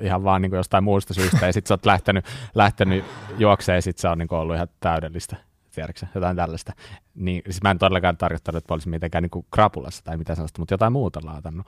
ihan 0.00 0.24
vaan 0.24 0.42
niin 0.42 0.50
kuin 0.50 0.56
jostain 0.58 0.84
muusta 0.84 1.14
syystä, 1.14 1.46
ja 1.46 1.52
sitten 1.52 1.68
sä 1.68 1.74
oot 1.74 1.86
lähtenyt, 1.86 2.24
lähtenyt 2.54 3.04
juokseen, 3.38 3.76
ja 3.76 3.82
sitten 3.82 4.00
se 4.00 4.08
on 4.08 4.18
niin 4.18 4.28
kuin 4.28 4.38
ollut 4.38 4.56
ihan 4.56 4.68
täydellistä 4.80 5.36
tiedätkö, 5.74 6.06
jotain 6.14 6.36
tällaista. 6.36 6.72
Niin, 7.14 7.42
siis 7.44 7.62
mä 7.62 7.70
en 7.70 7.78
todellakaan 7.78 8.16
tarkoittanut, 8.16 8.64
että 8.64 8.74
olisin 8.74 8.90
mitenkään 8.90 9.22
niin 9.22 9.30
kuin 9.30 9.46
krapulassa 9.50 10.04
tai 10.04 10.16
mitä 10.16 10.34
sellaista, 10.34 10.60
mutta 10.60 10.74
jotain 10.74 10.92
muuta 10.92 11.20
laatannut. 11.24 11.66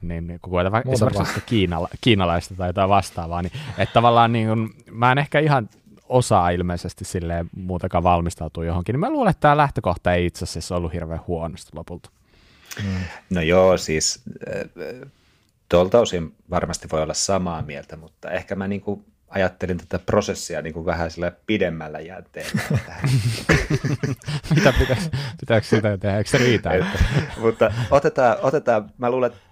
Niin, 0.00 0.26
niin 0.26 0.40
kun 0.40 0.50
koetaan 0.50 0.72
vaikka 0.72 0.92
esimerkiksi 0.92 1.42
kiinala, 1.46 1.88
kiinalaista 2.00 2.54
tai 2.54 2.68
jotain 2.68 2.88
vastaavaa, 2.88 3.42
niin 3.42 3.52
että 3.78 3.92
tavallaan 3.92 4.32
niin 4.32 4.48
kuin, 4.48 4.70
mä 4.90 5.12
en 5.12 5.18
ehkä 5.18 5.38
ihan 5.38 5.68
osaa 6.08 6.50
ilmeisesti 6.50 7.04
silleen 7.04 7.50
muutakaan 7.56 8.04
valmistautua 8.04 8.64
johonkin, 8.64 8.92
niin 8.92 9.00
mä 9.00 9.10
luulen, 9.10 9.30
että 9.30 9.40
tämä 9.40 9.56
lähtökohta 9.56 10.12
ei 10.12 10.26
itse 10.26 10.44
asiassa 10.44 10.76
ollut 10.76 10.92
hirveän 10.92 11.20
huonosti 11.26 11.70
lopulta. 11.74 12.10
No 13.30 13.40
joo, 13.40 13.76
siis 13.76 14.22
äh, 14.48 15.10
tuolta 15.68 16.00
osin 16.00 16.34
varmasti 16.50 16.88
voi 16.92 17.02
olla 17.02 17.14
samaa 17.14 17.62
mieltä, 17.62 17.96
mutta 17.96 18.30
ehkä 18.30 18.54
mä 18.54 18.68
niinku 18.68 19.04
ajattelin 19.28 19.78
tätä 19.78 19.98
prosessia 19.98 20.62
niinku 20.62 20.86
vähän 20.86 21.10
sillä 21.10 21.32
pidemmällä 21.46 22.00
jänteellä. 22.00 22.62
mitä 24.54 24.72
pitäisi, 24.78 25.10
pitääkö 25.40 25.66
sitä 25.66 25.98
tehdä, 25.98 26.18
eikö 26.18 26.30
se 26.30 26.38
riitä? 26.38 26.70
Että... 26.70 26.98
mutta 27.36 27.72
otetaan, 27.90 28.36
otetaan, 28.42 28.90
mä 28.98 29.10
luulen, 29.10 29.32
että 29.32 29.44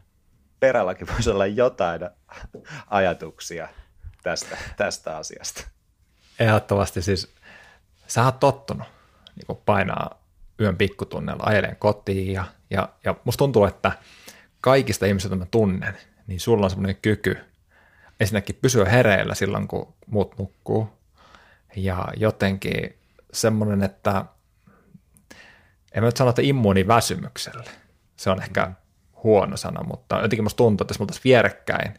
perällakin 0.61 1.09
voisi 1.13 1.31
olla 1.31 1.47
jotain 1.47 2.01
ajatuksia 2.87 3.69
tästä, 4.23 4.57
tästä 4.77 5.17
asiasta. 5.17 5.65
Ehdottomasti 6.41 7.03
siis, 7.03 7.35
sä 8.07 8.25
oot 8.25 8.41
tottunut 8.41 8.87
niin 9.37 9.59
painaa 9.67 10.23
yön 10.61 10.77
pikkutunnella 10.77 11.43
ajeleen 11.47 11.77
kotiin 11.77 12.33
ja, 12.33 12.45
ja, 12.71 12.89
ja 13.05 13.15
musta 13.25 13.39
tuntuu, 13.39 13.65
että 13.65 13.93
kaikista 14.61 15.07
ihmisistä, 15.07 15.35
joita 15.35 15.45
mä 15.45 15.49
tunnen, 15.51 15.97
niin 16.27 16.41
sulla 16.41 16.67
on 16.67 16.71
semmoinen 16.71 16.97
kyky 17.03 17.39
ensinnäkin 18.23 18.59
pysyä 18.63 18.85
hereillä 18.85 19.35
silloin, 19.35 19.69
kun 19.69 19.95
muut 20.07 20.39
nukkuu 20.39 20.89
ja 21.77 22.09
jotenkin 22.17 22.99
semmoinen, 23.33 23.83
että 23.83 24.25
en 25.93 26.03
mä 26.03 26.07
nyt 26.07 26.17
sano, 26.17 26.31
että 26.31 26.43
immuuni 26.43 26.87
väsymykselle. 26.87 27.71
Se 28.17 28.31
on 28.31 28.43
ehkä 28.43 28.71
huono 29.25 29.57
sana, 29.57 29.85
mutta 29.85 30.17
jotenkin 30.17 30.45
musta 30.45 30.57
tuntuu, 30.57 30.85
että 30.85 30.93
jos 30.93 30.99
me 30.99 31.03
oltaisiin 31.03 31.25
vierekkäin, 31.25 31.95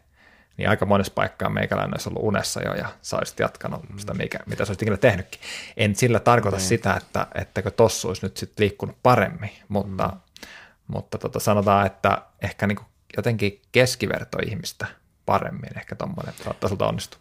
niin 0.56 0.68
aika 0.68 0.86
monessa 0.86 1.12
paikkaa 1.14 1.50
meikäläinen 1.50 1.94
olisi 1.94 2.08
ollut 2.08 2.22
unessa 2.22 2.62
jo 2.62 2.74
ja 2.74 2.88
sä 3.02 3.16
olisit 3.16 3.38
jatkanut 3.38 3.84
sitä, 3.96 4.14
mikä, 4.14 4.38
mitä 4.46 4.64
sä 4.64 4.70
olisit 4.70 4.82
ikinä 4.82 4.96
tehnytkin. 4.96 5.40
En 5.76 5.96
sillä 5.96 6.20
tarkoita 6.20 6.58
sitä, 6.58 6.94
että 6.94 7.26
ettäkö 7.34 7.70
tossa 7.70 8.08
olisi 8.08 8.26
nyt 8.26 8.36
sitten 8.36 8.62
liikkunut 8.64 8.96
paremmin, 9.02 9.50
mutta, 9.68 10.08
mm. 10.08 10.48
mutta 10.86 11.18
tota, 11.18 11.40
sanotaan, 11.40 11.86
että 11.86 12.22
ehkä 12.42 12.66
niin 12.66 12.78
jotenkin 13.16 13.62
keskiverto 13.72 14.38
ihmistä 14.46 14.86
paremmin 15.26 15.78
ehkä 15.78 15.96
tuommoinen 15.96 16.34
saattaa 16.44 16.68
sulta 16.68 16.88
onnistua. 16.88 17.20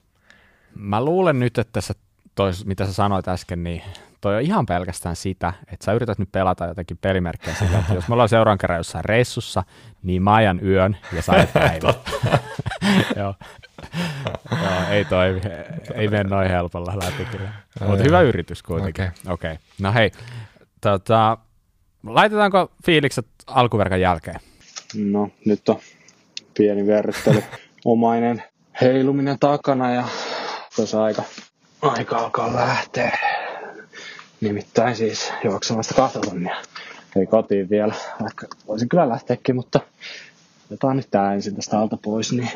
Mä 0.76 1.06
luulen 1.06 1.40
nyt, 1.40 1.58
että 1.58 1.82
se 1.82 1.94
tois, 2.36 2.66
mitä 2.66 2.86
sä 2.86 2.94
sanoit 2.94 3.28
äsken, 3.28 3.64
niin 3.64 3.82
toi 4.22 4.36
on 4.36 4.42
ihan 4.42 4.66
pelkästään 4.66 5.16
sitä, 5.16 5.54
että 5.68 5.86
sä 5.86 5.94
yrität 5.94 6.20
nyt 6.20 6.32
pelata 6.32 6.66
jotenkin 6.66 6.98
pelimerkkejä 6.98 7.56
sillä, 7.56 7.80
että 7.80 7.94
jos 7.94 8.08
me 8.08 8.14
ollaan 8.14 8.30
seuraan 8.30 8.58
kerran 8.58 8.80
jossain 8.80 9.06
reissussa, 9.06 9.64
niin 10.04 10.24
mä 10.24 10.34
ajan 10.34 10.60
yön 10.66 10.98
ja 11.14 11.22
sä 11.22 11.32
ajat 11.32 11.54
päivän. 11.54 11.94
Joo. 13.18 13.36
Joo, 14.52 14.90
ei 14.90 15.06
toimi. 15.06 15.42
Ei 15.94 16.08
mene 16.08 16.24
noin 16.24 16.50
helpolla 16.50 16.94
läpi 16.96 17.26
kyllä. 17.26 17.50
Mutta 17.88 18.04
hyvä 18.04 18.22
yritys 18.22 18.64
kuitenkin. 18.64 19.06
Okei. 19.06 19.34
Okay. 19.34 19.34
okay. 19.34 19.58
No 19.80 19.94
hei, 19.94 20.12
tota, 20.82 21.38
laitetaanko 22.04 22.72
fiilikset 22.86 23.28
alkuverkan 23.48 24.02
jälkeen? 24.02 24.40
No, 24.96 25.30
nyt 25.46 25.70
on 25.70 25.80
pieni 26.58 26.88
verryttely 26.88 27.44
omainen 27.86 28.44
heiluminen 28.82 29.40
takana 29.40 29.94
ja 29.94 30.04
tuossa 30.76 31.04
aika, 31.04 31.24
aika 31.82 32.18
alkaa 32.18 32.56
lähteä. 32.56 33.18
Nimittäin 34.42 34.96
siis 34.96 35.34
juoksemasta 35.44 35.94
kahta 35.94 36.20
tunnia. 36.20 36.56
Ei 37.16 37.26
kotiin 37.26 37.70
vielä, 37.70 37.94
vaikka 38.22 38.48
voisin 38.68 38.90
kyllä 38.90 39.10
lähteäkin, 39.10 39.56
mutta 39.56 39.80
otetaan 40.66 40.98
nyt 40.98 41.08
tää 41.12 41.34
ensin 41.34 41.56
tästä 41.56 41.80
alta 41.80 41.98
pois, 41.98 42.32
niin 42.32 42.50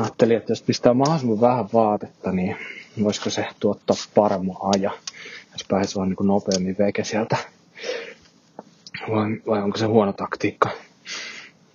ajattelin, 0.00 0.36
että 0.36 0.52
jos 0.52 0.62
pistää 0.62 0.94
mahdollisimman 0.94 1.40
vähän 1.40 1.68
vaatetta, 1.72 2.32
niin 2.32 2.56
voisiko 3.02 3.30
se 3.30 3.46
tuottaa 3.60 3.96
paremman 4.14 4.56
aja, 4.74 4.90
jos 5.52 5.64
pääsisi 5.68 5.96
vaan 5.96 6.08
niin 6.08 6.26
nopeammin 6.26 6.76
veke 6.78 7.04
sieltä. 7.04 7.36
Vai, 9.10 9.26
vai 9.46 9.62
onko 9.62 9.78
se 9.78 9.86
huono 9.86 10.12
taktiikka? 10.12 10.70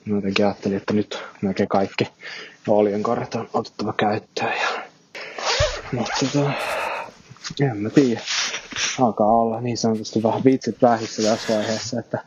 Mä 0.07 0.15
jotenkin 0.15 0.45
ajattelin, 0.45 0.77
että 0.77 0.93
nyt 0.93 1.23
melkein 1.41 1.69
kaikki 1.69 2.07
oljenkorret 2.67 3.35
on 3.35 3.49
otettava 3.53 3.93
käyttöön. 3.93 4.53
Ja... 4.61 4.83
Mutta 5.91 6.25
tota, 6.33 6.51
en 7.61 7.77
mä 7.77 7.89
tiedä. 7.89 8.21
Alkaa 8.99 9.27
olla 9.27 9.61
niin 9.61 9.77
sanotusti 9.77 10.23
vähän 10.23 10.43
vitsit 10.43 10.81
vähissä 10.81 11.21
tässä 11.21 11.53
vaiheessa, 11.53 11.99
että 11.99 12.23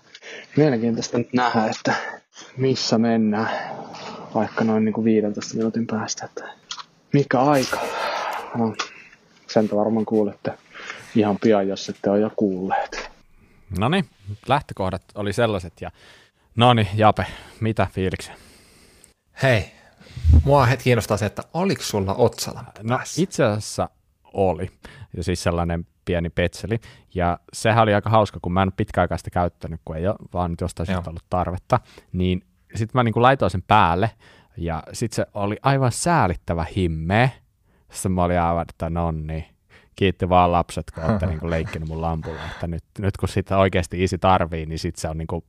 mielenkiintoista 0.57 1.18
nyt 1.18 1.33
nähdä, 1.33 1.66
että 1.66 1.95
missä 2.57 2.99
mennään 2.99 3.51
vaikka 4.35 4.64
noin 4.64 4.85
niin 4.85 4.93
kuin 4.93 5.05
15 5.05 5.57
minuutin 5.57 5.87
päästä. 5.87 6.24
Että 6.24 6.45
mikä 7.12 7.41
aika? 7.41 7.81
No, 8.55 8.74
sen 9.47 9.68
te 9.68 9.76
varmaan 9.76 10.07
kuulette 10.07 10.53
ihan 11.14 11.39
pian, 11.39 11.68
jos 11.68 11.89
ette 11.89 12.11
ole 12.11 12.20
jo 12.20 12.31
kuulleet. 12.37 13.11
No 13.78 13.89
niin, 13.89 14.09
lähtökohdat 14.49 15.03
oli 15.14 15.33
sellaiset 15.33 15.72
ja 15.81 15.91
no 16.57 16.74
niin, 16.74 16.88
Jape, 16.94 17.26
mitä 17.61 17.86
fiiliksi? 17.92 18.32
Hei, 19.42 19.72
mua 20.44 20.66
hetki 20.66 20.84
kiinnostaa 20.84 21.16
se, 21.16 21.26
että 21.26 21.42
oliko 21.55 21.82
sulla 21.82 22.14
Otsalan 22.14 22.66
No 22.82 22.96
päässä? 22.96 23.22
itse 23.22 23.44
asiassa 23.44 23.88
oli, 24.24 24.70
ja 25.16 25.24
siis 25.24 25.42
sellainen 25.42 25.86
pieni 26.05 26.30
petseli, 26.30 26.80
ja 27.14 27.38
sehän 27.53 27.82
oli 27.82 27.94
aika 27.94 28.11
hauska, 28.11 28.38
kun 28.42 28.53
mä 28.53 28.62
en 28.62 28.72
pitkäaikaista 28.76 29.30
käyttänyt, 29.30 29.80
kun 29.84 29.96
ei 29.96 30.07
ole 30.09 30.16
vaan 30.34 30.51
nyt 30.51 30.61
jostain 30.61 30.86
syystä 30.86 31.11
ollut 31.11 31.24
tarvetta, 31.30 31.80
niin 32.12 32.42
sitten 32.74 32.98
mä 32.98 33.03
niin 33.03 33.12
kuin 33.12 33.22
laitoin 33.22 33.51
sen 33.51 33.62
päälle, 33.62 34.11
Ja 34.57 34.82
sitten 34.92 35.16
se 35.16 35.26
oli 35.34 35.57
aivan 35.62 35.92
säälittävä 35.92 36.66
himme. 36.76 37.32
Sitten 37.92 38.12
mä 38.12 38.24
olin 38.24 38.40
aivan, 38.40 38.66
että 38.70 38.90
nonni, 38.90 39.51
kiitti 39.96 40.28
vaan 40.28 40.53
lapset, 40.53 40.90
kun 40.90 41.05
olette 41.05 41.26
niin 41.30 41.51
leikkinyt 41.51 41.88
mun 41.88 42.01
lampulla, 42.01 42.40
että 42.55 42.66
nyt, 42.66 42.84
nyt 42.98 43.16
kun 43.16 43.28
sitä 43.28 43.59
oikeasti 43.59 44.05
isi 44.05 44.18
tarvii, 44.18 44.66
niin 44.66 44.78
sitten 44.78 45.01
se 45.01 45.09
on 45.09 45.18
niin 45.18 45.26
kuin, 45.26 45.44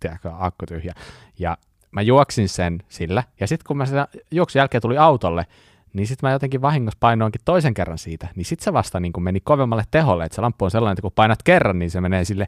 tiedätkö, 0.00 0.30
akku 0.38 0.66
tyhjä. 0.66 0.94
Ja 1.38 1.58
mä 1.90 2.02
juoksin 2.02 2.48
sen 2.48 2.82
sillä, 2.88 3.22
ja 3.40 3.46
sitten 3.46 3.66
kun 3.66 3.76
mä 3.76 3.86
sitä 3.86 4.08
juoksun 4.30 4.60
jälkeen 4.60 4.82
tuli 4.82 4.98
autolle, 4.98 5.46
niin 5.92 6.06
sitten 6.06 6.28
mä 6.28 6.32
jotenkin 6.32 6.62
vahingossa 6.62 6.98
painoinkin 7.00 7.40
toisen 7.44 7.74
kerran 7.74 7.98
siitä, 7.98 8.28
niin 8.36 8.44
sitten 8.44 8.64
se 8.64 8.72
vasta 8.72 9.00
niin 9.00 9.12
meni 9.18 9.40
kovemmalle 9.40 9.84
teholle, 9.90 10.24
että 10.24 10.36
se 10.36 10.40
lamppu 10.40 10.64
on 10.64 10.70
sellainen, 10.70 10.92
että 10.92 11.02
kun 11.02 11.12
painat 11.12 11.42
kerran, 11.42 11.78
niin 11.78 11.90
se 11.90 12.00
menee 12.00 12.24
sille 12.24 12.46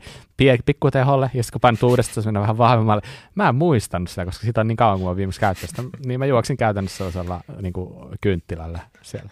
pikkuteholle, 0.66 1.30
ja 1.34 1.42
sitten 1.42 1.52
kun 1.52 1.60
painat 1.60 1.82
uudestaan, 1.82 2.22
se 2.22 2.28
menee 2.28 2.40
vähän 2.40 2.58
vahvemmalle. 2.58 3.02
Mä 3.34 3.48
en 3.48 3.54
muistanut 3.54 4.08
sitä, 4.08 4.24
koska 4.24 4.46
sitä 4.46 4.60
on 4.60 4.68
niin 4.68 4.76
kauan, 4.76 4.98
kun 4.98 5.08
mä 5.08 5.16
viimeksi 5.16 5.40
käyttänyt 5.40 5.90
niin 6.06 6.20
mä 6.20 6.26
juoksin 6.26 6.56
käytännössä 6.56 6.96
sellaisella 6.96 7.40
niin 7.62 7.72
kuin 7.72 8.18
kynttilällä 8.20 8.80
siellä. 9.02 9.30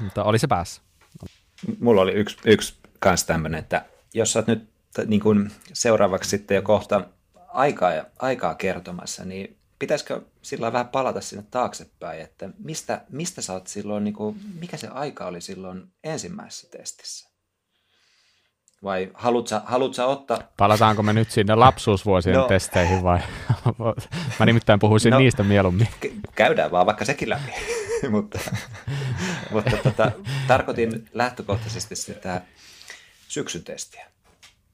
Mutta 0.00 0.24
oli 0.24 0.38
se 0.38 0.46
päässä. 0.46 0.82
Mulla 1.80 2.00
oli 2.00 2.12
yksi, 2.12 2.36
yksi 2.44 2.74
kans 2.98 3.24
tämmöinen, 3.24 3.58
että 3.60 3.84
jos 4.14 4.32
sä 4.32 4.38
oot 4.38 4.46
nyt 4.46 4.68
niin 5.06 5.20
kuin 5.20 5.50
seuraavaksi 5.72 6.30
sitten 6.30 6.54
jo 6.54 6.62
kohta 6.62 7.04
aikaa, 7.48 7.92
aikaa 8.18 8.54
kertomassa, 8.54 9.24
niin 9.24 9.58
pitäisikö 9.78 10.20
sillä 10.42 10.72
vähän 10.72 10.88
palata 10.88 11.20
sinne 11.20 11.44
taaksepäin, 11.50 12.20
että 12.20 12.48
mistä, 12.58 13.00
mistä 13.08 13.42
sä 13.42 13.52
oot 13.52 13.66
silloin, 13.66 14.04
niin 14.04 14.14
kuin, 14.14 14.40
mikä 14.60 14.76
se 14.76 14.88
aika 14.88 15.26
oli 15.26 15.40
silloin 15.40 15.92
ensimmäisessä 16.04 16.68
testissä? 16.70 17.28
Vai 18.82 19.10
haluatko 19.14 19.60
haluat 19.64 19.98
ottaa... 19.98 20.38
Palataanko 20.56 21.02
me 21.02 21.12
nyt 21.12 21.30
sinne 21.30 21.54
lapsuusvuosien 21.54 22.36
no. 22.36 22.48
testeihin 22.48 23.02
vai? 23.02 23.18
Mä 24.38 24.46
nimittäin 24.46 24.80
puhuisin 24.80 25.10
no, 25.10 25.18
niistä 25.18 25.42
mieluummin. 25.42 25.88
Käydään 26.34 26.70
vaan 26.70 26.86
vaikka 26.86 27.04
sekin 27.04 27.28
läpi. 27.28 27.52
mutta 28.10 28.38
mutta 29.50 29.76
tota, 29.76 30.12
tarkoitin 30.48 31.08
lähtökohtaisesti 31.12 31.96
sitä 31.96 32.42
syksyn 33.28 33.64
testiä. 33.64 34.06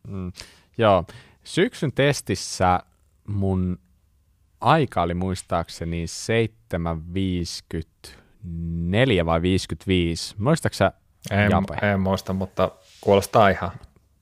Mm, 0.08 0.32
joo, 0.78 1.04
syksyn 1.44 1.92
testissä 1.92 2.80
mun 3.26 3.78
aika 4.60 5.02
oli 5.02 5.14
muistaakseni 5.14 6.04
7.54 9.20 9.26
vai 9.26 9.42
55. 9.42 10.34
Muistaaksä 10.38 10.92
sä 11.28 11.44
en, 11.44 11.52
en 11.92 12.00
muista, 12.00 12.32
mutta 12.32 12.70
kuulostaa 13.00 13.48
ihan, 13.48 13.70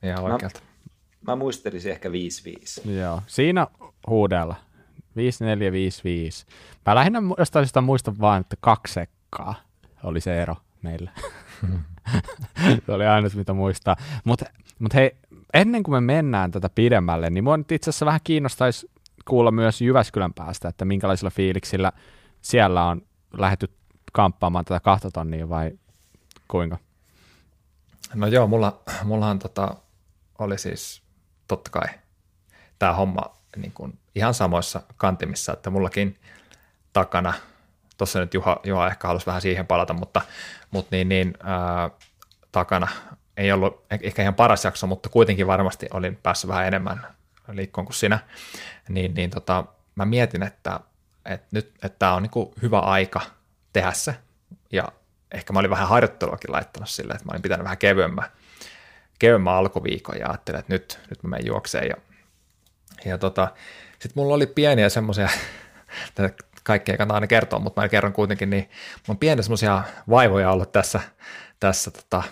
ihan 0.02 0.24
mä, 0.24 0.32
oikealta. 0.32 0.60
Mä 1.26 1.36
muistelisin 1.36 1.92
ehkä 1.92 2.12
55. 2.12 2.92
Joo, 2.98 3.22
siinä 3.26 3.66
huudella. 4.06 4.56
5455. 5.16 6.46
Mä 6.86 6.94
lähinnä 6.94 7.22
jostain 7.38 7.66
sitä 7.66 7.80
muistan 7.80 8.20
vaan, 8.20 8.40
että 8.40 8.56
kaksi 8.60 8.92
sekkaa 8.94 9.54
oli 10.02 10.20
se 10.20 10.42
ero 10.42 10.56
meillä. 10.82 11.10
se 12.86 12.92
oli 12.92 13.06
aina 13.06 13.28
mitä 13.34 13.52
muistaa. 13.52 13.96
Mutta 14.24 14.44
mut 14.82 14.94
hei, 14.94 15.16
ennen 15.54 15.82
kuin 15.82 15.94
me 15.94 16.00
mennään 16.00 16.50
tätä 16.50 16.68
pidemmälle, 16.68 17.30
niin 17.30 17.44
mua 17.44 17.56
nyt 17.56 17.72
itse 17.72 17.90
asiassa 17.90 18.06
vähän 18.06 18.20
kiinnostaisi 18.24 18.90
kuulla 19.28 19.50
myös 19.50 19.80
Jyväskylän 19.80 20.34
päästä, 20.34 20.68
että 20.68 20.84
minkälaisilla 20.84 21.30
fiiliksillä 21.30 21.92
siellä 22.42 22.84
on 22.84 23.02
lähdetty 23.32 23.70
kamppaamaan 24.12 24.64
tätä 24.64 24.80
kahta 24.80 25.10
tonnia 25.10 25.48
vai 25.48 25.70
kuinka? 26.48 26.78
No 28.14 28.26
joo, 28.26 28.46
mulla, 28.46 28.82
mullahan 29.04 29.38
tota, 29.38 29.76
oli 30.38 30.58
siis 30.58 31.02
totta 31.48 31.70
kai 31.70 31.88
tämä 32.78 32.92
homma 32.92 33.36
niin 33.56 33.72
kuin 33.72 33.98
ihan 34.14 34.34
samoissa 34.34 34.82
kantimissa, 34.96 35.52
että 35.52 35.70
mullakin 35.70 36.18
takana, 36.92 37.34
tuossa 37.98 38.20
nyt 38.20 38.34
Juha, 38.34 38.60
Juha 38.64 38.86
ehkä 38.86 39.08
halusi 39.08 39.26
vähän 39.26 39.42
siihen 39.42 39.66
palata, 39.66 39.92
mutta, 39.92 40.20
mutta 40.70 40.96
niin, 40.96 41.08
niin 41.08 41.34
ää, 41.42 41.90
takana 42.52 42.88
ei 43.36 43.52
ollut 43.52 43.84
ehkä 43.90 44.22
ihan 44.22 44.34
paras 44.34 44.64
jakso, 44.64 44.86
mutta 44.86 45.08
kuitenkin 45.08 45.46
varmasti 45.46 45.86
olin 45.92 46.16
päässyt 46.16 46.48
vähän 46.48 46.66
enemmän 46.66 47.06
liikkoon 47.52 47.84
kuin 47.84 47.94
sinä, 47.94 48.18
niin, 48.88 49.14
niin 49.14 49.30
tota, 49.30 49.64
mä 49.94 50.04
mietin, 50.04 50.42
että, 50.42 50.80
että 51.24 51.46
nyt 51.50 51.68
että 51.74 51.98
tämä 51.98 52.14
on 52.14 52.22
niin 52.22 52.52
hyvä 52.62 52.78
aika 52.78 53.20
tehdä 53.72 53.92
se, 53.92 54.14
ja 54.72 54.88
ehkä 55.32 55.52
mä 55.52 55.58
olin 55.58 55.70
vähän 55.70 55.88
harjoitteluakin 55.88 56.52
laittanut 56.52 56.88
sille, 56.88 57.12
että 57.12 57.24
mä 57.24 57.30
olin 57.30 57.42
pitänyt 57.42 57.64
vähän 57.64 57.78
kevyemmän, 57.78 58.24
kevyemmän 59.18 59.54
alkuviikon 59.54 60.18
ja 60.18 60.28
ajattelin, 60.28 60.60
että 60.60 60.72
nyt, 60.72 61.00
nyt 61.10 61.22
mä 61.22 61.28
menen 61.28 61.46
juokseen 61.46 61.88
ja, 61.88 61.96
ja 63.04 63.18
tota, 63.18 63.48
sitten 63.92 64.22
mulla 64.22 64.34
oli 64.34 64.46
pieniä 64.46 64.88
semmoisia, 64.88 65.28
kaikkea 66.62 66.96
kannattaa 66.96 67.16
aina 67.16 67.26
kertoa, 67.26 67.58
mutta 67.58 67.80
mä 67.80 67.88
kerron 67.88 68.12
kuitenkin, 68.12 68.50
niin 68.50 68.70
on 69.08 69.18
pieniä 69.18 69.42
semmoisia 69.42 69.82
vaivoja 70.10 70.50
ollut 70.50 70.72
tässä, 70.72 71.00
tässä 71.60 71.90
tota, 71.90 72.22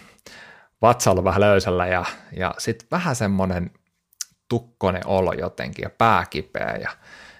vatsa 0.83 1.11
ollut 1.11 1.25
vähän 1.25 1.41
löysällä 1.41 1.87
ja, 1.87 2.05
ja 2.37 2.55
sitten 2.59 2.89
vähän 2.91 3.17
semmoinen 3.17 3.71
tukkonen 4.49 5.07
olo 5.07 5.33
jotenkin 5.33 5.83
ja 5.83 5.91
pää 5.99 6.27
kipeä 6.31 6.77
ja 6.83 6.91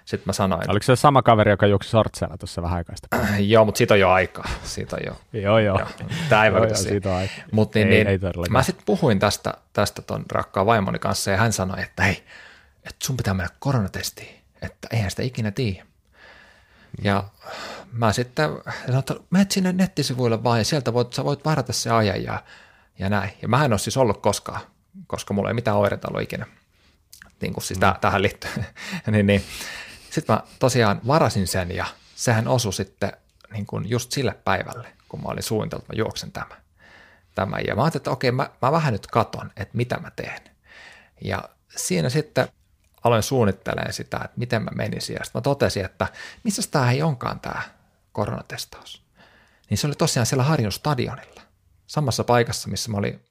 sitten 0.05 0.23
mä 0.25 0.33
sanoin... 0.33 0.71
Oliko 0.71 0.83
se 0.83 0.95
sama 0.95 1.21
kaveri, 1.21 1.51
joka 1.51 1.67
juoksi 1.67 1.89
sortsella 1.89 2.37
tuossa 2.37 2.61
vähän 2.61 2.77
aikaa 2.77 2.95
joo, 3.39 3.65
mutta 3.65 3.77
siitä 3.77 3.93
on 3.93 3.99
jo 3.99 4.09
aikaa. 4.09 4.49
Siitä 4.63 4.95
on 4.95 5.01
jo. 5.05 5.41
joo, 5.41 5.59
joo. 5.59 5.79
joo 5.79 5.87
Tämä 6.29 6.45
ei 6.45 6.53
vaikuta 6.53 6.75
siitä 6.75 7.15
aika. 7.15 7.33
Mut 7.51 7.75
niin, 7.75 7.87
ei, 7.87 8.03
niin, 8.03 8.07
ei 8.07 8.19
mä 8.49 8.63
sitten 8.63 8.85
puhuin 8.85 9.19
tästä, 9.19 9.53
tästä 9.73 10.01
ton 10.01 10.25
rakkaan 10.31 10.65
vaimoni 10.65 10.99
kanssa 10.99 11.31
ja 11.31 11.37
hän 11.37 11.53
sanoi, 11.53 11.81
että 11.81 12.03
hei, 12.03 12.23
että 12.83 13.05
sun 13.05 13.17
pitää 13.17 13.33
mennä 13.33 13.49
koronatestiin, 13.59 14.41
että 14.61 14.87
eihän 14.91 15.09
sitä 15.09 15.23
ikinä 15.23 15.51
tiedä. 15.51 15.85
Ja 17.03 17.23
mä 17.91 18.13
sitten 18.13 18.49
sanoin, 18.85 18.99
että 18.99 19.15
menet 19.29 19.51
sinne 19.51 19.73
nettisivuille 19.73 20.43
vaan 20.43 20.59
ja 20.59 20.65
sieltä 20.65 20.93
voit, 20.93 21.13
sä 21.13 21.23
voit 21.23 21.45
varata 21.45 21.73
se 21.73 21.89
ajan 21.89 22.23
ja, 22.23 22.43
ja 23.01 23.09
näin. 23.09 23.31
Ja 23.41 23.47
mä 23.47 23.65
en 23.65 23.73
ole 23.73 23.79
siis 23.79 23.97
ollut 23.97 24.21
koskaan, 24.21 24.61
koska 25.07 25.33
mulla 25.33 25.49
ei 25.49 25.53
mitään 25.53 25.77
oireita 25.77 26.07
ollut 26.07 26.21
ikinä 26.21 26.45
niin 27.41 27.53
kuin 27.53 27.63
siis 27.63 27.79
mm. 27.79 27.85
tähän 28.01 28.21
liittyen. 28.21 28.65
niin, 29.11 29.27
niin. 29.27 29.43
Sitten 30.09 30.35
mä 30.35 30.43
tosiaan 30.59 31.01
varasin 31.07 31.47
sen 31.47 31.75
ja 31.75 31.85
sehän 32.15 32.47
osui 32.47 32.73
sitten 32.73 33.13
niin 33.53 33.65
kuin 33.65 33.89
just 33.89 34.11
sille 34.11 34.33
päivälle, 34.43 34.87
kun 35.09 35.21
mä 35.21 35.29
olin 35.29 35.43
suunnitellut, 35.43 35.83
että 35.83 35.93
mä 35.93 35.97
juoksen 35.97 36.31
tämän. 36.31 36.57
tämän. 37.35 37.61
Ja 37.67 37.75
mä 37.75 37.83
ajattelin, 37.83 38.01
että 38.01 38.11
okei, 38.11 38.31
mä, 38.31 38.49
mä 38.61 38.71
vähän 38.71 38.93
nyt 38.93 39.07
katon, 39.07 39.51
että 39.57 39.77
mitä 39.77 39.97
mä 39.97 40.11
teen. 40.11 40.41
Ja 41.21 41.43
siinä 41.75 42.09
sitten 42.09 42.47
aloin 43.03 43.23
suunnittelemaan 43.23 43.93
sitä, 43.93 44.17
että 44.17 44.37
miten 44.37 44.63
mä 44.63 44.71
menisin. 44.75 45.13
Ja 45.13 45.23
sitten 45.23 45.39
mä 45.39 45.43
totesin, 45.43 45.85
että 45.85 46.07
missä 46.43 46.61
tämä 46.71 46.91
ei 46.91 47.01
onkaan 47.01 47.39
tämä 47.39 47.61
koronatestaus. 48.11 49.03
Niin 49.69 49.77
se 49.77 49.87
oli 49.87 49.95
tosiaan 49.95 50.25
siellä 50.25 50.43
Harjun 50.43 50.71
stadionilla. 50.71 51.30
Samassa 51.91 52.23
paikassa, 52.23 52.69
missä 52.69 52.91
mä 52.91 52.97
olin, 52.97 53.25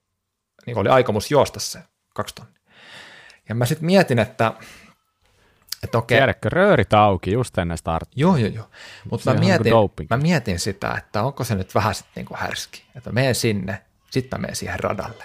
niin 0.66 0.78
oli 0.78 0.88
aikomus 0.88 1.30
juosta 1.30 1.61
se 1.61 1.78
kaksi 2.14 2.34
tonnia. 2.34 2.61
Ja 3.48 3.54
mä 3.54 3.66
sitten 3.66 3.86
mietin, 3.86 4.18
että, 4.18 4.52
että 5.82 5.98
okei. 5.98 6.18
Tiedätkö, 6.18 6.48
röörit 6.48 6.92
auki 6.92 7.32
just 7.32 7.58
ennen 7.58 7.78
starttia. 7.78 8.20
Joo, 8.20 8.36
joo, 8.36 8.48
joo. 8.48 8.70
Mutta 9.11 9.34
mä, 9.34 9.40
mietin, 9.40 9.72
mä 10.11 10.16
mietin 10.16 10.58
sitä, 10.58 10.94
että 10.98 11.22
onko 11.22 11.44
se 11.44 11.54
nyt 11.54 11.74
vähän 11.74 11.94
sitten 11.94 12.12
niinku 12.16 12.34
härski. 12.38 12.84
Että 12.96 13.12
menen 13.12 13.34
sinne, 13.34 13.82
sitten 14.11 14.40
mä 14.40 14.42
menen 14.42 14.56
siihen 14.56 14.80
radalle 14.80 15.24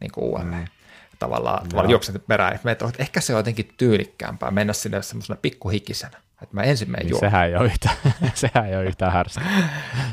niin 0.00 0.12
kuin 0.12 0.24
uudelleen. 0.24 0.62
Mm. 0.62 1.18
Tavallaan, 1.18 1.68
tavallaan 1.68 1.90
juoksen 1.90 2.20
perään. 2.28 2.54
Että, 2.54 2.70
että 2.70 2.86
ehkä 2.98 3.20
se 3.20 3.34
on 3.34 3.38
jotenkin 3.38 3.74
tyylikkäämpää 3.76 4.50
mennä 4.50 4.72
sinne 4.72 5.02
semmoisena 5.02 5.38
pikkuhikisenä. 5.42 6.20
Että 6.42 6.54
mä 6.54 6.62
ensin 6.62 6.90
menen 6.90 7.06
niin 7.06 7.20
sehän 7.20 7.46
ei 7.46 7.56
ole 7.56 7.66
yhtään, 7.66 7.96
sehän 8.34 8.66
ei 8.66 8.76
ole 8.76 8.84
yhtään 8.84 9.12
härski. 9.12 9.40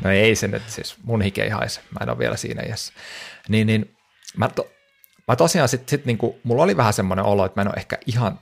no 0.04 0.10
ei 0.10 0.36
se 0.36 0.48
nyt, 0.48 0.64
siis 0.68 0.98
mun 1.04 1.22
hike 1.22 1.44
ei 1.44 1.50
haise. 1.50 1.82
Mä 1.92 2.00
en 2.02 2.10
ole 2.10 2.18
vielä 2.18 2.38
siinä 2.38 2.64
iässä. 2.64 2.94
Niin, 3.50 3.68
niin 3.68 3.98
mä 4.38 4.50
to, 4.50 4.72
mä 5.28 5.36
tosiaan 5.36 5.70
sitten 5.70 5.90
sit 5.90 6.06
niinku, 6.06 6.40
mulla 6.44 6.64
oli 6.64 6.78
vähän 6.78 6.94
semmoinen 6.94 7.26
olo, 7.26 7.46
että 7.46 7.60
mä 7.60 7.62
en 7.62 7.68
ole 7.68 7.76
ehkä 7.78 7.98
ihan, 8.06 8.40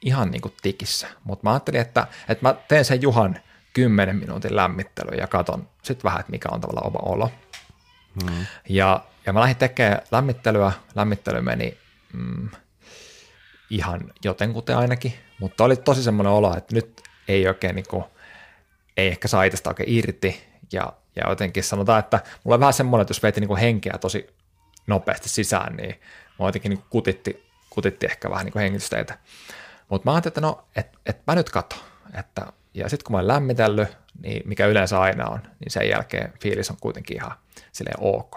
ihan 0.00 0.30
niinku 0.30 0.52
tikissä, 0.62 1.08
mutta 1.24 1.44
mä 1.44 1.50
ajattelin, 1.50 1.80
että, 1.80 2.06
että 2.28 2.48
mä 2.48 2.54
teen 2.68 2.84
sen 2.84 3.02
Juhan 3.02 3.38
10 3.72 4.16
minuutin 4.16 4.56
lämmittelyn 4.56 5.18
ja 5.18 5.26
katon 5.26 5.68
sitten 5.82 6.04
vähän, 6.04 6.20
että 6.20 6.32
mikä 6.32 6.48
on 6.52 6.60
tavallaan 6.60 6.86
oma 6.86 6.98
olo. 6.98 7.30
Hmm. 8.22 8.46
Ja, 8.68 9.04
ja 9.26 9.32
mä 9.32 9.40
lähdin 9.40 9.56
tekemään 9.56 10.00
lämmittelyä, 10.10 10.72
lämmittely 10.94 11.40
meni 11.40 11.78
mm, 12.12 12.48
ihan 13.70 14.00
jotenkuten 14.24 14.76
ainakin, 14.76 15.14
mutta 15.40 15.64
oli 15.64 15.76
tosi 15.76 16.02
semmoinen 16.02 16.32
olo, 16.32 16.56
että 16.56 16.74
nyt 16.74 17.02
ei 17.28 17.48
oikein 17.48 17.74
niinku, 17.74 18.04
ei 18.96 19.08
ehkä 19.08 19.28
saa 19.28 19.44
itsestä 19.44 19.70
oikein 19.70 19.88
irti, 19.88 20.44
ja, 20.72 20.92
ja 21.16 21.28
jotenkin 21.28 21.64
sanotaan, 21.64 21.98
että 21.98 22.20
mulla 22.44 22.54
on 22.54 22.60
vähän 22.60 22.72
semmoinen, 22.72 23.02
että 23.02 23.10
jos 23.10 23.22
veti 23.22 23.40
niinku 23.40 23.56
henkeä 23.56 23.98
tosi 24.00 24.34
nopeasti 24.86 25.28
sisään, 25.28 25.76
niin 25.76 26.00
mua 26.38 26.48
jotenkin 26.48 26.70
niin 26.70 26.84
kutitti, 26.90 27.46
kutitti 27.70 28.06
ehkä 28.06 28.30
vähän 28.30 28.44
niin 28.44 28.58
hengitysteitä. 28.58 29.18
Mutta 29.88 30.10
mä 30.10 30.14
ajattelin, 30.14 30.32
että 30.32 30.40
no, 30.40 30.64
että 30.76 30.98
et 31.06 31.20
mä 31.26 31.34
nyt 31.34 31.50
kato. 31.50 31.76
Että, 32.18 32.46
ja 32.74 32.88
sitten 32.88 33.04
kun 33.04 33.12
mä 33.14 33.18
oon 33.18 33.28
lämmitellyt, 33.28 33.88
niin 34.22 34.42
mikä 34.44 34.66
yleensä 34.66 35.00
aina 35.00 35.26
on, 35.26 35.40
niin 35.60 35.70
sen 35.70 35.88
jälkeen 35.88 36.32
fiilis 36.42 36.70
on 36.70 36.76
kuitenkin 36.80 37.16
ihan 37.16 37.32
silleen 37.72 37.96
ok. 38.00 38.36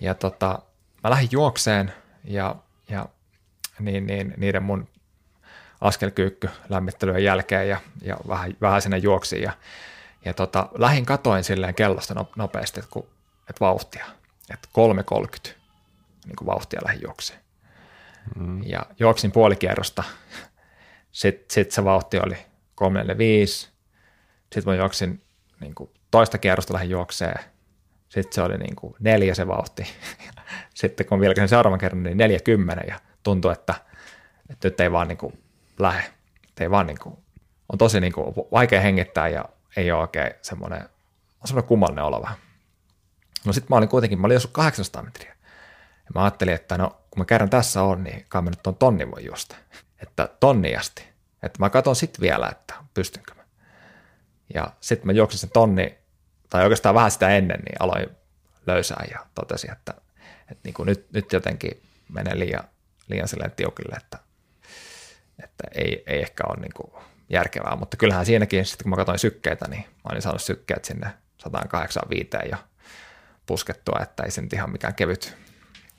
Ja 0.00 0.14
tota, 0.14 0.58
mä 1.04 1.10
lähdin 1.10 1.28
juokseen 1.32 1.92
ja, 2.24 2.56
ja 2.88 3.06
niin, 3.78 4.06
niin, 4.06 4.34
niiden 4.36 4.62
mun 4.62 4.88
askelkyykky 5.80 6.48
lämmittelyjen 6.68 7.24
jälkeen 7.24 7.68
ja, 7.68 7.80
ja 8.02 8.16
vähän, 8.28 8.56
vähän 8.60 8.82
sinne 8.82 8.98
juoksiin 8.98 9.42
ja, 9.42 9.52
ja 10.24 10.34
tota, 10.34 10.68
lähin 10.78 11.06
katoin 11.06 11.44
silleen 11.44 11.74
kellosta 11.74 12.24
nopeasti, 12.36 12.80
että, 12.80 12.90
kun, 12.92 13.06
että 13.40 13.60
vauhtia, 13.60 14.06
että 14.50 14.68
3.30 14.68 15.50
niin 16.26 16.36
kuin 16.36 16.46
vauhtia 16.46 16.80
lähin 16.84 17.00
juokseen. 17.02 17.40
Mm. 18.36 18.62
Ja 18.62 18.86
juoksin 18.98 19.32
puolikierrosta, 19.32 20.04
sitten 21.12 21.54
sit 21.54 21.70
se 21.70 21.84
vauhti 21.84 22.18
oli 22.18 22.36
345, 22.74 23.70
sitten 24.52 24.72
mä 24.72 24.74
juoksin 24.74 25.22
niin 25.60 25.74
kuin 25.74 25.90
toista 26.10 26.38
kierrosta 26.38 26.74
lähin 26.74 26.90
juokseen, 26.90 27.40
sitten 28.08 28.32
se 28.32 28.42
oli 28.42 28.58
niin 28.58 28.76
kuin 28.76 28.94
neljä 28.98 29.34
se 29.34 29.48
vauhti. 29.48 29.86
Sitten 30.74 31.06
kun 31.06 31.20
sen 31.36 31.48
seuraavan 31.48 31.78
kerran, 31.78 32.02
niin 32.02 32.16
40 32.16 32.84
ja 32.88 33.00
tuntui, 33.22 33.52
että, 33.52 33.74
että 34.50 34.68
nyt 34.68 34.80
ei 34.80 34.92
vaan 34.92 35.08
niin 35.08 35.18
kuin 35.18 35.42
lähe. 35.82 36.02
Ei 36.60 36.70
vaan 36.70 36.86
niin 36.86 36.98
kuin, 36.98 37.16
on 37.72 37.78
tosi 37.78 38.00
niin 38.00 38.12
kuin 38.12 38.34
vaikea 38.52 38.80
hengittää 38.80 39.28
ja 39.28 39.44
ei 39.76 39.92
ole 39.92 40.00
oikein 40.00 40.32
semmoinen, 40.42 40.82
on 41.40 41.46
semmoinen 41.48 41.68
kummallinen 41.68 42.04
olo 42.04 42.22
vähän. 42.22 42.36
No 43.44 43.52
sitten 43.52 43.66
mä 43.70 43.76
olin 43.76 43.88
kuitenkin, 43.88 44.20
mä 44.20 44.26
olin 44.26 44.34
joskus 44.34 44.52
800 44.52 45.02
metriä. 45.02 45.36
Ja 46.04 46.10
mä 46.14 46.22
ajattelin, 46.24 46.54
että 46.54 46.78
no 46.78 46.88
kun 47.10 47.20
mä 47.20 47.24
kerran 47.24 47.50
tässä 47.50 47.82
on, 47.82 48.04
niin 48.04 48.26
kai 48.28 48.42
mä 48.42 48.50
nyt 48.50 48.66
on 48.66 48.76
tonni 48.76 49.10
voi 49.10 49.24
juosta. 49.24 49.56
Että 50.02 50.28
tonniasti. 50.40 51.04
Että 51.42 51.58
mä 51.58 51.70
katson 51.70 51.96
sitten 51.96 52.20
vielä, 52.20 52.48
että 52.48 52.74
pystynkö 52.94 53.34
mä. 53.34 53.42
Ja 54.54 54.72
sitten 54.80 55.06
mä 55.06 55.12
juoksin 55.12 55.40
sen 55.40 55.50
tonni, 55.50 55.98
tai 56.50 56.62
oikeastaan 56.62 56.94
vähän 56.94 57.10
sitä 57.10 57.28
ennen, 57.28 57.60
niin 57.60 57.76
aloin 57.82 58.06
löysää 58.66 59.04
ja 59.10 59.26
totesin, 59.34 59.72
että, 59.72 59.94
että 60.40 60.60
niin 60.64 60.74
kuin 60.74 60.86
nyt, 60.86 61.12
nyt 61.12 61.32
jotenkin 61.32 61.82
menee 62.08 62.38
liian, 62.38 62.64
liian 63.08 63.28
silleen 63.28 63.50
tiukille, 63.50 63.96
että, 63.96 64.18
että 65.44 65.64
ei, 65.74 66.02
ei 66.06 66.20
ehkä 66.20 66.44
ole 66.48 66.60
niin 66.60 66.72
kuin 66.76 67.02
järkevää, 67.28 67.76
mutta 67.76 67.96
kyllähän 67.96 68.26
siinäkin, 68.26 68.64
sitten 68.66 68.84
kun 68.84 68.90
mä 68.90 68.96
katsoin 68.96 69.18
sykkeitä, 69.18 69.68
niin 69.68 69.82
mä 69.82 70.10
olin 70.10 70.22
saanut 70.22 70.42
sykkeet 70.42 70.84
sinne 70.84 71.10
185 71.38 72.30
ja 72.50 72.56
puskettua, 73.46 74.00
että 74.02 74.22
ei 74.22 74.30
se 74.30 74.42
nyt 74.42 74.52
ihan 74.52 74.70
mikään 74.70 74.94
kevyt, 74.94 75.36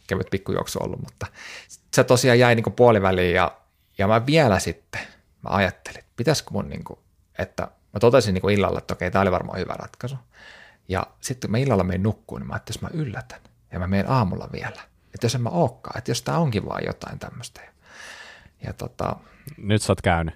kevyt 0.07 0.27
pikkujuoksu 0.31 0.79
ollut, 0.83 0.99
mutta 0.99 1.27
se 1.93 2.03
tosiaan 2.03 2.39
jäi 2.39 2.55
niin 2.55 2.63
kuin 2.63 2.73
puoliväliin 2.73 3.35
ja, 3.35 3.57
ja 3.97 4.07
mä 4.07 4.25
vielä 4.25 4.59
sitten, 4.59 5.01
mä 5.41 5.49
ajattelin, 5.55 5.99
että 5.99 6.11
pitäisikö 6.15 6.51
mun, 6.51 6.69
niin 6.69 6.83
kuin, 6.83 6.99
että 7.37 7.63
mä 7.63 7.99
totesin 7.99 8.33
niin 8.33 8.41
kuin 8.41 8.55
illalla, 8.55 8.77
että 8.77 8.93
okei, 8.93 9.11
tämä 9.11 9.21
oli 9.21 9.31
varmaan 9.31 9.59
hyvä 9.59 9.73
ratkaisu. 9.73 10.15
Ja 10.87 11.07
sitten 11.21 11.47
kun 11.47 11.51
mä 11.51 11.57
illalla 11.57 11.83
menin 11.83 12.03
nukkuun, 12.03 12.41
niin 12.41 12.47
mä 12.47 12.53
ajattelin, 12.53 12.77
että 12.77 12.87
jos 12.87 12.95
mä 12.95 13.01
yllätän 13.01 13.41
ja 13.71 13.79
mä 13.79 13.87
menen 13.87 14.09
aamulla 14.09 14.49
vielä, 14.51 14.81
että 15.13 15.25
jos 15.25 15.35
en 15.35 15.41
mä 15.41 15.49
olekaan, 15.49 15.97
että 15.97 16.11
jos 16.11 16.21
tämä 16.21 16.37
onkin 16.37 16.65
vaan 16.65 16.85
jotain 16.85 17.19
tämmöistä. 17.19 17.61
Ja, 18.65 18.73
tota, 18.73 19.15
Nyt 19.57 19.81
sä 19.81 19.91
oot 19.91 20.01
käynyt. 20.01 20.35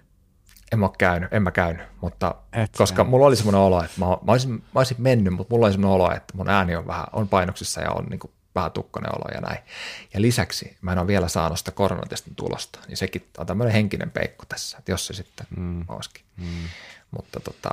En 0.71 0.79
mä 0.79 0.85
ole 0.85 0.95
käynyt, 0.97 1.33
en 1.33 1.43
mä 1.43 1.51
käynyt, 1.51 1.87
mutta 2.01 2.35
Et 2.53 2.71
koska 2.77 3.03
sä. 3.03 3.09
mulla 3.09 3.25
oli 3.25 3.35
semmoinen 3.35 3.61
olo, 3.61 3.83
että 3.83 3.99
mä, 3.99 4.05
mä, 4.05 4.31
olisin, 4.31 4.51
mä 4.51 4.61
olisin 4.73 4.97
mennyt, 4.99 5.33
mutta 5.33 5.53
mulla 5.53 5.65
oli 5.65 5.73
semmoinen 5.73 5.95
olo, 5.95 6.11
että 6.11 6.37
mun 6.37 6.49
ääni 6.49 6.75
on 6.75 6.87
vähän, 6.87 7.05
on 7.13 7.27
painoksissa 7.27 7.81
ja 7.81 7.91
on 7.91 8.05
niin 8.05 8.19
kuin 8.19 8.31
vähän 8.55 8.71
tukkonen 8.71 9.15
olo 9.15 9.25
ja 9.33 9.41
näin. 9.41 9.59
Ja 10.13 10.21
lisäksi 10.21 10.77
mä 10.81 10.91
en 10.91 10.99
ole 10.99 11.07
vielä 11.07 11.27
saanut 11.27 11.59
sitä 11.59 11.71
koronatestin 11.71 12.35
tulosta, 12.35 12.79
niin 12.87 12.97
sekin 12.97 13.29
on 13.37 13.45
tämmöinen 13.45 13.73
henkinen 13.73 14.11
peikko 14.11 14.45
tässä, 14.49 14.77
että 14.77 14.91
jos 14.91 15.07
se 15.07 15.13
sitten 15.13 15.47
mm. 15.57 15.85
olisikin. 15.87 16.25
Mm. 16.37 16.45
Mutta 17.11 17.39
tota, 17.39 17.69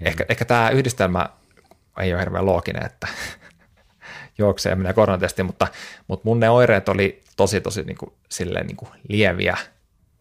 ehkä, 0.00 0.26
ehkä 0.28 0.44
tämä 0.44 0.70
yhdistelmä 0.70 1.28
ei 2.00 2.12
ole 2.12 2.20
hirveän 2.20 2.46
looginen, 2.46 2.86
että 2.86 3.08
juoksee 4.38 4.70
ja 4.70 4.76
menee 4.76 4.92
koronatestiin, 4.92 5.46
mutta, 5.46 5.66
mutta 6.08 6.28
mun 6.28 6.40
ne 6.40 6.50
oireet 6.50 6.88
oli 6.88 7.22
tosi 7.36 7.60
tosi 7.60 7.82
niin 7.82 7.98
kuin, 7.98 8.12
silleen 8.28 8.66
niin 8.66 8.76
kuin 8.76 8.90
lieviä. 9.08 9.56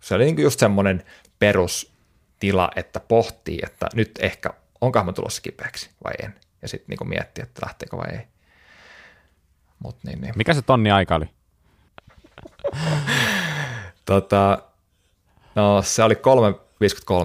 Se 0.02 0.16
oli 0.16 0.24
niin 0.26 0.36
kuin 0.36 0.44
just 0.44 0.60
semmoinen 0.60 1.04
perustila, 1.40 2.72
että 2.76 3.00
pohtii, 3.00 3.60
että 3.64 3.88
nyt 3.94 4.12
ehkä 4.20 4.50
onkohan 4.82 5.06
mä 5.06 5.14
tulossa 5.14 5.42
kipeäksi 5.42 5.90
vai 6.04 6.14
en. 6.24 6.36
Ja 6.62 6.68
sitten 6.68 6.98
niin 7.00 7.10
miettii, 7.10 7.42
että 7.42 7.66
lähteekö 7.66 7.98
vai 7.98 8.10
ei. 8.12 8.28
Mut 9.80 9.98
niin, 10.04 10.22
niin. 10.22 10.34
Mikä 10.36 10.54
se 10.54 10.62
tonni 10.62 10.92
aika 10.92 11.16
oli? 11.16 11.26
tota, 14.06 14.64
no 15.56 15.82
se 15.82 16.04
oli 16.04 16.14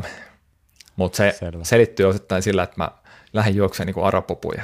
3.53, 0.03 0.09
mutta 0.97 1.17
se 1.17 1.37
Selvä. 1.39 1.65
selittyy 1.65 2.07
osittain 2.07 2.43
sillä, 2.43 2.63
että 2.63 2.77
mä 2.77 2.91
lähdin 3.33 3.57
juokseen 3.57 3.87
niin 3.87 4.05
arapupu 4.05 4.53
ja 4.53 4.63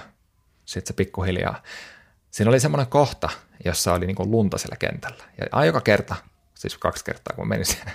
sitten 0.65 0.89
se 0.89 0.97
pikkuhiljaa. 0.97 1.63
Siinä 2.31 2.49
oli 2.49 2.61
semmoinen 2.61 2.87
kohta, 2.87 3.29
jossa 3.65 3.93
oli 3.93 4.07
niin 4.07 4.17
lunta 4.19 4.59
siellä 4.59 4.77
kentällä. 4.77 5.25
Ja 5.53 5.65
joka 5.65 5.81
kerta, 5.81 6.17
siis 6.63 6.79
kaksi 6.79 7.05
kertaa 7.05 7.37
kun 7.37 7.49
menin 7.49 7.67
siinä 7.67 7.93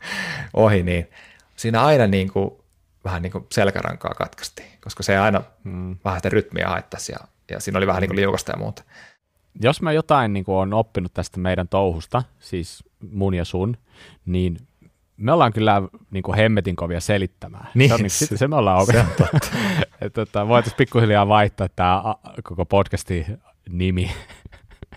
ohi, 0.54 0.82
niin 0.82 1.08
siinä 1.56 1.84
aina 1.84 2.06
niin 2.06 2.32
kuin, 2.32 2.50
vähän 3.04 3.22
niin 3.22 3.32
kuin 3.32 3.46
selkärankaa 3.52 4.14
katkaistiin, 4.14 4.68
koska 4.80 5.02
se 5.02 5.18
aina 5.18 5.42
hmm. 5.64 5.96
vähän 6.04 6.18
sitä 6.18 6.28
rytmiä 6.28 6.68
haittaisi 6.68 7.12
ja, 7.12 7.18
ja 7.50 7.60
siinä 7.60 7.78
oli 7.78 7.86
vähän 7.86 8.00
niin 8.00 8.08
kuin 8.08 8.16
liukasta 8.16 8.52
ja 8.52 8.58
muuta. 8.58 8.82
Jos 9.60 9.82
mä 9.82 9.92
jotain 9.92 10.32
niin 10.32 10.44
kuin, 10.44 10.56
on 10.56 10.74
oppinut 10.74 11.14
tästä 11.14 11.40
meidän 11.40 11.68
touhusta, 11.68 12.22
siis 12.40 12.84
mun 13.10 13.34
ja 13.34 13.44
sun, 13.44 13.76
niin 14.26 14.56
me 15.16 15.32
ollaan 15.32 15.52
kyllä 15.52 15.82
niin 16.10 16.22
kuin 16.22 16.36
hemmetin 16.36 16.76
kovia 16.76 17.00
selittämään. 17.00 17.68
Niin, 17.74 17.88
se, 17.88 17.94
on, 17.94 18.00
niin, 18.00 18.10
se- 18.10 18.36
se 18.36 18.48
me 18.48 18.56
ollaan 18.56 18.86
se 18.86 18.98
on 18.98 19.06
opittu. 19.06 19.48
Et, 20.00 20.12
tota, 20.12 20.48
Voitaisiin 20.48 20.76
pikkuhiljaa 20.76 21.28
vaihtaa 21.28 21.68
tämä 21.68 22.02
koko 22.42 22.64
podcastin 22.64 23.38
nimi. 23.68 24.10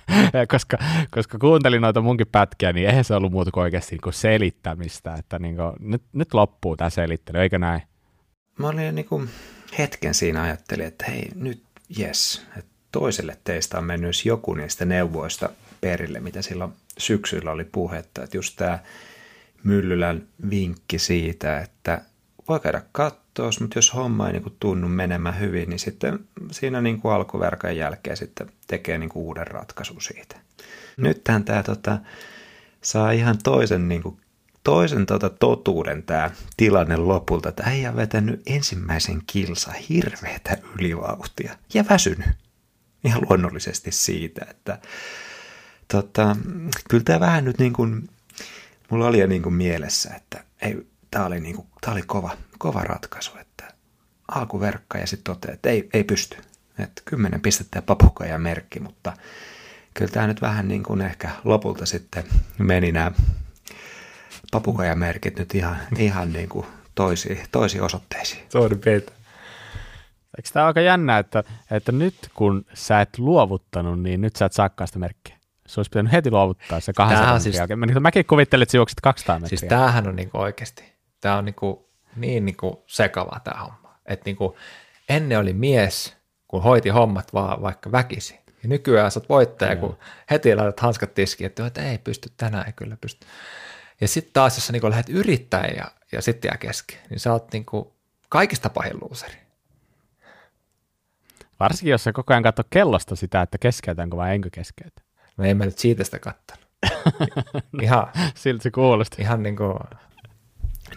koska, 0.52 0.78
koska 1.12 1.38
kuuntelin 1.38 1.82
noita 1.82 2.02
munkin 2.02 2.28
pätkiä, 2.28 2.74
niin 2.74 2.88
eihän 2.88 3.04
se 3.04 3.16
ollut 3.16 3.32
muuta 3.32 3.52
kuin 3.52 3.62
oikeasti 3.62 3.96
niin 3.96 4.02
kuin 4.02 4.14
selittämistä, 4.14 5.14
että 5.14 5.40
niin 5.40 5.56
kuin, 5.56 5.74
nyt, 5.80 6.04
nyt 6.14 6.34
loppuu 6.34 6.78
tämä 6.78 6.90
selittely, 6.90 7.40
eikö 7.40 7.60
näin? 7.60 7.82
Mä 8.60 8.68
olin 8.68 8.96
niin 8.96 9.06
kuin 9.06 9.30
hetken 9.78 10.14
siinä 10.14 10.42
ajattelin, 10.42 10.86
että 10.86 11.06
hei 11.08 11.30
nyt 11.36 11.64
jes, 11.98 12.46
että 12.58 12.72
toiselle 12.92 13.38
teistä 13.44 13.78
on 13.78 13.84
mennyt 13.84 14.26
joku 14.26 14.54
niistä 14.54 14.86
neuvoista 14.86 15.50
perille, 15.82 16.20
mitä 16.20 16.42
silloin 16.42 16.74
syksyllä 16.98 17.52
oli 17.52 17.64
puhetta. 17.64 18.24
Että 18.24 18.38
just 18.38 18.56
tämä 18.56 18.80
Myllylän 19.64 20.28
vinkki 20.50 21.00
siitä, 21.00 21.60
että 21.60 22.02
voi 22.48 22.60
käydä 22.60 22.82
kattoa, 22.92 23.50
mutta 23.60 23.78
jos 23.78 23.94
homma 23.94 24.28
ei 24.28 24.34
niin 24.34 24.44
kuin 24.44 24.56
tunnu 24.60 24.88
menemään 24.88 25.40
hyvin, 25.40 25.70
niin 25.70 25.80
sitten 25.80 26.20
siinä 26.52 26.82
niin 26.82 27.02
kuin 27.02 27.14
alkuverkan 27.14 27.78
jälkeen 27.78 28.18
sitten 28.18 28.52
tekee 28.68 28.98
niin 28.98 29.10
kuin 29.10 29.24
uuden 29.24 29.48
ratkaisun 29.48 30.02
siitä. 30.02 30.36
Nythän 30.98 31.44
tämä 31.44 31.64
tota, 31.64 31.98
saa 32.82 33.12
ihan 33.12 33.38
toisen, 33.44 33.88
niin 33.88 34.04
kuin, 34.04 34.18
toisen 34.64 35.06
tota, 35.06 35.30
totuuden 35.30 36.04
tämä 36.04 36.32
tilanne 36.58 36.98
lopulta, 36.98 37.50
että 37.50 37.64
on 37.90 37.96
vetänyt 37.96 38.42
ensimmäisen 38.46 39.22
kilsa 39.28 39.72
hirveätä 39.90 40.58
ylivauhtia 40.80 41.58
ja 41.74 41.86
väsynyt. 41.90 42.28
Ihan 43.04 43.22
luonnollisesti 43.30 43.92
siitä, 43.92 44.46
että 44.50 44.80
tota, 45.88 46.36
kyllä 46.90 47.04
tämä 47.04 47.20
vähän 47.20 47.46
nyt 47.46 47.60
niin 47.60 47.74
kuin, 47.74 48.10
mulla 48.90 49.08
oli 49.08 49.20
jo 49.20 49.28
niin 49.28 49.42
kuin 49.42 49.56
mielessä, 49.56 50.14
että 50.16 50.44
ei, 50.62 50.88
tämä 51.16 51.26
oli, 51.26 51.40
niin 51.40 51.56
kuin, 51.56 51.68
tämä 51.82 51.94
oli 51.94 52.02
kova, 52.02 52.30
kova 52.58 52.82
ratkaisu, 52.82 53.32
että 53.42 53.74
alkuverkka 54.28 54.98
ja 54.98 55.08
sitten 55.08 55.34
toteaa, 55.36 55.54
että 55.54 55.70
ei, 55.70 55.90
ei 55.94 56.04
pysty. 56.04 56.38
Että 56.80 57.02
kymmenen 57.06 57.42
pistettä 57.42 57.78
ja 57.78 57.82
papukajan 57.82 58.42
merkki, 58.42 58.80
mutta 58.80 59.14
kyllä 59.94 60.12
tämä 60.12 60.28
nyt 60.28 60.42
vähän 60.42 60.68
niin 60.68 60.84
kuin 60.84 61.02
ehkä 61.02 61.30
lopulta 61.44 61.86
sitten 61.86 62.24
meni 62.58 62.92
nämä 62.92 63.12
papukajamerkit 64.52 65.40
nyt 65.40 65.56
ihan, 65.56 65.78
ihan 65.98 66.34
niin 66.34 66.50
kuin 66.50 66.66
toisiin, 66.96 67.40
toisiin 67.52 67.84
osoitteisiin. 67.84 68.44
Sorry, 68.50 68.78
Peter. 68.78 69.14
Eikö 70.38 70.50
tämä 70.54 70.66
aika 70.66 70.82
jännä, 70.82 71.18
että, 71.20 71.44
että 71.72 71.92
nyt 71.92 72.16
kun 72.34 72.66
sä 72.74 73.02
et 73.02 73.20
luovuttanut, 73.20 74.02
niin 74.02 74.22
nyt 74.22 74.36
sä 74.36 74.46
et 74.46 74.54
saakaan 74.54 74.88
sitä 74.88 75.00
merkkiä. 75.00 75.38
Se 75.68 75.80
olisi 75.80 75.90
pitänyt 75.90 76.12
heti 76.12 76.32
luovuttaa 76.32 76.80
se 76.80 76.94
200 76.94 77.18
Tämähän 77.18 77.36
metrin 77.36 77.44
siis- 77.44 77.56
jälkeen. 77.56 77.80
Mä- 77.80 78.00
Mäkin 78.00 78.26
kuvittelin, 78.26 78.64
että 78.64 78.72
sä 78.72 78.78
juoksit 78.78 79.02
200 79.02 79.40
metriä. 79.40 79.50
Siis 79.60 79.70
tämähän 79.70 80.08
on 80.08 80.16
niinku 80.16 80.38
oikeasti, 80.38 80.95
tämä 81.22 81.38
on 81.38 81.46
niinku 81.46 81.90
niin 82.16 82.46
niinku 82.46 82.84
sekava 82.88 83.40
tämä 83.44 83.62
homma. 83.62 84.00
Että 84.06 84.24
niinku, 84.26 84.58
ennen 85.10 85.40
oli 85.40 85.54
mies, 85.54 86.16
kun 86.48 86.64
hoiti 86.64 86.90
hommat 86.90 87.34
vaan 87.34 87.62
vaikka 87.62 87.92
väkisin. 87.92 88.40
Ja 88.64 88.70
nykyään 88.70 89.12
sä 89.12 89.20
oot 89.20 89.30
voittaja, 89.30 89.76
kun 89.76 89.98
heti 90.32 90.56
laitat 90.56 90.80
hanskat 90.80 91.14
tiskiin, 91.14 91.46
että, 91.46 91.68
että 91.68 91.82
ei 91.82 91.98
pysty 91.98 92.30
tänään, 92.38 92.68
ei 92.68 92.74
kyllä 92.74 92.98
pysty. 93.02 93.28
Ja 94.02 94.08
sitten 94.08 94.34
taas, 94.34 94.58
jos 94.58 94.68
sä 94.68 94.74
niinku 94.74 94.90
lähdet 94.90 95.10
yrittämään 95.10 95.76
ja, 95.76 95.92
ja 96.12 96.22
sitten 96.22 96.50
jää 96.50 96.58
kesken, 96.58 97.00
niin 97.10 97.20
sä 97.20 97.32
oot 97.34 97.54
niinku 97.54 97.96
kaikista 98.30 98.70
pahin 98.70 98.98
luuseri. 99.02 99.38
Varsinkin, 101.60 101.92
jos 101.92 102.04
sä 102.04 102.14
koko 102.14 102.34
ajan 102.34 102.44
katsoo 102.44 102.66
kellosta 102.70 103.16
sitä, 103.16 103.42
että 103.42 103.58
keskeytänkö 103.58 104.18
vai 104.18 104.36
enkö 104.36 104.50
keskeytä. 104.52 105.02
No 105.38 105.46
en 105.46 105.58
mä 105.58 105.66
nyt 105.66 105.78
siitä 105.78 106.04
sitä 106.04 106.20
kattanut. 106.20 106.66
ihan, 107.82 108.08
Siltä 108.36 108.64
se 108.64 108.72
kuulosti. 108.72 109.22
ihan 109.22 109.44
niinku, 109.44 109.80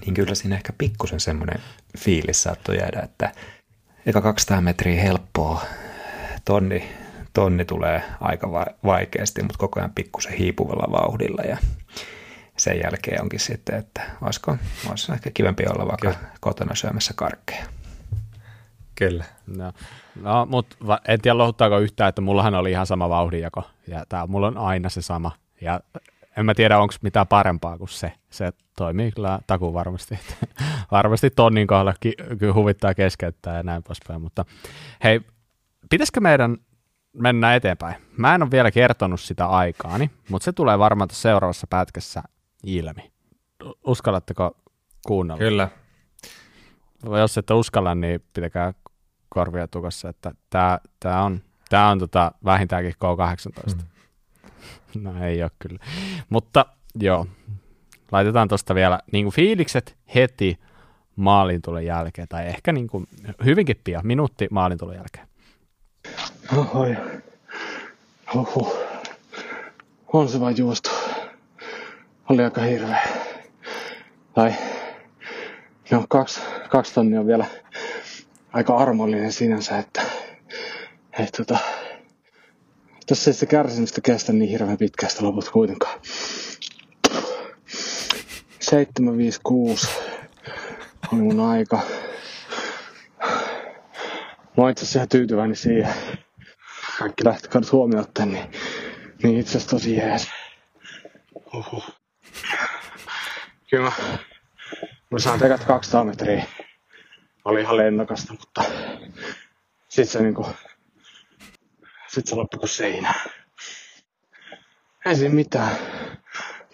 Niin 0.00 0.14
kyllä 0.14 0.34
siinä 0.34 0.56
ehkä 0.56 0.72
pikkusen 0.78 1.20
semmoinen 1.20 1.60
fiilis 1.98 2.42
saattoi 2.42 2.76
jäädä, 2.78 3.00
että 3.00 3.32
eka 4.06 4.20
200 4.20 4.60
metriä 4.60 5.02
helppoa, 5.02 5.62
tonni, 6.44 6.88
tonni 7.32 7.64
tulee 7.64 8.02
aika 8.20 8.52
va- 8.52 8.66
vaikeasti, 8.84 9.42
mutta 9.42 9.58
koko 9.58 9.80
ajan 9.80 9.92
pikkusen 9.94 10.32
hiipuvalla 10.32 10.92
vauhdilla 10.92 11.42
ja 11.42 11.56
sen 12.56 12.80
jälkeen 12.84 13.22
onkin 13.22 13.40
sitten, 13.40 13.78
että 13.78 14.02
olisiko, 14.22 14.56
olisi 14.90 15.12
ehkä 15.12 15.30
kivempi 15.34 15.64
olla 15.66 15.86
vaikka 15.86 16.12
Kyllä. 16.12 16.30
kotona 16.40 16.74
syömässä 16.74 17.14
karkkeja. 17.16 17.64
Kyllä. 18.94 19.24
No, 19.46 19.72
no 20.22 20.46
mutta 20.46 20.76
en 21.08 21.20
tiedä 21.20 21.38
lohuttaako 21.38 21.78
yhtään, 21.78 22.08
että 22.08 22.20
mullahan 22.20 22.54
oli 22.54 22.70
ihan 22.70 22.86
sama 22.86 23.08
vauhdinjako, 23.08 23.62
ja 23.86 24.04
tää, 24.08 24.26
mulla 24.26 24.46
on 24.46 24.58
aina 24.58 24.88
se 24.88 25.02
sama, 25.02 25.32
ja 25.60 25.80
en 26.38 26.46
mä 26.46 26.54
tiedä, 26.54 26.78
onko 26.78 26.94
mitään 27.02 27.26
parempaa 27.26 27.78
kuin 27.78 27.88
se. 27.88 28.12
Se 28.30 28.52
toimii 28.76 29.12
kyllä 29.12 29.38
takuun 29.46 29.74
varmasti. 29.74 30.18
varmasti 30.90 31.30
tonnin 31.30 31.66
kohdalla 31.66 31.94
kyllä 32.38 32.54
huvittaa 32.54 32.94
keskeyttää 32.94 33.56
ja 33.56 33.62
näin 33.62 33.82
poispäin, 33.82 34.22
mutta 34.22 34.44
hei, 35.04 35.20
pitäisikö 35.90 36.20
meidän 36.20 36.56
mennä 37.12 37.54
eteenpäin? 37.54 37.94
Mä 38.16 38.34
en 38.34 38.42
ole 38.42 38.50
vielä 38.50 38.70
kertonut 38.70 39.20
sitä 39.20 39.46
aikaani, 39.46 40.10
mutta 40.30 40.44
se 40.44 40.52
tulee 40.52 40.78
varmaan 40.78 41.08
seuraavassa 41.12 41.66
pätkässä 41.70 42.22
ilmi. 42.62 43.12
Uskallatteko 43.86 44.56
kuunnella? 45.06 45.38
Kyllä. 45.38 45.68
Jos 47.20 47.38
ette 47.38 47.54
uskalla, 47.54 47.94
niin 47.94 48.24
pitäkää 48.32 48.74
korvia 49.28 49.68
tukossa, 49.68 50.08
että 50.08 50.32
tämä, 50.50 51.24
on, 51.24 51.42
tämä 51.68 51.90
on 51.90 51.98
tota 51.98 52.32
vähintäänkin 52.44 52.94
K18. 52.94 53.74
Hmm. 53.74 53.97
No 55.02 55.24
ei 55.24 55.42
ole 55.42 55.50
kyllä. 55.58 55.78
Mutta 56.28 56.66
joo, 57.00 57.26
laitetaan 58.12 58.48
tuosta 58.48 58.74
vielä 58.74 59.00
niin 59.12 59.24
kuin 59.24 59.34
fiilikset 59.34 59.96
heti 60.14 60.58
maalintulon 61.16 61.84
jälkeen, 61.84 62.28
tai 62.28 62.46
ehkä 62.46 62.72
niin 62.72 62.88
kuin 62.88 63.06
hyvinkin 63.44 63.80
pian, 63.84 64.06
minuutti 64.06 64.48
maalintulon 64.50 64.94
jälkeen. 64.94 65.28
Oho, 66.56 66.86
Oho. 68.34 68.88
On 70.12 70.28
se 70.28 70.40
vain 70.40 70.56
juostu. 70.56 70.90
Oli 72.28 72.44
aika 72.44 72.60
hirveä. 72.60 73.02
Tai 74.34 74.54
no, 75.90 76.04
kaksi, 76.08 76.40
kaksi 76.68 76.94
tonnia 76.94 77.20
on 77.20 77.26
vielä 77.26 77.46
aika 78.52 78.76
armollinen 78.76 79.32
sinänsä, 79.32 79.78
että, 79.78 80.02
että 81.18 81.44
tota, 81.44 81.58
tässä 83.08 83.30
ei 83.30 83.34
sitä 83.34 83.46
kärsimystä 83.46 84.00
kestä 84.00 84.32
niin 84.32 84.50
hirveän 84.50 84.78
pitkästä 84.78 85.24
loput 85.24 85.48
kuitenkaan. 85.48 86.00
756 88.60 89.88
oli 91.12 91.20
mun 91.20 91.40
aika. 91.40 91.80
Mä 94.56 94.62
oon 94.64 94.70
itse 94.70 94.82
asiassa 94.82 94.98
ihan 94.98 95.08
tyytyväinen 95.08 95.56
siihen. 95.56 95.94
Kaikki 96.98 97.24
lähtökohdat 97.24 97.72
huomioon 97.72 98.06
niin, 98.24 98.50
niin 99.22 99.38
itse 99.38 99.50
asiassa 99.50 99.70
tosi 99.70 99.96
jees. 99.96 100.28
Oho. 101.52 101.82
Kyllä 103.70 103.84
mä, 103.84 103.92
mä 105.10 105.18
saan 105.18 105.38
tekat 105.38 105.64
200 105.64 106.04
metriä. 106.04 106.44
Oli 107.44 107.60
ihan 107.60 107.76
lennokasta, 107.76 108.32
mutta 108.32 108.64
sit 109.88 110.08
se 110.08 110.22
niinku 110.22 110.46
sitten 112.08 112.30
se 112.30 112.36
loppui 112.36 112.58
kuin 112.58 112.68
seinä. 112.68 113.14
Ei 115.06 115.16
siinä 115.16 115.34
mitään. 115.34 115.76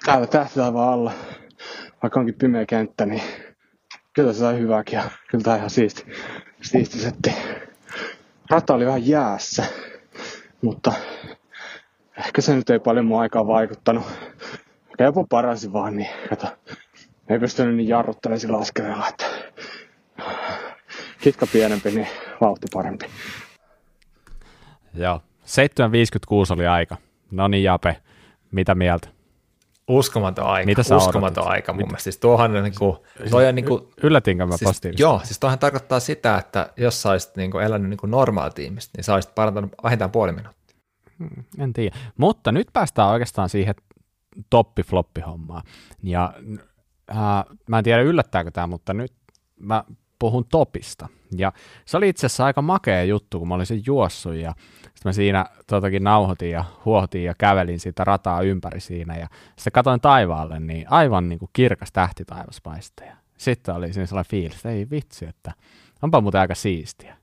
Täällä 0.04 0.26
tähtitaivaan 0.26 0.92
alla, 0.92 1.12
vaikka 2.02 2.20
onkin 2.20 2.34
pimeä 2.34 2.66
kenttä, 2.66 3.06
niin 3.06 3.22
kyllä 4.12 4.32
se 4.32 4.38
sai 4.38 4.58
hyvääkin 4.58 4.96
ja 4.96 5.10
kyllä 5.30 5.44
tää 5.44 5.56
ihan 5.56 5.70
siisti, 5.70 6.04
siisti 6.62 6.98
setti. 6.98 7.34
Rata 8.50 8.74
oli 8.74 8.86
vähän 8.86 9.06
jäässä, 9.06 9.64
mutta 10.62 10.92
ehkä 12.18 12.42
se 12.42 12.54
nyt 12.54 12.70
ei 12.70 12.78
paljon 12.78 13.06
mun 13.06 13.20
aikaa 13.20 13.46
vaikuttanut. 13.46 14.04
Ehkä 14.90 15.04
jopa 15.04 15.24
paransi 15.30 15.72
vaan, 15.72 15.96
niin 15.96 16.08
kato, 16.28 16.46
ei 17.28 17.38
pystynyt 17.38 17.76
niin 17.76 17.88
jarruttelemaan 17.88 18.40
sillä 18.40 18.58
askeleella, 18.58 19.08
että 19.08 19.24
kitka 21.20 21.46
pienempi, 21.46 21.90
niin 21.90 22.08
vauhti 22.40 22.66
parempi. 22.74 23.06
Joo, 24.94 25.20
7.56 25.42 26.52
oli 26.52 26.66
aika. 26.66 26.96
No 27.30 27.48
niin, 27.48 27.64
Jape, 27.64 28.02
mitä 28.50 28.74
mieltä? 28.74 29.08
Uskomaton 29.88 30.46
aika. 30.46 30.66
Mitä 30.66 30.82
sä 30.82 30.96
Uskomaton 30.96 31.42
odotat? 31.42 31.52
aika 31.52 31.72
mun 31.72 31.82
mielestä. 31.82 32.02
Siis 32.02 32.18
tuohan 32.18 32.56
on 32.56 32.62
niin 32.64 32.74
kuin, 32.78 32.96
toi 33.30 33.48
on 33.48 33.54
niin 33.54 33.64
kuin, 33.64 33.82
Yllätinkö 34.02 34.46
mä 34.46 34.56
siis, 34.56 34.68
positiivisesti? 34.68 35.02
Joo, 35.02 35.20
siis 35.24 35.40
tuohan 35.40 35.58
tarkoittaa 35.58 36.00
sitä, 36.00 36.38
että 36.38 36.70
jos 36.76 37.02
sä 37.02 37.10
olisit 37.10 37.36
niin 37.36 37.50
kuin 37.50 37.64
elänyt 37.64 37.90
niin 37.90 37.98
kuin 37.98 38.10
normaalitiimistä, 38.10 38.90
niin 38.96 39.04
sä 39.04 39.14
olisit 39.14 39.34
parantanut 39.34 39.72
vähintään 39.82 40.10
puoli 40.10 40.32
minuuttia. 40.32 40.76
Hmm, 41.18 41.44
en 41.58 41.72
tiedä. 41.72 41.96
Mutta 42.16 42.52
nyt 42.52 42.68
päästään 42.72 43.08
oikeastaan 43.08 43.48
siihen 43.48 43.74
toppi-floppi-hommaan. 44.50 45.62
Ja 46.02 46.32
äh, 47.10 47.16
mä 47.68 47.78
en 47.78 47.84
tiedä 47.84 48.02
yllättääkö 48.02 48.50
tämä, 48.50 48.66
mutta 48.66 48.94
nyt 48.94 49.12
mä 49.60 49.84
puhun 50.18 50.44
topista. 50.50 51.08
Ja 51.36 51.52
se 51.84 51.96
oli 51.96 52.08
itse 52.08 52.26
asiassa 52.26 52.44
aika 52.44 52.62
makea 52.62 53.04
juttu, 53.04 53.38
kun 53.38 53.48
mä 53.48 53.54
olin 53.54 53.66
sen 53.66 53.82
juossut 53.86 54.34
ja 54.34 54.54
sitten 54.80 55.00
mä 55.04 55.12
siinä 55.12 55.46
totakin 55.66 56.04
nauhoitin 56.04 56.50
ja 56.50 56.64
huohtin 56.84 57.24
ja 57.24 57.34
kävelin 57.38 57.80
sitä 57.80 58.04
rataa 58.04 58.42
ympäri 58.42 58.80
siinä 58.80 59.16
ja 59.16 59.26
sitten 59.56 59.72
katoin 59.72 60.00
taivaalle, 60.00 60.60
niin 60.60 60.86
aivan 60.90 61.28
niin 61.28 61.38
kuin 61.38 61.50
kirkas 61.52 61.92
tähtitaivas 61.92 62.60
paistoi. 62.60 63.06
Sitten 63.38 63.74
oli 63.74 63.92
siinä 63.92 64.06
sellainen 64.06 64.30
fiilis, 64.30 64.56
että 64.56 64.70
ei 64.70 64.90
vitsi, 64.90 65.26
että 65.26 65.52
onpa 66.02 66.20
muuten 66.20 66.40
aika 66.40 66.54
siistiä. 66.54 67.16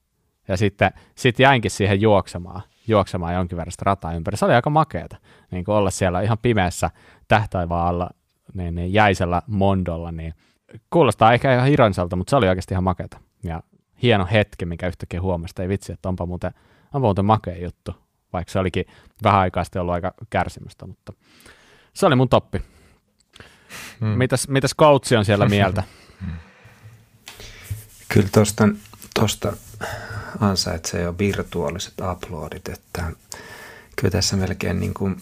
Ja 0.47 0.57
sitten 0.57 0.91
sit 1.15 1.39
jäinkin 1.39 1.71
siihen 1.71 2.01
juoksemaan, 2.01 2.61
juoksemaan 2.87 3.33
jonkin 3.33 3.57
verran 3.57 3.71
sitä 3.71 3.83
rataa 3.85 4.13
ympäri. 4.13 4.37
Se 4.37 4.45
oli 4.45 4.53
aika 4.53 4.69
makeata, 4.69 5.17
niin 5.51 5.65
kuin 5.65 5.75
olla 5.75 5.91
siellä 5.91 6.21
ihan 6.21 6.37
pimeässä 6.41 6.89
tähtaivaan 7.27 7.87
alla 7.87 8.09
niin, 8.53 8.75
niin 8.75 8.93
jäisellä 8.93 9.41
mondolla, 9.47 10.11
niin 10.11 10.33
kuulostaa 10.89 11.33
ehkä 11.33 11.55
ihan 11.55 11.69
ironsalta, 11.69 12.15
mutta 12.15 12.29
se 12.29 12.35
oli 12.35 12.49
oikeasti 12.49 12.73
ihan 12.73 12.83
makeata. 12.83 13.19
Ja 13.43 13.63
hieno 14.01 14.27
hetki, 14.31 14.65
mikä 14.65 14.87
yhtäkkiä 14.87 15.21
huomasi, 15.21 15.51
että 15.51 15.63
ei 15.63 15.69
vitsi, 15.69 15.93
että 15.93 16.09
onpa 16.09 16.25
muuten, 16.25 16.51
onpa 16.93 17.07
muuten 17.07 17.25
makea 17.25 17.63
juttu, 17.63 17.95
vaikka 18.33 18.51
se 18.51 18.59
olikin 18.59 18.85
vähän 19.23 19.39
aikaa 19.39 19.63
sitten 19.63 19.81
ollut 19.81 19.93
aika 19.93 20.13
kärsimystä, 20.29 20.87
mutta 20.87 21.13
se 21.93 22.05
oli 22.05 22.15
mun 22.15 22.29
toppi. 22.29 22.61
Hmm. 23.99 24.07
Mitäs, 24.07 24.47
mitäs 24.47 24.75
coachi 24.79 25.15
on 25.15 25.25
siellä 25.25 25.45
mieltä? 25.45 25.83
Kyllä 28.13 28.29
tuosta 28.33 28.69
tosta 29.13 29.53
ansaitsee 30.39 31.01
jo 31.01 31.17
virtuaaliset 31.17 31.93
uploadit, 32.11 32.69
että 32.69 33.03
kyllä 33.95 34.11
tässä 34.11 34.35
melkein 34.35 34.79
niin 34.79 34.93
kuin 34.93 35.21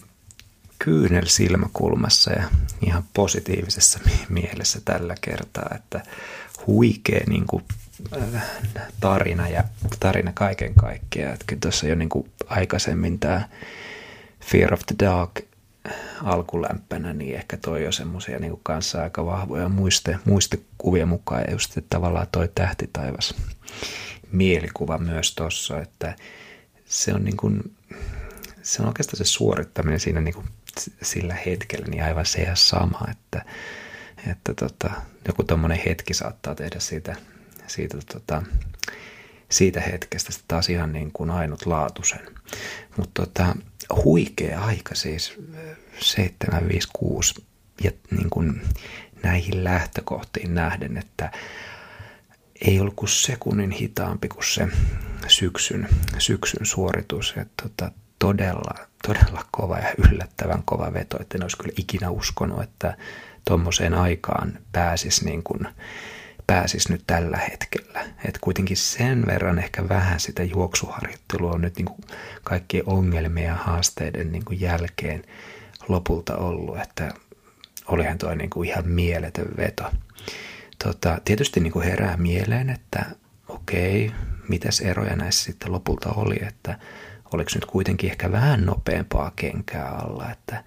kyynel 0.84 1.26
silmäkulmassa 1.26 2.32
ja 2.32 2.44
ihan 2.86 3.04
positiivisessa 3.14 4.00
mielessä 4.28 4.80
tällä 4.84 5.14
kertaa, 5.20 5.70
että 5.74 6.00
huikea 6.66 7.20
niin 7.28 7.46
kuin 7.46 7.64
tarina 9.00 9.48
ja 9.48 9.64
tarina 10.00 10.32
kaiken 10.34 10.74
kaikkiaan. 10.74 11.32
Että 11.32 11.44
kyllä 11.46 11.60
tuossa 11.60 11.86
jo 11.86 11.94
niin 11.94 12.08
kuin 12.08 12.30
aikaisemmin 12.46 13.18
tämä 13.18 13.48
Fear 14.40 14.74
of 14.74 14.80
the 14.86 14.96
Dark 14.98 15.30
alkulämpänä, 16.22 17.12
niin 17.12 17.36
ehkä 17.36 17.56
toi 17.56 17.84
jo 17.84 17.92
semmoisia 17.92 18.38
niin 18.38 18.60
kanssa 18.62 19.02
aika 19.02 19.26
vahvoja 19.26 19.68
muiste, 19.68 20.18
muistikuvia 20.24 21.06
mukaan. 21.06 21.44
Ja 21.46 21.52
just 21.52 21.78
tavallaan 21.90 22.26
toi 22.32 22.48
tähtitaivas 22.54 23.34
mielikuva 24.32 24.98
myös 24.98 25.34
tuossa, 25.34 25.80
että 25.80 26.16
se 26.84 27.14
on, 27.14 27.24
niin 27.24 27.36
kuin, 27.36 27.76
se 28.62 28.82
on 28.82 28.88
oikeastaan 28.88 29.18
se 29.18 29.24
suorittaminen 29.24 30.00
siinä 30.00 30.20
niin 30.20 30.34
kuin 30.34 30.46
sillä 31.02 31.34
hetkellä 31.34 31.86
niin 31.86 32.04
aivan 32.04 32.26
se 32.26 32.42
ja 32.42 32.56
sama, 32.56 33.00
että, 33.10 33.44
että 34.30 34.54
tota, 34.54 34.90
joku 35.28 35.42
tuommoinen 35.44 35.80
hetki 35.86 36.14
saattaa 36.14 36.54
tehdä 36.54 36.80
siitä 36.80 37.16
siitä, 37.70 37.98
tota, 38.12 38.42
siitä 39.48 39.80
hetkestä 39.80 40.32
sitten 40.32 40.48
taas 40.48 40.68
ihan 40.68 40.92
niin 40.92 41.12
kuin 41.12 41.30
ainutlaatuisen. 41.30 42.20
Mutta 42.96 43.22
tota, 43.22 43.56
huikea 44.04 44.64
aika 44.64 44.94
siis 44.94 45.32
756 46.00 47.34
ja 47.84 47.90
niin 48.10 48.30
kuin 48.30 48.62
näihin 49.22 49.64
lähtökohtiin 49.64 50.54
nähden, 50.54 50.96
että 50.96 51.32
ei 52.66 52.80
ollut 52.80 52.96
kuin 52.96 53.08
sekunnin 53.08 53.70
hitaampi 53.70 54.28
kuin 54.28 54.44
se 54.44 54.68
syksyn, 55.28 55.88
syksyn 56.18 56.66
suoritus. 56.66 57.34
Että 57.36 57.62
tota, 57.62 57.92
todella, 58.20 58.74
todella 59.06 59.44
kova 59.50 59.78
ja 59.78 59.92
yllättävän 60.10 60.62
kova 60.64 60.92
veto, 60.92 61.16
että 61.20 61.38
en 61.38 61.42
olisi 61.44 61.56
kyllä 61.56 61.74
ikinä 61.78 62.10
uskonut, 62.10 62.62
että 62.62 62.96
tuommoiseen 63.44 63.94
aikaan 63.94 64.58
pääsisi 64.72 65.24
niin 65.24 65.42
kuin 65.42 65.68
pääsisi 66.46 66.92
nyt 66.92 67.02
tällä 67.06 67.36
hetkellä. 67.36 68.04
Et 68.24 68.38
kuitenkin 68.40 68.76
sen 68.76 69.26
verran 69.26 69.58
ehkä 69.58 69.88
vähän 69.88 70.20
sitä 70.20 70.42
juoksuharjoittelua 70.42 71.52
on 71.52 71.60
nyt 71.60 71.76
niin 71.76 71.86
kuin 71.86 72.00
kaikkien 72.44 72.88
ongelmien 72.88 73.46
ja 73.46 73.54
haasteiden 73.54 74.32
niin 74.32 74.44
kuin 74.44 74.60
jälkeen 74.60 75.22
lopulta 75.88 76.36
ollut, 76.36 76.78
että 76.80 77.14
olihan 77.86 78.18
tuo 78.18 78.34
niin 78.34 78.50
kuin 78.50 78.68
ihan 78.68 78.88
mieletön 78.88 79.48
veto. 79.56 79.84
Tota, 80.84 81.18
tietysti 81.24 81.60
niin 81.60 81.72
kuin 81.72 81.84
herää 81.84 82.16
mieleen, 82.16 82.70
että 82.70 83.04
okei, 83.48 84.12
mitäs 84.48 84.80
eroja 84.80 85.16
näissä 85.16 85.44
sitten 85.44 85.72
lopulta 85.72 86.12
oli, 86.12 86.38
että 86.48 86.78
oliko 87.32 87.50
nyt 87.54 87.64
kuitenkin 87.64 88.10
ehkä 88.10 88.32
vähän 88.32 88.66
nopeampaa 88.66 89.32
kenkää 89.36 89.88
alla, 89.88 90.30
että 90.30 90.64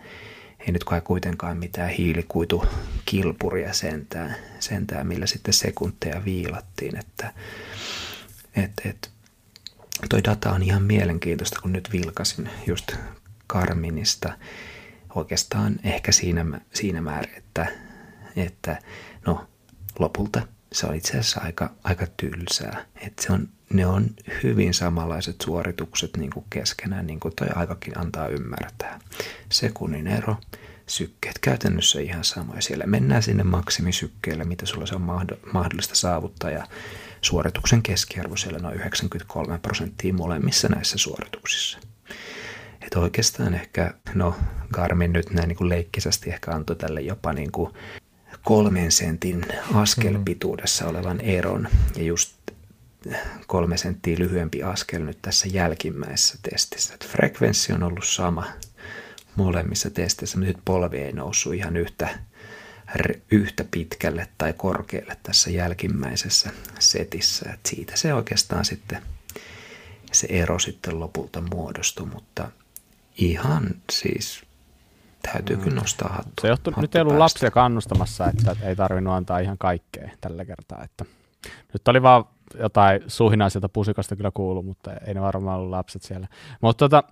ei 0.60 0.72
nyt 0.72 0.84
kai 0.84 1.02
kuitenkaan 1.02 1.58
mitään 1.58 1.90
hiilikuitukilpuria 1.90 3.74
sentään, 3.74 4.36
sentään 4.60 5.08
millä 5.08 5.26
sitten 5.26 5.54
sekunteja 5.54 6.26
viilattiin, 6.26 6.98
että 6.98 7.34
et, 8.56 8.72
et, 8.86 9.12
toi 10.10 10.24
data 10.24 10.52
on 10.52 10.64
ihan 10.64 10.84
mielenkiintoista, 10.84 11.62
kun 11.62 11.74
nyt 11.74 11.90
vilkasin 11.92 12.50
just 12.68 12.92
Karminista. 13.48 14.34
Oikeastaan 15.16 15.76
ehkä 15.84 16.12
siinä, 16.12 16.46
siinä 16.74 17.02
määrin, 17.02 17.36
että, 17.38 17.68
että 18.36 18.80
no 19.26 19.48
lopulta 20.00 20.48
se 20.74 20.88
on 20.88 20.96
itse 20.96 21.12
asiassa 21.12 21.42
aika, 21.42 21.72
aika 21.84 22.08
tylsää. 22.18 22.86
Että 22.96 23.24
se 23.24 23.34
on, 23.34 23.50
ne 23.74 23.86
on 23.86 24.10
hyvin 24.44 24.74
samanlaiset 24.74 25.36
suoritukset 25.44 26.18
niin 26.18 26.32
kuin 26.32 26.46
keskenään, 26.50 27.08
niin 27.08 27.20
kuin 27.20 27.36
toi 27.36 27.48
aikakin 27.56 27.98
antaa 28.00 28.28
ymmärtää. 28.28 29.00
Sekunnin 29.52 30.08
ero, 30.08 30.36
sykkeet 30.88 31.40
käytännössä 31.40 32.00
ihan 32.00 32.24
samoja. 32.24 32.62
Siellä 32.62 32.86
mennään 32.86 33.24
sinne 33.24 33.44
maksimisykkeelle, 33.44 34.44
mitä 34.44 34.66
sulla 34.66 34.86
se 34.86 34.96
on 34.96 35.26
mahdollista 35.54 35.96
saavuttaa 35.96 36.50
ja 36.50 36.68
suorituksen 37.22 37.82
keskiarvo 37.82 38.36
siellä 38.36 38.60
noin 38.60 38.76
93 38.76 39.60
prosenttia 39.60 40.14
molemmissa 40.14 40.68
näissä 40.68 40.98
suorituksissa. 40.98 41.80
Että 42.82 43.00
oikeastaan 43.00 43.54
ehkä, 43.54 43.94
no 44.14 44.36
Garmin 44.74 45.14
nyt 45.14 45.30
näin 45.30 45.48
niin 45.48 45.58
kuin 45.58 45.70
leikkisästi 45.70 46.30
ehkä 46.30 46.52
antoi 46.52 46.76
tälle 46.76 47.02
jopa 47.02 47.34
niin 47.34 47.52
kuin 47.52 47.74
kolmen 48.44 48.92
sentin 48.92 49.46
askelpituudessa 49.74 50.88
olevan 50.88 51.22
eron 51.22 51.68
ja 51.96 52.04
just 52.04 52.36
kolme 53.48 53.78
senttiä 53.78 54.20
lyhyempi 54.20 54.64
askel 54.64 55.04
nyt 55.04 55.18
tässä 55.22 55.48
jälkimmäisessä 55.52 56.38
testissä. 56.50 56.94
Et 56.94 57.08
frekvenssi 57.08 57.74
on 57.74 57.84
ollut 57.84 58.08
sama 58.08 58.48
molemmissa 59.36 59.90
testeissä, 59.90 60.38
mutta 60.38 60.48
nyt 60.48 60.66
polvi 60.66 60.98
ei 60.98 61.12
noussut 61.12 61.54
ihan 61.54 61.78
yhtä, 61.78 62.20
yhtä 63.32 63.66
pitkälle 63.72 64.28
tai 64.38 64.54
korkealle 64.54 65.18
tässä 65.24 65.50
jälkimmäisessä 65.50 66.52
setissä. 66.80 67.50
Et 67.54 67.60
siitä 67.66 67.96
se 67.96 68.14
oikeastaan 68.14 68.66
sitten 68.66 69.02
se 70.12 70.28
ero 70.30 70.60
sitten 70.60 71.00
lopulta 71.00 71.42
muodostui, 71.42 72.06
mutta 72.06 72.52
ihan 73.18 73.76
siis 73.92 74.44
täytyy 75.32 75.58
kyllä 75.58 75.76
nostaa 75.76 76.10
hattua. 76.10 76.42
Se 76.42 76.48
johtuu, 76.48 76.74
nyt 76.78 76.96
ei 76.96 77.02
ollut 77.02 77.18
lapsia 77.18 77.52
kannustamassa, 77.52 78.28
että 78.28 78.56
ei 78.64 78.76
tarvinnut 78.76 79.14
antaa 79.14 79.40
ihan 79.40 79.58
kaikkea 79.58 80.10
tällä 80.22 80.46
kertaa. 80.46 80.84
Että 80.84 81.06
nyt 81.74 81.88
oli 81.88 82.02
vaan 82.02 82.26
jotain 82.60 83.02
suhinaa 83.08 83.50
sieltä 83.50 83.70
pusikasta 83.70 84.16
kyllä 84.16 84.32
kuulu, 84.34 84.64
mutta 84.64 84.94
ei 84.94 85.14
ne 85.14 85.22
varmaan 85.22 85.60
ollut 85.60 85.70
lapset 85.70 86.02
siellä. 86.02 86.28
Mutta 86.62 86.90
tota, 86.90 87.04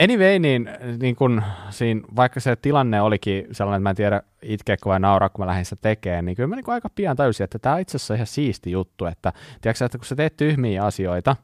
anyway, 0.00 0.38
niin, 0.38 0.68
niin 1.00 1.16
kun 1.16 1.42
siinä, 1.70 2.00
vaikka 2.16 2.40
se 2.40 2.56
tilanne 2.56 3.02
olikin 3.02 3.46
sellainen, 3.52 3.78
että 3.78 3.82
mä 3.82 3.90
en 3.90 3.96
tiedä 3.96 4.22
itkeekö 4.42 4.88
vai 4.88 5.00
nauraa, 5.00 5.28
kun 5.28 5.44
mä 5.44 5.46
lähdin 5.46 5.64
sitä 5.64 5.76
tekemään, 5.82 6.24
niin 6.24 6.36
kyllä 6.36 6.46
mä 6.46 6.56
niin 6.56 6.64
aika 6.68 6.90
pian 6.90 7.16
täysin, 7.16 7.44
että 7.44 7.58
tämä 7.58 7.74
on 7.74 7.80
itse 7.80 7.96
asiassa 7.96 8.14
ihan 8.14 8.26
siisti 8.26 8.70
juttu, 8.70 9.06
että, 9.06 9.32
tiedätkö, 9.60 9.84
että 9.84 9.98
kun 9.98 10.04
sä 10.04 10.16
teet 10.16 10.36
tyhmiä 10.36 10.84
asioita, 10.84 11.36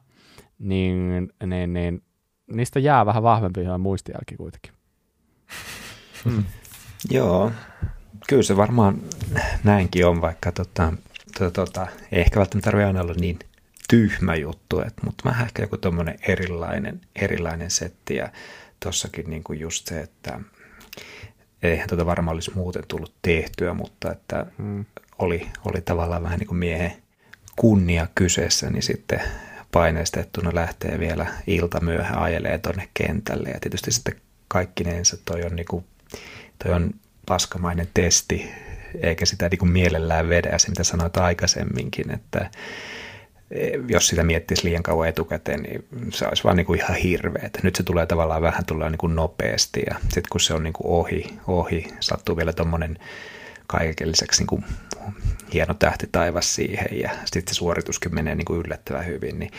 niin, 0.59 1.29
niin, 1.45 1.73
niin 1.73 2.03
niistä 2.53 2.79
jää 2.79 3.05
vähän 3.05 3.23
vahvempi 3.23 3.61
muistijälki 3.79 4.35
kuitenkin. 4.35 4.73
Hmm. 6.25 6.43
Joo, 7.09 7.51
kyllä 8.27 8.43
se 8.43 8.57
varmaan 8.57 9.01
näinkin 9.63 10.05
on, 10.05 10.21
vaikka 10.21 10.51
tota, 10.51 10.93
tota, 11.39 11.51
tota, 11.51 11.87
ei 12.11 12.21
ehkä 12.21 12.39
välttämättä 12.39 12.65
tarvitse 12.65 12.87
aina 12.87 13.01
olla 13.01 13.13
niin 13.13 13.39
tyhmä 13.89 14.35
juttu, 14.35 14.81
et, 14.81 14.93
mutta 15.03 15.29
vähän 15.29 15.45
ehkä 15.45 15.63
joku 15.63 15.77
tuommoinen 15.77 16.19
erilainen, 16.27 17.01
erilainen 17.15 17.71
setti 17.71 18.15
ja 18.15 18.29
tossakin 18.79 19.29
niin 19.29 19.43
kuin 19.43 19.59
just 19.59 19.87
se, 19.87 20.01
että 20.01 20.39
eihän 21.63 21.89
tota 21.89 22.05
varmaan 22.05 22.35
olisi 22.35 22.51
muuten 22.55 22.83
tullut 22.87 23.13
tehtyä, 23.21 23.73
mutta 23.73 24.11
että 24.11 24.45
hmm. 24.57 24.85
oli, 25.19 25.47
oli 25.65 25.81
tavallaan 25.81 26.23
vähän 26.23 26.39
niin 26.39 26.47
kuin 26.47 26.57
miehen 26.57 26.93
kunnia 27.55 28.07
kyseessä, 28.15 28.69
niin 28.69 28.83
sitten 28.83 29.21
paineistettuna 29.71 30.51
lähtee 30.53 30.99
vielä 30.99 31.27
ilta 31.47 31.79
myöhään 31.79 32.19
ajelee 32.19 32.57
tuonne 32.57 32.89
kentälle 32.93 33.49
ja 33.49 33.59
tietysti 33.59 33.91
sitten 33.91 34.15
kaikkinensa 34.47 35.17
toi 35.25 35.43
on, 35.43 35.55
niinku, 35.55 35.83
toi 36.63 36.73
on 36.73 36.91
paskamainen 37.25 37.87
testi, 37.93 38.51
eikä 39.01 39.25
sitä 39.25 39.49
niinku 39.49 39.65
mielellään 39.65 40.29
vedä, 40.29 40.57
se 40.57 40.69
mitä 40.69 40.83
sanoit 40.83 41.17
aikaisemminkin, 41.17 42.11
että 42.11 42.49
e, 43.51 43.69
jos 43.87 44.07
sitä 44.07 44.23
miettisi 44.23 44.63
liian 44.63 44.83
kauan 44.83 45.07
etukäteen, 45.07 45.63
niin 45.63 45.85
se 46.13 46.27
olisi 46.27 46.43
vaan 46.43 46.57
niinku 46.57 46.73
ihan 46.73 46.95
hirveä. 46.95 47.49
Nyt 47.63 47.75
se 47.75 47.83
tulee 47.83 48.05
tavallaan 48.05 48.41
vähän 48.41 48.65
tulee 48.65 48.89
niinku 48.89 49.07
nopeasti 49.07 49.81
ja 49.89 49.95
sitten 50.03 50.23
kun 50.31 50.41
se 50.41 50.53
on 50.53 50.63
niinku 50.63 50.99
ohi, 50.99 51.37
ohi, 51.47 51.87
sattuu 51.99 52.37
vielä 52.37 52.53
tuommoinen 52.53 52.97
kaiken 53.67 54.11
lisäksi 54.11 54.43
niin 54.51 54.65
hieno 55.53 55.73
tähti 55.73 56.09
taivas 56.11 56.55
siihen 56.55 56.99
ja 56.99 57.09
sitten 57.25 57.53
se 57.53 57.57
suorituskin 57.57 58.15
menee 58.15 58.35
niin 58.35 58.45
kuin 58.45 58.59
yllättävän 58.59 59.05
hyvin, 59.05 59.39
niin 59.39 59.51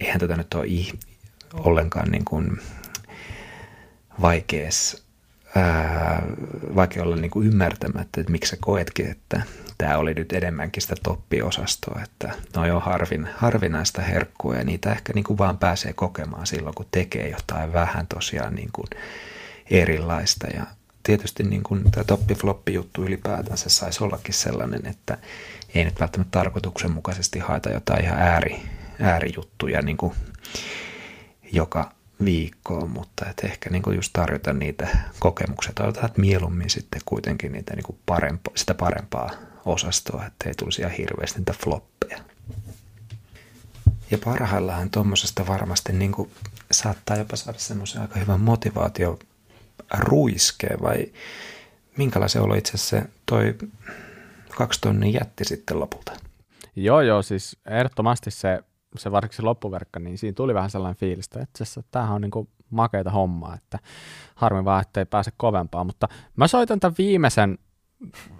eihän 0.00 0.20
tätä 0.20 0.36
nyt 0.36 0.54
ole 0.54 0.66
ollenkaan 1.54 2.10
niin 2.10 2.24
kuin 2.24 2.58
vaikeas, 4.20 5.04
ää, 5.56 6.22
vaikea 6.74 7.02
olla 7.02 7.16
niin 7.16 7.30
kuin 7.30 7.46
ymmärtämättä, 7.46 8.20
että 8.20 8.32
miksi 8.32 8.50
sä 8.50 8.56
koetkin, 8.60 9.10
että 9.10 9.42
tämä 9.78 9.98
oli 9.98 10.14
nyt 10.14 10.32
enemmänkin 10.32 10.82
sitä 10.82 10.94
toppiosastoa, 11.02 12.00
että 12.04 12.34
no 12.56 12.76
on 12.76 12.82
harvin, 12.82 13.28
harvinaista 13.36 14.02
herkkua 14.02 14.56
ja 14.56 14.64
niitä 14.64 14.92
ehkä 14.92 15.12
niin 15.12 15.24
kuin 15.24 15.38
vaan 15.38 15.58
pääsee 15.58 15.92
kokemaan 15.92 16.46
silloin, 16.46 16.74
kun 16.74 16.86
tekee 16.90 17.28
jotain 17.28 17.72
vähän 17.72 18.06
tosiaan 18.06 18.54
niin 18.54 18.70
kuin 18.72 18.86
erilaista. 19.70 20.46
Ja 20.46 20.66
tietysti 21.02 21.42
niin 21.42 21.62
kuin 21.62 21.90
tämä 21.90 22.04
toppi-floppi 22.04 22.74
juttu 22.74 23.04
ylipäätänsä 23.04 23.68
saisi 23.68 24.04
ollakin 24.04 24.34
sellainen, 24.34 24.86
että 24.86 25.18
ei 25.74 25.84
nyt 25.84 26.00
välttämättä 26.00 26.38
tarkoituksenmukaisesti 26.38 27.38
haeta 27.38 27.70
jotain 27.70 28.04
ihan 28.04 28.18
ääri, 28.18 28.62
äärijuttuja 29.00 29.82
niin 29.82 29.96
kuin 29.96 30.14
joka 31.52 31.92
viikkoon, 32.24 32.90
mutta 32.90 33.26
että 33.30 33.46
ehkä 33.46 33.70
niin 33.70 33.82
kuin 33.82 33.96
just 33.96 34.12
tarjota 34.12 34.52
niitä 34.52 34.88
kokemuksia, 35.18 35.72
toivotaan, 35.74 36.06
että 36.06 36.20
mieluummin 36.20 36.70
sitten 36.70 37.00
kuitenkin 37.04 37.52
niitä 37.52 37.74
niin 37.76 37.84
kuin 37.84 37.98
parempa, 38.06 38.50
sitä 38.54 38.74
parempaa 38.74 39.30
osastoa, 39.64 40.26
että 40.26 40.48
ei 40.48 40.54
tulisi 40.54 40.82
ihan 40.82 40.94
hirveästi 40.94 41.38
niitä 41.38 41.54
floppeja. 41.64 42.18
Ja 44.10 44.18
parhaillaan 44.24 44.90
tuommoisesta 44.90 45.46
varmasti 45.46 45.92
niin 45.92 46.12
kuin 46.12 46.30
saattaa 46.70 47.16
jopa 47.16 47.36
saada 47.36 47.58
semmoisen 47.58 48.02
aika 48.02 48.18
hyvän 48.18 48.40
motivaatio 48.40 49.18
ruiske 49.98 50.68
vai 50.82 51.12
minkälainen 51.96 52.42
olo 52.42 52.54
itse 52.54 52.72
asiassa 52.74 53.08
toi 53.26 53.54
kaksi 54.56 54.80
tonnin 54.80 55.12
jätti 55.12 55.44
sitten 55.44 55.80
lopulta? 55.80 56.12
Joo, 56.76 57.00
joo, 57.00 57.22
siis 57.22 57.56
ehdottomasti 57.66 58.30
se 58.30 58.62
se 58.98 59.12
varsinkin 59.12 59.36
se 59.36 59.42
loppuverkka, 59.42 60.00
niin 60.00 60.18
siinä 60.18 60.34
tuli 60.34 60.54
vähän 60.54 60.70
sellainen 60.70 60.96
fiilis, 60.96 61.26
että 61.26 61.42
itse 61.42 61.82
tämähän 61.90 62.14
on 62.14 62.20
niin 62.20 62.30
kuin 62.30 62.48
makeita 62.70 63.10
hommaa, 63.10 63.54
että 63.54 63.78
harmi 64.34 64.64
vaan, 64.64 64.80
ettei 64.80 65.04
pääse 65.06 65.30
kovempaa, 65.36 65.84
mutta 65.84 66.08
mä 66.36 66.46
soitan 66.46 66.80
tämän 66.80 66.94
viimeisen 66.98 67.58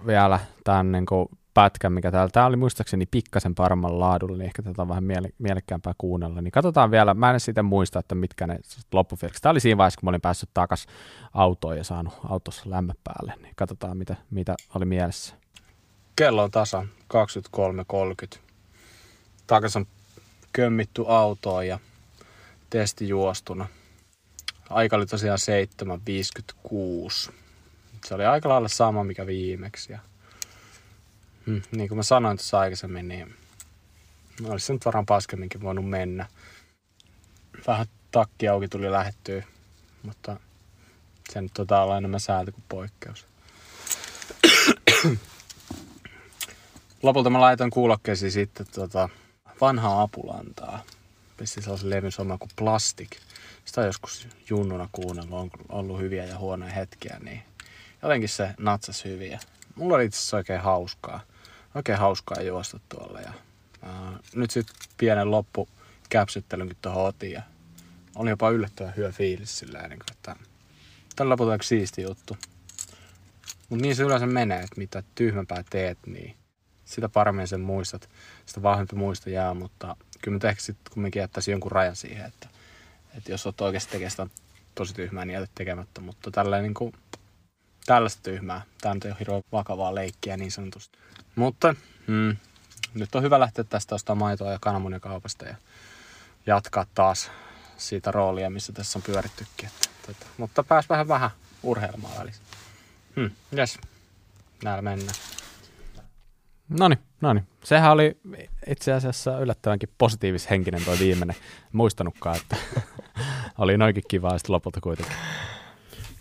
vielä 0.07 0.39
tämän 0.63 0.91
niin 0.91 1.05
kuin 1.05 1.27
pätkän, 1.53 1.93
mikä 1.93 2.11
täällä, 2.11 2.29
tämä 2.29 2.45
oli 2.45 2.55
muistaakseni 2.55 3.05
pikkasen 3.05 3.55
paremmalla 3.55 3.99
laadulla, 3.99 4.37
niin 4.37 4.45
ehkä 4.45 4.61
tätä 4.61 4.81
on 4.81 4.87
vähän 4.87 5.03
miele- 5.03 5.33
mielekkäämpää 5.37 5.93
kuunnella, 5.97 6.41
niin 6.41 6.51
katsotaan 6.51 6.91
vielä, 6.91 7.13
mä 7.13 7.31
en 7.31 7.39
sitten 7.39 7.65
muista, 7.65 7.99
että 7.99 8.15
mitkä 8.15 8.47
ne 8.47 8.59
loppufiilikset, 8.91 9.41
tämä 9.41 9.51
oli 9.51 9.59
siinä 9.59 9.77
vaiheessa, 9.77 9.99
kun 9.99 10.07
mä 10.07 10.09
olin 10.09 10.21
päässyt 10.21 10.49
takas 10.53 10.85
autoon 11.33 11.77
ja 11.77 11.83
saanut 11.83 12.13
autossa 12.29 12.63
lämmö 12.65 12.93
päälle, 13.03 13.33
niin 13.41 13.53
katsotaan, 13.55 13.97
mitä, 13.97 14.15
mitä 14.29 14.55
oli 14.75 14.85
mielessä. 14.85 15.35
Kello 16.15 16.43
on 16.43 16.51
tasa 16.51 16.85
23.30. 18.33 18.39
Takaisin 19.47 19.87
kömmitty 20.53 21.03
autoon 21.07 21.67
ja 21.67 21.79
testi 22.69 23.07
juostuna. 23.07 23.67
Aika 24.69 24.95
oli 24.95 25.05
tosiaan 25.05 25.39
7.56. 27.27 27.33
Se 28.05 28.15
oli 28.15 28.25
aika 28.25 28.49
lailla 28.49 28.67
sama 28.67 29.03
mikä 29.03 29.27
viimeksi. 29.27 29.91
Ja, 29.91 29.99
hmm, 31.45 31.61
niin 31.71 31.87
kuin 31.87 31.97
mä 31.97 32.03
sanoin 32.03 32.37
tuossa 32.37 32.59
aikaisemmin, 32.59 33.07
niin 33.07 33.35
olisi 34.45 34.65
se 34.65 34.73
nyt 34.73 34.85
varmaan 34.85 35.05
paskemminkin 35.05 35.61
voinut 35.61 35.89
mennä. 35.89 36.25
Vähän 37.67 37.85
takki 38.11 38.47
auki 38.47 38.67
tuli 38.67 38.91
lähettyä, 38.91 39.43
mutta 40.03 40.37
se 41.29 41.41
nyt 41.41 41.53
tota 41.53 41.81
olla 41.81 41.97
enemmän 41.97 42.19
sääntö 42.19 42.51
kuin 42.51 42.63
poikkeus. 42.69 43.27
Lopulta 47.03 47.29
mä 47.29 47.41
laitoin 47.41 47.71
kuulokkeisiin 47.71 48.31
sitten 48.31 48.65
tota, 48.75 49.09
vanhaa 49.61 50.01
apulantaa. 50.01 50.83
Pisti 51.37 51.61
sellaisen 51.61 51.89
levyn 51.89 52.11
sama 52.11 52.37
kuin 52.37 52.51
Plastic. 52.55 53.17
Sitä 53.65 53.81
on 53.81 53.87
joskus 53.87 54.27
junnuna 54.49 54.89
kuunnellut, 54.91 55.39
on 55.39 55.49
ollut 55.69 55.99
hyviä 55.99 56.25
ja 56.25 56.37
huonoja 56.37 56.73
hetkiä, 56.73 57.17
niin 57.23 57.43
jotenkin 58.01 58.29
se 58.29 58.53
natsas 58.57 59.05
hyviä. 59.05 59.39
Mulla 59.75 59.95
oli 59.95 60.05
itse 60.05 60.17
asiassa 60.17 60.37
oikein 60.37 60.61
hauskaa. 60.61 61.19
Oikein 61.75 61.97
hauskaa 61.97 62.41
juosta 62.41 62.79
tuolla. 62.89 63.19
Ja, 63.19 63.33
ää, 63.81 64.19
nyt 64.35 64.51
sitten 64.51 64.75
pienen 64.97 65.31
loppu 65.31 65.69
käpsyttelynkin 66.09 66.77
tuohon 66.81 67.05
otin 67.05 67.31
ja 67.31 67.41
oli 68.15 68.29
jopa 68.29 68.49
yllättävän 68.49 68.93
hyvä 68.97 69.11
fiilis 69.11 69.59
sillä 69.59 69.87
niin 69.87 69.99
että 70.11 70.35
tämä 71.15 71.25
on 71.25 71.29
lopulta 71.29 71.57
siisti 71.61 72.01
juttu. 72.01 72.37
Mutta 73.69 73.83
niin 73.83 73.95
se 73.95 74.03
yleensä 74.03 74.25
menee, 74.25 74.59
että 74.59 74.77
mitä 74.77 75.03
tyhmämpää 75.15 75.63
teet, 75.69 75.97
niin 76.05 76.35
sitä 76.93 77.09
paremmin 77.09 77.47
sen 77.47 77.61
muistat, 77.61 78.09
sitä 78.45 78.63
vahvempi 78.63 78.95
muisto 78.95 79.29
jää, 79.29 79.53
mutta 79.53 79.95
kyllä 80.21 80.39
mä 80.43 80.49
ehkä 80.49 80.61
sitten 80.61 80.93
kumminkin 80.93 81.19
jättäisin 81.19 81.51
jonkun 81.51 81.71
rajan 81.71 81.95
siihen, 81.95 82.25
että, 82.25 82.47
että 83.17 83.31
jos 83.31 83.45
olet 83.45 83.61
oikeasti 83.61 83.91
tekemään 83.91 84.31
tosi 84.75 84.93
tyhmää, 84.93 85.25
niin 85.25 85.33
jätät 85.33 85.51
tekemättä, 85.55 86.01
mutta 86.01 86.31
tälleen 86.31 86.63
niin 86.63 86.73
kuin, 86.73 86.93
tällaista 87.85 88.23
tyhmää. 88.23 88.61
Tämä 88.81 88.93
nyt 88.93 89.05
ei 89.05 89.11
ole 89.11 89.19
hirveän 89.19 89.41
vakavaa 89.51 89.95
leikkiä 89.95 90.37
niin 90.37 90.51
sanotusti. 90.51 90.97
Mutta 91.35 91.75
mm, 92.07 92.37
nyt 92.93 93.15
on 93.15 93.23
hyvä 93.23 93.39
lähteä 93.39 93.63
tästä 93.63 93.95
ostamaan 93.95 94.29
maitoa 94.29 94.51
ja 94.51 94.57
kananmunia 94.61 94.99
kaupasta 94.99 95.45
ja 95.45 95.55
jatkaa 96.45 96.85
taas 96.95 97.31
siitä 97.77 98.11
roolia, 98.11 98.49
missä 98.49 98.73
tässä 98.73 98.99
on 98.99 99.03
pyörittykin. 99.03 99.69
Että, 99.69 100.11
että, 100.11 100.25
mutta 100.37 100.63
pääs 100.63 100.89
vähän 100.89 101.07
vähän 101.07 101.29
urheilemaan 101.63 102.17
välissä. 102.19 102.41
Hmm, 103.15 103.31
yes. 103.57 103.77
Näillä 104.63 104.81
mennään. 104.81 105.15
Noni, 106.69 106.95
noni. 107.21 107.43
Sehän 107.63 107.91
oli 107.91 108.17
itse 108.67 108.93
asiassa 108.93 109.39
yllättävänkin 109.39 109.89
positiivishenkinen 109.97 110.85
tuo 110.85 110.95
viimeinen. 110.99 111.35
Muistanutkaan, 111.71 112.37
että 112.37 112.55
oli 113.57 113.77
noinkin 113.77 114.03
kivaa 114.07 114.37
sitten 114.37 114.53
lopulta 114.53 114.81
kuitenkin. 114.81 115.15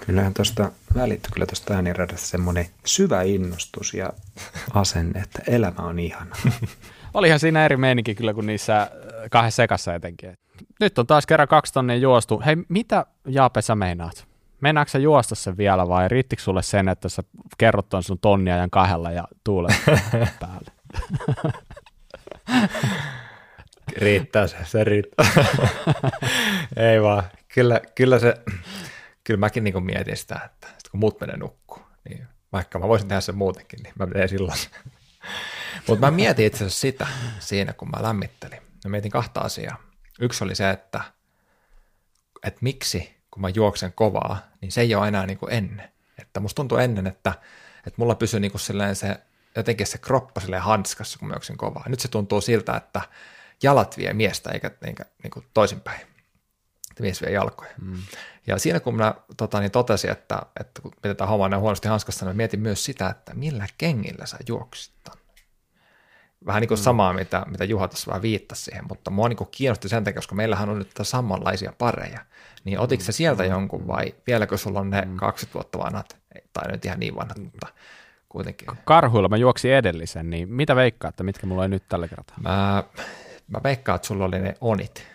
Kyllähän 0.07 0.34
tuosta 0.34 0.72
välittyi 0.95 1.30
kyllä 1.32 1.47
tuosta 1.47 1.74
ääniradasta 1.74 2.26
semmoinen 2.26 2.66
syvä 2.86 3.22
innostus 3.22 3.95
ja 3.95 4.12
asenne, 4.74 5.20
että 5.20 5.43
elämä 5.47 5.82
on 5.82 5.99
ihana. 5.99 6.36
Olihan 7.14 7.40
siinä 7.40 7.64
eri 7.64 7.76
meininki 7.76 8.14
kyllä 8.14 8.34
kuin 8.34 8.47
niissä 8.47 8.82
äh, 8.82 8.88
kahdessa 9.30 9.57
sekassa 9.57 9.95
etenkin. 9.95 10.32
Nyt 10.80 10.99
on 10.99 11.07
taas 11.07 11.26
kerran 11.26 11.49
kaksi 11.49 11.72
tonnia 11.72 11.97
juostu. 11.97 12.43
Hei, 12.47 12.57
mitä 12.68 13.07
Jaape 13.26 13.62
sä 13.62 13.74
meinaat? 13.74 14.32
Meinaatko 14.62 14.90
sä 14.90 14.98
juosta 14.98 15.34
sen 15.34 15.56
vielä 15.56 15.88
vai 15.88 16.08
riittikö 16.08 16.42
sulle 16.42 16.62
sen, 16.62 16.88
että 16.88 17.08
sä 17.08 17.22
kerrot 17.58 17.88
ton 17.88 18.02
sun 18.02 18.18
tonnia 18.18 18.56
ja 18.56 18.68
kahdella 18.70 19.10
ja 19.10 19.24
tuulet 19.44 19.74
päälle? 20.40 20.72
Riittää 23.96 24.46
se, 24.46 24.56
se 24.64 24.84
riittää. 24.84 25.26
Ei 26.92 27.02
vaan, 27.02 27.22
kyllä, 27.54 27.80
kyllä 27.94 28.18
se, 28.18 28.34
kyllä 29.24 29.38
mäkin 29.38 29.64
niin 29.64 29.84
mietin 29.84 30.16
sitä, 30.16 30.40
että 30.44 30.66
sit 30.66 30.88
kun 30.90 31.00
muut 31.00 31.20
menee 31.20 31.36
nukkuu, 31.36 31.82
niin 32.08 32.26
vaikka 32.52 32.78
mä 32.78 32.88
voisin 32.88 33.08
tehdä 33.08 33.20
sen 33.20 33.36
muutenkin, 33.36 33.78
niin 33.82 33.92
mä 33.98 34.06
teen 34.06 34.28
silloin. 34.28 34.58
Mutta 35.88 36.06
mä 36.06 36.10
mietin 36.10 36.46
itse 36.46 36.64
asiassa 36.64 36.80
sitä 36.80 37.06
siinä, 37.38 37.72
kun 37.72 37.88
mä 37.88 38.02
lämmittelin. 38.02 38.58
Mä 38.84 38.90
mietin 38.90 39.10
kahta 39.10 39.40
asiaa. 39.40 39.76
Yksi 40.20 40.44
oli 40.44 40.54
se, 40.54 40.70
että, 40.70 41.00
että 42.44 42.58
miksi 42.62 43.22
kun 43.33 43.41
mä 43.41 43.49
juoksen 43.49 43.93
kovaa, 43.93 44.39
niin 44.61 44.72
se 44.72 44.80
ei 44.80 44.95
ole 44.95 45.09
enää 45.09 45.26
niin 45.26 45.39
kuin 45.39 45.53
ennen. 45.53 45.93
Että 46.18 46.41
musta 46.41 46.57
tuntuu 46.57 46.78
ennen, 46.78 47.07
että, 47.07 47.35
että 47.78 47.95
mulla 47.97 48.14
pysyy 48.14 48.41
niin 48.41 48.51
kuin 48.51 48.61
se, 48.95 49.20
jotenkin 49.57 49.87
se 49.87 49.99
kroppa 49.99 50.41
hanskassa, 50.61 51.18
kun 51.18 51.28
mä 51.28 51.35
juoksen 51.35 51.57
kovaa. 51.57 51.85
Nyt 51.89 52.01
se 52.01 52.09
tuntuu 52.09 52.41
siltä, 52.41 52.76
että 52.76 53.01
jalat 53.62 53.97
vie 53.97 54.12
miestä 54.12 54.51
eikä, 54.51 54.70
eikä 54.87 55.05
niin 55.22 55.30
kuin 55.30 55.47
toisinpäin. 55.55 56.01
Että 56.91 57.03
mies 57.03 57.22
vie 57.22 57.30
jalkoja. 57.30 57.70
Mm. 57.80 58.03
Ja 58.47 58.59
siinä 58.59 58.80
kun 58.80 58.97
mä 58.97 59.14
tota, 59.37 59.61
niin 59.61 59.70
totesin, 59.70 60.11
että, 60.11 60.43
että 60.61 60.83
kun 60.83 60.93
pidetään 61.03 61.30
hommaa 61.30 61.49
näin 61.49 61.62
huonosti 61.62 61.89
hanskassa, 61.89 62.26
niin 62.26 62.37
mietin 62.37 62.61
myös 62.61 62.85
sitä, 62.85 63.09
että 63.09 63.35
millä 63.35 63.66
kengillä 63.78 64.26
sä 64.26 64.37
juoksit 64.49 64.93
Vähän 66.47 66.61
niin 66.61 66.68
kuin 66.68 66.78
mm. 66.78 66.82
samaa, 66.82 67.12
mitä, 67.12 67.47
mitä 67.49 67.64
Juha 67.64 67.88
tässä 67.88 68.07
vähän 68.07 68.22
viittasi 68.22 68.64
siihen, 68.64 68.84
mutta 68.88 69.11
mua 69.11 69.28
niin 69.28 69.36
kuin 69.36 69.49
kiinnosti 69.51 69.88
sen 69.88 70.05
takia, 70.05 70.18
koska 70.18 70.34
meillähän 70.34 70.68
on 70.68 70.78
nyt 70.78 70.90
samanlaisia 71.03 71.72
pareja. 71.78 72.20
Niin 72.64 72.78
otitko 72.78 73.07
mm. 73.09 73.12
sieltä 73.12 73.45
jonkun 73.45 73.86
vai 73.86 74.14
vieläkö 74.26 74.57
sulla 74.57 74.80
on 74.80 74.90
ne 74.90 75.03
mm. 75.05 75.16
20 75.16 75.55
vuotta 75.55 75.78
vanhat, 75.78 76.16
tai 76.53 76.72
nyt 76.72 76.84
ihan 76.84 77.01
niin 77.01 77.16
vanhat, 77.16 77.38
mutta 77.38 77.66
kuitenkin. 78.28 78.68
Karhuilla 78.84 79.28
mä 79.28 79.36
juoksin 79.36 79.72
edellisen, 79.72 80.30
niin 80.30 80.49
mitä 80.49 80.74
että 81.09 81.22
mitkä 81.22 81.47
mulla 81.47 81.62
on 81.62 81.70
nyt 81.70 81.88
tällä 81.88 82.09
kertaa? 82.09 82.36
Mä, 82.40 82.84
mä 83.49 83.61
veikkaan, 83.64 83.97
että 83.97 84.09
sulla 84.09 84.24
oli 84.24 84.38
ne 84.38 84.55
onit. 84.61 85.07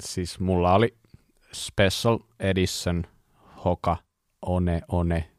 Siis 0.00 0.40
mulla 0.40 0.74
oli 0.74 0.94
Special 1.52 2.18
Edition 2.40 3.04
Hoka 3.64 3.96
One 4.42 4.82
One 4.88 5.30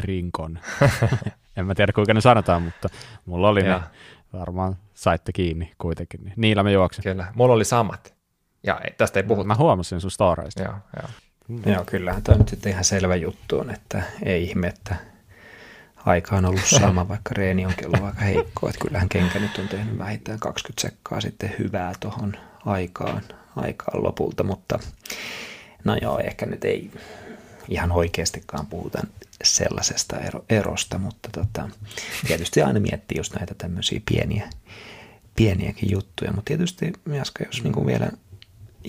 Rinkon. 0.00 0.58
en 1.56 1.66
mä 1.66 1.74
tiedä 1.74 1.92
kuinka 1.92 2.14
ne 2.14 2.20
sanotaan, 2.20 2.62
mutta 2.62 2.88
mulla 3.26 3.48
oli 3.48 3.62
ne 3.62 3.80
varmaan 4.32 4.76
saitte 4.94 5.32
kiinni 5.32 5.72
kuitenkin. 5.78 6.24
Niin 6.24 6.34
niillä 6.36 6.62
mä 6.62 6.70
juoksin. 6.70 7.04
Kyllä, 7.04 7.32
mulla 7.34 7.54
oli 7.54 7.64
samat. 7.64 8.14
Ja 8.66 8.80
tästä 8.98 9.18
ei 9.20 9.24
puhuta. 9.24 9.46
Mä 9.46 9.54
huomasin 9.54 10.00
sun 10.00 10.10
storeista. 10.10 10.62
Joo, 10.62 10.74
joo. 10.96 11.08
Mm. 11.48 11.72
Joo, 11.72 11.84
kyllähän 11.84 12.22
tämä 12.22 12.36
on 12.36 12.46
nyt 12.50 12.66
ihan 12.66 12.84
selvä 12.84 13.16
juttu 13.16 13.58
on, 13.58 13.70
että 13.70 14.02
ei 14.22 14.44
ihme, 14.44 14.66
että 14.66 14.96
aika 16.06 16.36
on 16.36 16.44
ollut 16.44 16.64
sama, 16.64 17.08
vaikka 17.08 17.34
reeni 17.34 17.66
on 17.66 17.74
kello 17.76 18.06
aika 18.06 18.20
heikko. 18.20 18.68
Että 18.68 18.80
kyllähän 18.80 19.08
kenkä 19.08 19.38
nyt 19.38 19.58
on 19.58 19.68
tehnyt 19.68 19.98
vähintään 19.98 20.38
20 20.38 20.80
sekkaa 20.80 21.20
sitten 21.20 21.54
hyvää 21.58 21.92
tuohon 22.00 22.36
aikaan, 22.66 23.22
aikaan 23.56 24.02
lopulta, 24.02 24.44
mutta 24.44 24.78
no 25.84 25.96
joo, 26.02 26.18
ehkä 26.18 26.46
nyt 26.46 26.64
ei 26.64 26.90
ihan 27.68 27.92
oikeastikaan 27.92 28.66
puhuta 28.66 29.02
sellaisesta 29.44 30.18
ero, 30.18 30.44
erosta, 30.48 30.98
mutta 30.98 31.28
tota, 31.32 31.68
tietysti 32.26 32.62
aina 32.62 32.80
miettii 32.80 33.18
just 33.18 33.34
näitä 33.34 33.54
tämmöisiä 33.54 34.00
pieniä, 34.10 34.50
pieniäkin 35.36 35.90
juttuja, 35.90 36.32
mutta 36.32 36.48
tietysti 36.48 36.92
Jaska, 37.12 37.44
jos 37.44 37.62
niin 37.62 37.72
kuin 37.72 37.86
vielä 37.86 38.08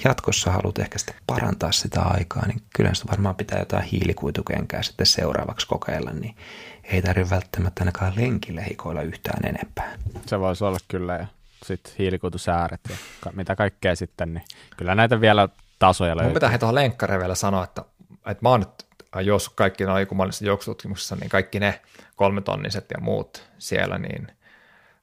jatkossa 0.05 0.51
haluat 0.51 0.79
ehkä 0.79 0.97
sitten 0.97 1.15
parantaa 1.27 1.71
sitä 1.71 2.01
aikaa, 2.01 2.47
niin 2.47 2.61
kyllä 2.75 2.93
sitä 2.93 3.11
varmaan 3.11 3.35
pitää 3.35 3.59
jotain 3.59 3.83
hiilikuitukenkää 3.83 4.83
sitten 4.83 5.05
seuraavaksi 5.05 5.67
kokeilla, 5.67 6.11
niin 6.11 6.35
ei 6.83 7.01
tarvitse 7.01 7.35
välttämättä 7.35 7.81
ainakaan 7.81 8.13
lenkille 8.15 8.65
hikoilla 8.69 9.01
yhtään 9.01 9.45
enempää. 9.45 9.97
Se 10.25 10.39
voisi 10.39 10.63
olla 10.63 10.77
kyllä, 10.87 11.13
ja 11.13 11.27
sitten 11.65 11.93
hiilikuitusääret 11.99 12.81
ja 12.89 12.95
mitä 13.33 13.55
kaikkea 13.55 13.95
sitten, 13.95 14.33
niin 14.33 14.43
kyllä 14.77 14.95
näitä 14.95 15.21
vielä 15.21 15.49
tasoja 15.79 16.15
löytyy. 16.15 16.29
Mun 16.29 16.33
pitää 16.33 16.57
tuohon 16.57 16.75
lenkkareen 16.75 17.19
vielä 17.19 17.35
sanoa, 17.35 17.63
että, 17.63 17.85
että 18.25 18.41
mä 18.41 18.49
oon 18.49 18.59
nyt 18.59 18.85
jos 19.21 19.49
kaikki 19.49 19.83
noin 19.83 20.07
kummallisesti 20.07 20.45
juoksututkimuksissa, 20.45 21.15
niin 21.15 21.29
kaikki 21.29 21.59
ne 21.59 21.81
kolmetonniset 22.15 22.85
ja 22.93 23.01
muut 23.01 23.49
siellä, 23.57 23.97
niin 23.97 24.27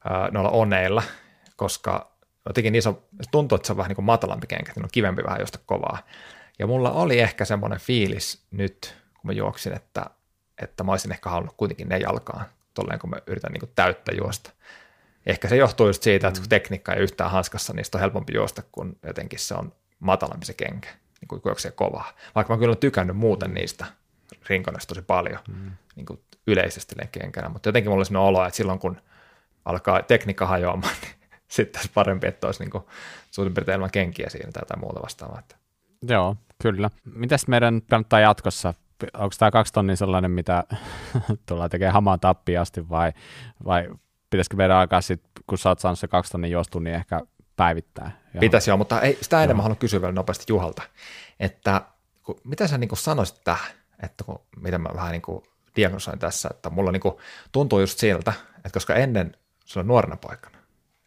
ää, 0.04 0.30
noilla 0.30 0.50
oneilla, 0.50 1.02
koska 1.56 2.10
jotenkin 2.46 2.72
niissä 2.72 2.94
tuntuu, 3.30 3.56
että 3.56 3.66
se 3.66 3.72
on 3.72 3.76
vähän 3.76 3.88
niin 3.88 3.96
kuin 3.96 4.04
matalampi 4.04 4.46
kenkä, 4.46 4.72
niin 4.76 4.84
on 4.84 4.90
kivempi 4.92 5.22
vähän 5.24 5.40
josta 5.40 5.58
kovaa. 5.66 5.98
Ja 6.58 6.66
mulla 6.66 6.92
oli 6.92 7.20
ehkä 7.20 7.44
semmoinen 7.44 7.80
fiilis 7.80 8.42
nyt, 8.50 8.94
kun 9.14 9.28
mä 9.28 9.32
juoksin, 9.32 9.72
että, 9.72 10.06
että 10.62 10.84
mä 10.84 10.90
olisin 10.90 11.12
ehkä 11.12 11.30
halunnut 11.30 11.56
kuitenkin 11.56 11.88
ne 11.88 11.98
jalkaan, 11.98 12.44
tolleen 12.74 12.98
kun 12.98 13.10
mä 13.10 13.16
yritän 13.26 13.52
niin 13.52 13.60
kuin 13.60 13.72
täyttä 13.74 14.12
juosta. 14.12 14.50
Ehkä 15.26 15.48
se 15.48 15.56
johtuu 15.56 15.86
just 15.86 16.02
siitä, 16.02 16.28
että 16.28 16.40
kun 16.40 16.46
mm. 16.46 16.48
tekniikka 16.48 16.92
ei 16.92 17.02
yhtään 17.02 17.30
hanskassa, 17.30 17.72
niin 17.72 17.84
on 17.94 18.00
helpompi 18.00 18.34
juosta, 18.34 18.62
kun 18.72 18.96
jotenkin 19.02 19.38
se 19.38 19.54
on 19.54 19.72
matalampi 19.98 20.46
se 20.46 20.54
kenkä, 20.54 20.88
niin 21.20 21.28
kuin 21.28 21.42
juoksee 21.44 21.70
kovaa. 21.70 22.12
Vaikka 22.34 22.54
mä 22.54 22.58
kyllä 22.58 22.70
olen 22.70 22.78
tykännyt 22.78 23.16
muuten 23.16 23.54
niistä 23.54 23.86
rinkonasta 24.50 24.94
tosi 24.94 25.02
paljon 25.02 25.38
mm. 25.48 25.70
niin 25.96 26.06
kuin 26.06 26.20
yleisesti 26.46 26.94
lenkkienkänä, 26.98 27.48
mutta 27.48 27.68
jotenkin 27.68 27.90
mulla 27.90 28.00
oli 28.00 28.04
sellainen 28.04 28.28
olo, 28.28 28.44
että 28.44 28.56
silloin 28.56 28.78
kun 28.78 28.96
alkaa 29.64 30.02
tekniikka 30.02 30.46
hajoamaan, 30.46 30.94
niin 31.02 31.14
sitten 31.48 31.80
olisi 31.80 31.92
parempi, 31.94 32.26
että 32.26 32.46
olisi 32.46 32.62
niin 32.62 32.70
kuin 32.70 32.84
suurin 33.30 33.54
piirtein 33.54 33.76
ilman 33.76 33.90
kenkiä 33.90 34.28
siinä 34.28 34.52
tai 34.52 34.60
jotain 34.60 34.80
muuta 34.80 35.02
vastaavaa. 35.02 35.38
Että. 35.38 35.56
Joo, 36.08 36.36
kyllä. 36.62 36.90
Mitäs 37.14 37.48
meidän 37.48 37.82
kannattaa 37.90 38.20
jatkossa? 38.20 38.74
Onko 39.14 39.34
tämä 39.38 39.50
kaksi 39.50 39.72
tonnia 39.72 39.96
sellainen, 39.96 40.30
mitä 40.30 40.64
tullaan 41.48 41.70
tekemään 41.70 41.94
hamaan 41.94 42.20
tappiin 42.20 42.60
asti 42.60 42.88
vai, 42.88 43.12
vai 43.64 43.88
pitäisikö 44.30 44.56
meidän 44.56 44.76
alkaa 44.76 45.00
sitten, 45.00 45.42
kun 45.46 45.58
sä 45.58 45.68
oot 45.68 45.78
saanut 45.78 45.98
se 45.98 46.08
kaksi 46.08 46.32
tonnia 46.32 46.50
juostu, 46.50 46.78
niin 46.78 46.94
ehkä 46.94 47.20
päivittää? 47.56 48.10
Pitäisi 48.40 48.70
joo, 48.70 48.76
mutta 48.76 49.00
ei, 49.00 49.18
sitä 49.22 49.44
enemmän 49.44 49.62
haluan 49.62 49.78
kysyä 49.78 50.00
vielä 50.00 50.12
nopeasti 50.12 50.44
Juhalta, 50.48 50.82
että 51.40 51.82
kun, 52.22 52.40
mitä 52.44 52.66
sä 52.66 52.78
niin 52.78 52.90
sanoisit 52.94 53.40
tähän, 53.44 53.72
että 54.02 54.24
kun, 54.24 54.40
mitä 54.56 54.78
mä 54.78 54.88
vähän 54.94 55.12
niin 55.12 55.42
diagnosoin 55.76 56.18
tässä, 56.18 56.48
että 56.52 56.70
mulla 56.70 56.92
niin 56.92 57.00
kuin 57.00 57.14
tuntuu 57.52 57.80
just 57.80 57.98
siltä, 57.98 58.32
että 58.56 58.70
koska 58.72 58.94
ennen 58.94 59.36
se 59.64 59.78
on 59.78 59.86
nuorena 59.86 60.16
poikana, 60.16 60.58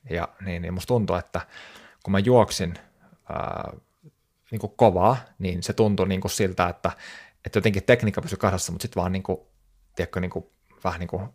ja 0.09 0.27
niin, 0.45 0.61
niin 0.61 0.73
musta 0.73 0.87
tuntuu, 0.87 1.15
että 1.15 1.41
kun 2.03 2.11
mä 2.11 2.19
juoksin 2.19 2.73
ää, 3.29 3.73
niin 4.51 4.59
kuin 4.59 4.73
kovaa, 4.75 5.17
niin 5.39 5.63
se 5.63 5.73
tuntui 5.73 6.07
niin 6.07 6.21
kuin 6.21 6.31
siltä, 6.31 6.69
että, 6.69 6.91
että 7.45 7.57
jotenkin 7.57 7.83
tekniikka 7.83 8.21
pysyi 8.21 8.37
kasassa, 8.37 8.71
mutta 8.71 8.81
sitten 8.81 9.01
vaan 9.01 9.11
niin 9.11 9.23
kuin, 9.23 9.39
tiedätkö, 9.95 10.19
niin 10.19 10.31
kuin, 10.31 10.45
vähän 10.83 10.99
niin 10.99 11.07
kuin 11.07 11.29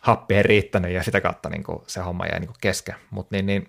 happi 0.00 0.34
ei 0.34 0.42
riittänyt 0.42 0.90
ja 0.90 1.02
sitä 1.02 1.20
kautta 1.20 1.48
niin 1.48 1.64
kuin 1.64 1.78
se 1.86 2.00
homma 2.00 2.26
jäi 2.26 2.40
niin 2.40 2.48
kuin 2.48 2.56
kesken. 2.60 2.94
Mutta 3.10 3.36
niin, 3.36 3.46
niin, 3.46 3.68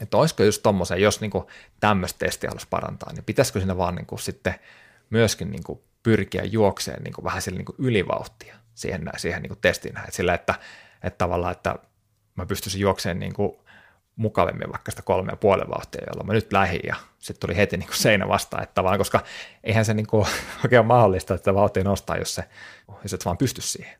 että 0.00 0.16
olisiko 0.16 0.42
just 0.42 0.62
tommoisen, 0.62 1.02
jos 1.02 1.20
niin 1.20 1.30
tämmöistä 1.80 2.18
testiä 2.18 2.50
haluaisi 2.50 2.66
parantaa, 2.70 3.12
niin 3.12 3.24
pitäisikö 3.24 3.58
siinä 3.58 3.76
vaan 3.76 3.94
niin 3.94 4.06
kuin 4.06 4.18
sitten 4.18 4.54
myöskin 5.10 5.50
niin 5.50 5.64
kuin 5.64 5.80
pyrkiä 6.02 6.44
juokseen 6.44 7.02
niin 7.02 7.14
kuin 7.14 7.24
vähän 7.24 7.42
sille 7.42 7.58
niin 7.58 7.66
kuin 7.66 7.76
ylivauhtia 7.78 8.56
siihen, 8.74 9.10
siihen 9.16 9.42
niin 9.42 9.48
kuin 9.48 9.60
testiin. 9.60 9.98
Että 9.98 10.10
sillä, 10.10 10.34
että, 10.34 10.54
että 11.02 11.18
tavallaan, 11.18 11.52
että 11.52 11.74
mä 12.36 12.46
pystyisin 12.46 12.80
juokseen 12.80 13.18
niin 13.18 13.34
kuin 13.34 13.52
mukavimmin 14.16 14.72
vaikka 14.72 14.90
sitä 14.90 15.02
kolme 15.02 15.32
ja 15.32 15.36
puolen 15.36 15.68
vauhtia, 15.68 16.06
jolloin 16.06 16.26
mä 16.26 16.32
nyt 16.32 16.52
lähdin 16.52 16.80
ja 16.86 16.96
sitten 17.18 17.40
tuli 17.40 17.56
heti 17.56 17.76
niin 17.76 17.86
kuin 17.86 17.96
seinä 17.96 18.28
vastaan, 18.28 18.62
että 18.62 18.84
vaan, 18.84 18.98
koska 18.98 19.24
eihän 19.64 19.84
se 19.84 19.94
niin 19.94 20.06
kuin 20.06 20.26
oikein 20.64 20.86
mahdollista, 20.86 21.34
että 21.34 21.54
vauhtia 21.54 21.84
nostaa, 21.84 22.16
jos, 22.16 22.34
se, 22.34 22.44
jos 23.02 23.14
et 23.14 23.24
vaan 23.24 23.38
pysty 23.38 23.60
siihen. 23.60 23.98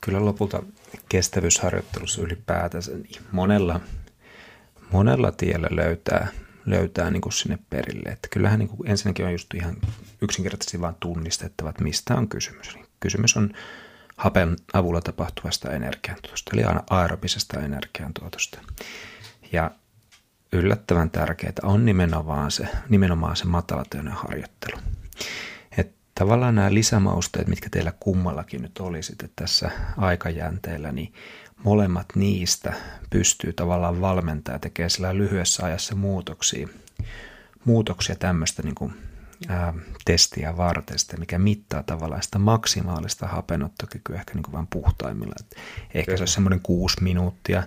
Kyllä 0.00 0.24
lopulta 0.24 0.62
kestävyysharjoittelussa 1.08 2.22
ylipäätänsä 2.22 2.92
niin 2.92 3.22
monella, 3.32 3.80
monella 4.92 5.32
tiellä 5.32 5.68
löytää, 5.70 6.28
löytää 6.66 7.10
niin 7.10 7.20
kuin 7.20 7.32
sinne 7.32 7.58
perille. 7.70 8.08
Että 8.08 8.28
kyllähän 8.28 8.58
niin 8.58 8.68
kuin 8.68 8.90
ensinnäkin 8.90 9.26
on 9.26 9.32
just 9.32 9.54
ihan 9.54 9.76
yksinkertaisesti 10.22 10.80
vain 10.80 10.94
tunnistettava, 11.00 11.70
että 11.70 11.84
mistä 11.84 12.14
on 12.14 12.28
kysymys. 12.28 12.74
Niin 12.74 12.86
kysymys 13.00 13.36
on 13.36 13.50
hapen 14.16 14.56
avulla 14.72 15.00
tapahtuvasta 15.00 15.70
energiantuotosta, 15.70 16.50
eli 16.54 16.62
aerobisesta 16.90 17.60
energiantuotosta. 17.60 18.58
Ja 19.52 19.70
yllättävän 20.52 21.10
tärkeää 21.10 21.52
on 21.62 21.84
nimenomaan 21.84 22.50
se, 22.50 22.68
nimenomaan 22.88 23.36
se 23.36 23.44
matalatöinen 23.44 24.12
harjoittelu. 24.12 24.76
Että 25.78 25.94
tavallaan 26.14 26.54
nämä 26.54 26.74
lisämausteet, 26.74 27.46
mitkä 27.46 27.70
teillä 27.70 27.92
kummallakin 28.00 28.62
nyt 28.62 28.78
olisi 28.78 29.16
tässä 29.36 29.70
aikajänteellä, 29.96 30.92
niin 30.92 31.14
molemmat 31.64 32.06
niistä 32.14 32.72
pystyy 33.10 33.52
tavallaan 33.52 34.00
valmentamaan 34.00 34.60
tekemään 34.60 34.90
sillä 34.90 35.16
lyhyessä 35.16 35.66
ajassa 35.66 35.94
muutoksia, 35.94 36.68
muutoksia 37.64 38.16
tämmöistä 38.16 38.62
niin 38.62 38.74
kuin, 38.74 38.94
ää, 39.48 39.74
testiä 40.04 40.56
varten, 40.56 40.98
sitä, 40.98 41.16
mikä 41.16 41.38
mittaa 41.38 41.82
tavallaan 41.82 42.22
sitä 42.22 42.38
maksimaalista 42.38 43.26
hapenottokykyä 43.26 44.16
ehkä 44.16 44.34
niin 44.34 44.42
kuin 44.42 44.52
vain 44.52 44.66
puhtaimmilla. 44.66 45.34
Et 45.40 45.56
ehkä 45.94 46.04
Kyllä. 46.04 46.16
se 46.16 46.22
olisi 46.22 46.34
semmoinen 46.34 46.60
kuusi 46.60 47.02
minuuttia, 47.02 47.62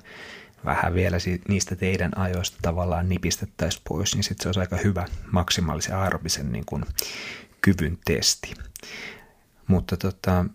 vähän 0.66 0.94
vielä 0.94 1.18
niistä 1.48 1.76
teidän 1.76 2.18
ajoista 2.18 2.58
tavallaan 2.62 3.10
nipistettäisiin 3.10 3.82
pois, 3.90 4.16
niin 4.16 4.24
sitten 4.24 4.44
se 4.44 4.50
olisi 4.50 4.60
aika 4.60 4.78
hyvä 4.78 5.06
maksimaalisen 5.32 5.96
aerobisen 5.96 6.52
niin 6.52 6.66
kuin, 6.66 6.86
kyvyn 7.62 7.98
testi. 8.06 8.54
Mutta 9.68 9.98
tota, 9.98 10.46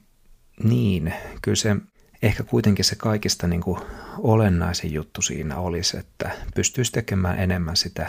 niin, 0.65 1.15
kyllä 1.43 1.57
se 1.57 1.77
ehkä 2.23 2.43
kuitenkin 2.43 2.85
se 2.85 2.97
kaikista 2.97 3.47
niin 3.47 3.61
kuin 3.61 3.81
olennaisin 4.19 4.93
juttu 4.93 5.23
siinä 5.23 5.57
olisi, 5.57 5.99
että 5.99 6.31
pystyisi 6.55 6.93
tekemään 6.93 7.39
enemmän 7.39 7.77
sitä 7.77 8.07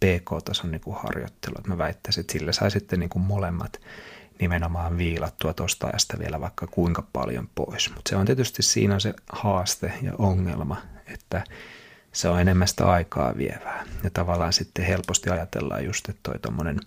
PK-tason 0.00 0.70
niin 0.70 0.80
kuin 0.80 0.96
harjoittelua. 0.96 1.62
Mä 1.66 1.78
väittäisin, 1.78 2.20
että 2.20 2.32
sillä 2.32 2.52
sai 2.52 2.70
sitten 2.70 3.00
niin 3.00 3.10
kuin 3.10 3.22
molemmat 3.22 3.80
nimenomaan 4.40 4.98
viilattua 4.98 5.52
tuosta 5.52 5.86
ajasta 5.86 6.18
vielä 6.18 6.40
vaikka 6.40 6.66
kuinka 6.66 7.06
paljon 7.12 7.48
pois. 7.54 7.90
Mutta 7.94 8.08
se 8.08 8.16
on 8.16 8.26
tietysti 8.26 8.62
siinä 8.62 8.98
se 8.98 9.14
haaste 9.32 9.92
ja 10.02 10.12
ongelma, 10.18 10.76
että 11.06 11.44
se 12.12 12.28
on 12.28 12.40
enemmän 12.40 12.68
sitä 12.68 12.90
aikaa 12.90 13.36
vievää. 13.36 13.84
Ja 14.04 14.10
tavallaan 14.10 14.52
sitten 14.52 14.84
helposti 14.84 15.30
ajatellaan 15.30 15.84
just, 15.84 16.08
että 16.08 16.20
toi 16.22 16.38
tommonen 16.38 16.80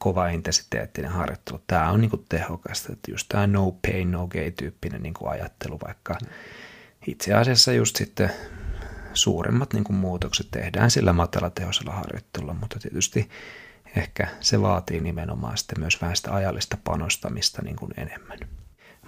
kova 0.00 0.28
intensiteettinen 0.28 1.10
harjoittelu, 1.10 1.62
tämä 1.66 1.90
on 1.90 2.00
niinku 2.00 2.24
tehokasta, 2.28 2.92
että 2.92 3.10
just 3.10 3.28
tämä 3.28 3.46
no 3.46 3.72
pain, 3.86 4.10
no 4.10 4.26
gain 4.26 4.52
tyyppinen 4.52 5.02
niinku 5.02 5.26
ajattelu, 5.26 5.78
vaikka 5.86 6.18
itse 7.06 7.34
asiassa 7.34 7.72
just 7.72 7.96
sitten 7.96 8.30
suuremmat 9.14 9.72
niinku 9.72 9.92
muutokset 9.92 10.46
tehdään 10.50 10.90
sillä 10.90 11.12
matalatehoisella 11.12 11.92
harjoittelulla, 11.92 12.54
mutta 12.54 12.78
tietysti 12.78 13.28
ehkä 13.96 14.28
se 14.40 14.62
vaatii 14.62 15.00
nimenomaan 15.00 15.58
sitten 15.58 15.80
myös 15.80 16.02
vähän 16.02 16.16
sitä 16.16 16.34
ajallista 16.34 16.76
panostamista 16.84 17.62
niin 17.62 17.76
kuin 17.76 17.92
enemmän. 17.96 18.38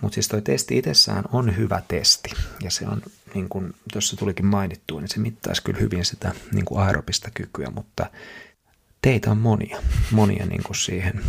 Mutta 0.00 0.14
siis 0.14 0.28
toi 0.28 0.42
testi 0.42 0.78
itsessään 0.78 1.24
on 1.32 1.56
hyvä 1.56 1.82
testi 1.88 2.30
ja 2.62 2.70
se 2.70 2.86
on, 2.86 3.02
niin 3.34 3.48
kuin 3.48 3.74
tuossa 3.92 4.16
tulikin 4.16 4.46
mainittua, 4.46 5.00
niin 5.00 5.08
se 5.08 5.20
mittaisi 5.20 5.62
kyllä 5.62 5.80
hyvin 5.80 6.04
sitä 6.04 6.32
niin 6.52 6.64
kuin 6.64 6.82
aerobista 6.82 7.30
kykyä, 7.34 7.70
mutta 7.74 8.06
teitä 9.02 9.30
on 9.30 9.38
monia, 9.38 9.78
monia 10.10 10.46
niin 10.46 10.62
kuin 10.62 10.76
siihen 10.76 11.20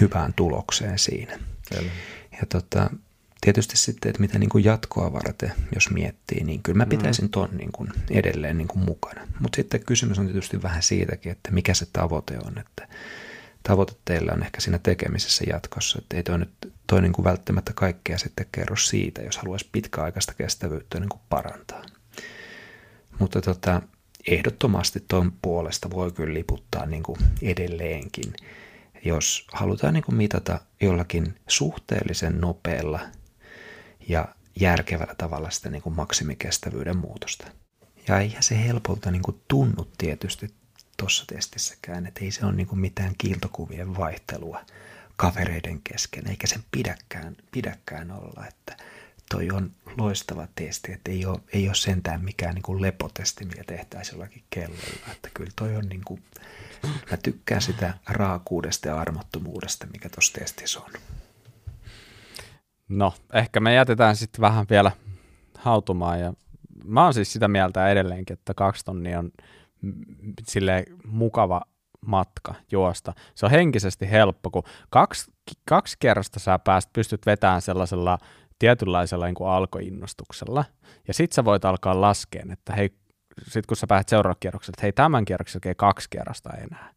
hyvään 0.00 0.34
tulokseen 0.34 0.98
siinä. 0.98 1.38
Kyllä. 1.74 1.90
Ja 2.32 2.46
tota, 2.48 2.90
tietysti 3.40 3.76
sitten, 3.76 4.10
että 4.10 4.20
mitä 4.20 4.38
niin 4.38 4.50
kuin 4.50 4.64
jatkoa 4.64 5.12
varten, 5.12 5.52
jos 5.74 5.90
miettii, 5.90 6.44
niin 6.44 6.62
kyllä 6.62 6.76
mä 6.76 6.86
pitäisin 6.86 7.28
ton 7.28 7.48
niin 7.52 7.72
kuin 7.72 7.88
edelleen 8.10 8.58
niin 8.58 8.68
kuin 8.68 8.84
mukana. 8.84 9.28
Mutta 9.40 9.56
sitten 9.56 9.84
kysymys 9.84 10.18
on 10.18 10.26
tietysti 10.26 10.62
vähän 10.62 10.82
siitäkin, 10.82 11.32
että 11.32 11.50
mikä 11.50 11.74
se 11.74 11.86
tavoite 11.92 12.38
on, 12.44 12.58
että 12.58 12.88
tavoite 13.62 13.92
teillä 14.04 14.32
on 14.32 14.42
ehkä 14.42 14.60
siinä 14.60 14.78
tekemisessä 14.78 15.44
jatkossa, 15.48 15.98
että 15.98 16.16
ei 16.16 16.22
toi 16.22 16.38
nyt 16.38 16.50
toi 16.86 17.02
niin 17.02 17.12
kuin 17.12 17.24
välttämättä 17.24 17.72
kaikkea 17.74 18.18
sitten 18.18 18.46
kerro 18.52 18.76
siitä, 18.76 19.22
jos 19.22 19.36
haluaisi 19.38 19.68
pitkäaikaista 19.72 20.34
kestävyyttä 20.34 21.00
niin 21.00 21.08
kuin 21.08 21.20
parantaa. 21.28 21.82
Mutta 23.18 23.40
tota, 23.40 23.82
ehdottomasti 24.26 25.04
tuon 25.08 25.32
puolesta 25.42 25.90
voi 25.90 26.12
kyllä 26.12 26.34
liputtaa 26.34 26.86
niin 26.86 27.02
kuin 27.02 27.18
edelleenkin, 27.42 28.32
jos 29.04 29.46
halutaan 29.52 29.94
niin 29.94 30.04
kuin 30.04 30.16
mitata 30.16 30.60
jollakin 30.80 31.34
suhteellisen 31.48 32.40
nopealla 32.40 33.00
ja 34.08 34.28
järkevällä 34.60 35.14
tavalla 35.14 35.50
sitä 35.50 35.70
niin 35.70 35.82
kuin 35.82 35.96
maksimikestävyyden 35.96 36.96
muutosta. 36.96 37.46
Ja 38.08 38.18
eihän 38.18 38.42
se 38.42 38.64
helpolta 38.64 39.10
niin 39.10 39.22
kuin 39.22 39.40
tunnu 39.48 39.90
tietysti 39.98 40.54
tuossa 40.96 41.24
testissäkään, 41.26 42.06
että 42.06 42.24
ei 42.24 42.30
se 42.30 42.46
ole 42.46 42.52
niin 42.52 42.66
kuin 42.66 42.78
mitään 42.78 43.14
kiiltokuvien 43.18 43.96
vaihtelua 43.96 44.60
kavereiden 45.16 45.80
kesken, 45.84 46.28
eikä 46.28 46.46
sen 46.46 46.64
pidäkään, 46.70 47.36
pidäkään 47.50 48.10
olla, 48.10 48.46
että 48.48 48.76
toi 49.32 49.50
on 49.50 49.70
loistava 49.98 50.48
testi, 50.54 50.92
että 50.92 51.10
ei 51.10 51.26
ole, 51.26 51.38
ei 51.52 51.66
ole 51.66 51.74
sentään 51.74 52.24
mikään 52.24 52.54
niin 52.54 52.62
kuin 52.62 52.82
lepotesti, 52.82 53.44
mikä 53.44 53.64
tehtäisiin 53.64 54.14
jollakin 54.14 54.42
kellolla, 54.50 55.12
että 55.12 55.30
kyllä 55.34 55.50
toi 55.56 55.76
on 55.76 55.84
niin 55.88 56.02
kuin, 56.04 56.22
mä 57.10 57.16
tykkään 57.16 57.62
sitä 57.62 57.94
raakuudesta 58.08 58.88
ja 58.88 59.00
armottomuudesta, 59.00 59.86
mikä 59.92 60.08
tuossa 60.08 60.32
testissä 60.32 60.80
on. 60.80 60.90
No, 62.88 63.14
ehkä 63.32 63.60
me 63.60 63.74
jätetään 63.74 64.16
sitten 64.16 64.40
vähän 64.40 64.66
vielä 64.70 64.92
hautumaan 65.58 66.20
ja 66.20 66.34
mä 66.84 67.04
oon 67.04 67.14
siis 67.14 67.32
sitä 67.32 67.48
mieltä 67.48 67.88
edelleenkin, 67.88 68.34
että 68.34 68.54
kaksi 68.54 68.84
tonnia 68.84 69.18
on 69.18 69.30
sille 70.48 70.84
mukava 71.06 71.62
matka 72.06 72.54
juosta. 72.70 73.12
Se 73.34 73.46
on 73.46 73.50
henkisesti 73.50 74.10
helppo, 74.10 74.50
kun 74.50 74.62
kaksi, 74.90 75.32
kaksi 75.68 75.96
kerrasta 76.00 76.40
sä 76.40 76.58
pääst, 76.58 76.92
pystyt 76.92 77.26
vetämään 77.26 77.62
sellaisella 77.62 78.18
tietynlaisella 78.62 79.24
niin 79.26 79.34
kuin 79.34 79.50
alkoinnostuksella, 79.50 80.64
ja 81.08 81.14
sit 81.14 81.32
sä 81.32 81.44
voit 81.44 81.64
alkaa 81.64 82.00
laskea, 82.00 82.42
että 82.52 82.72
hei, 82.72 82.90
sit 83.42 83.66
kun 83.66 83.76
sä 83.76 83.86
pääset 83.86 84.08
seuraavalle 84.08 84.38
kierrokselle, 84.40 84.74
että 84.74 84.82
hei, 84.82 84.92
tämän 84.92 85.24
kierroksen 85.24 85.60
kaksi 85.76 86.10
kierrosta 86.10 86.50
enää. 86.50 86.90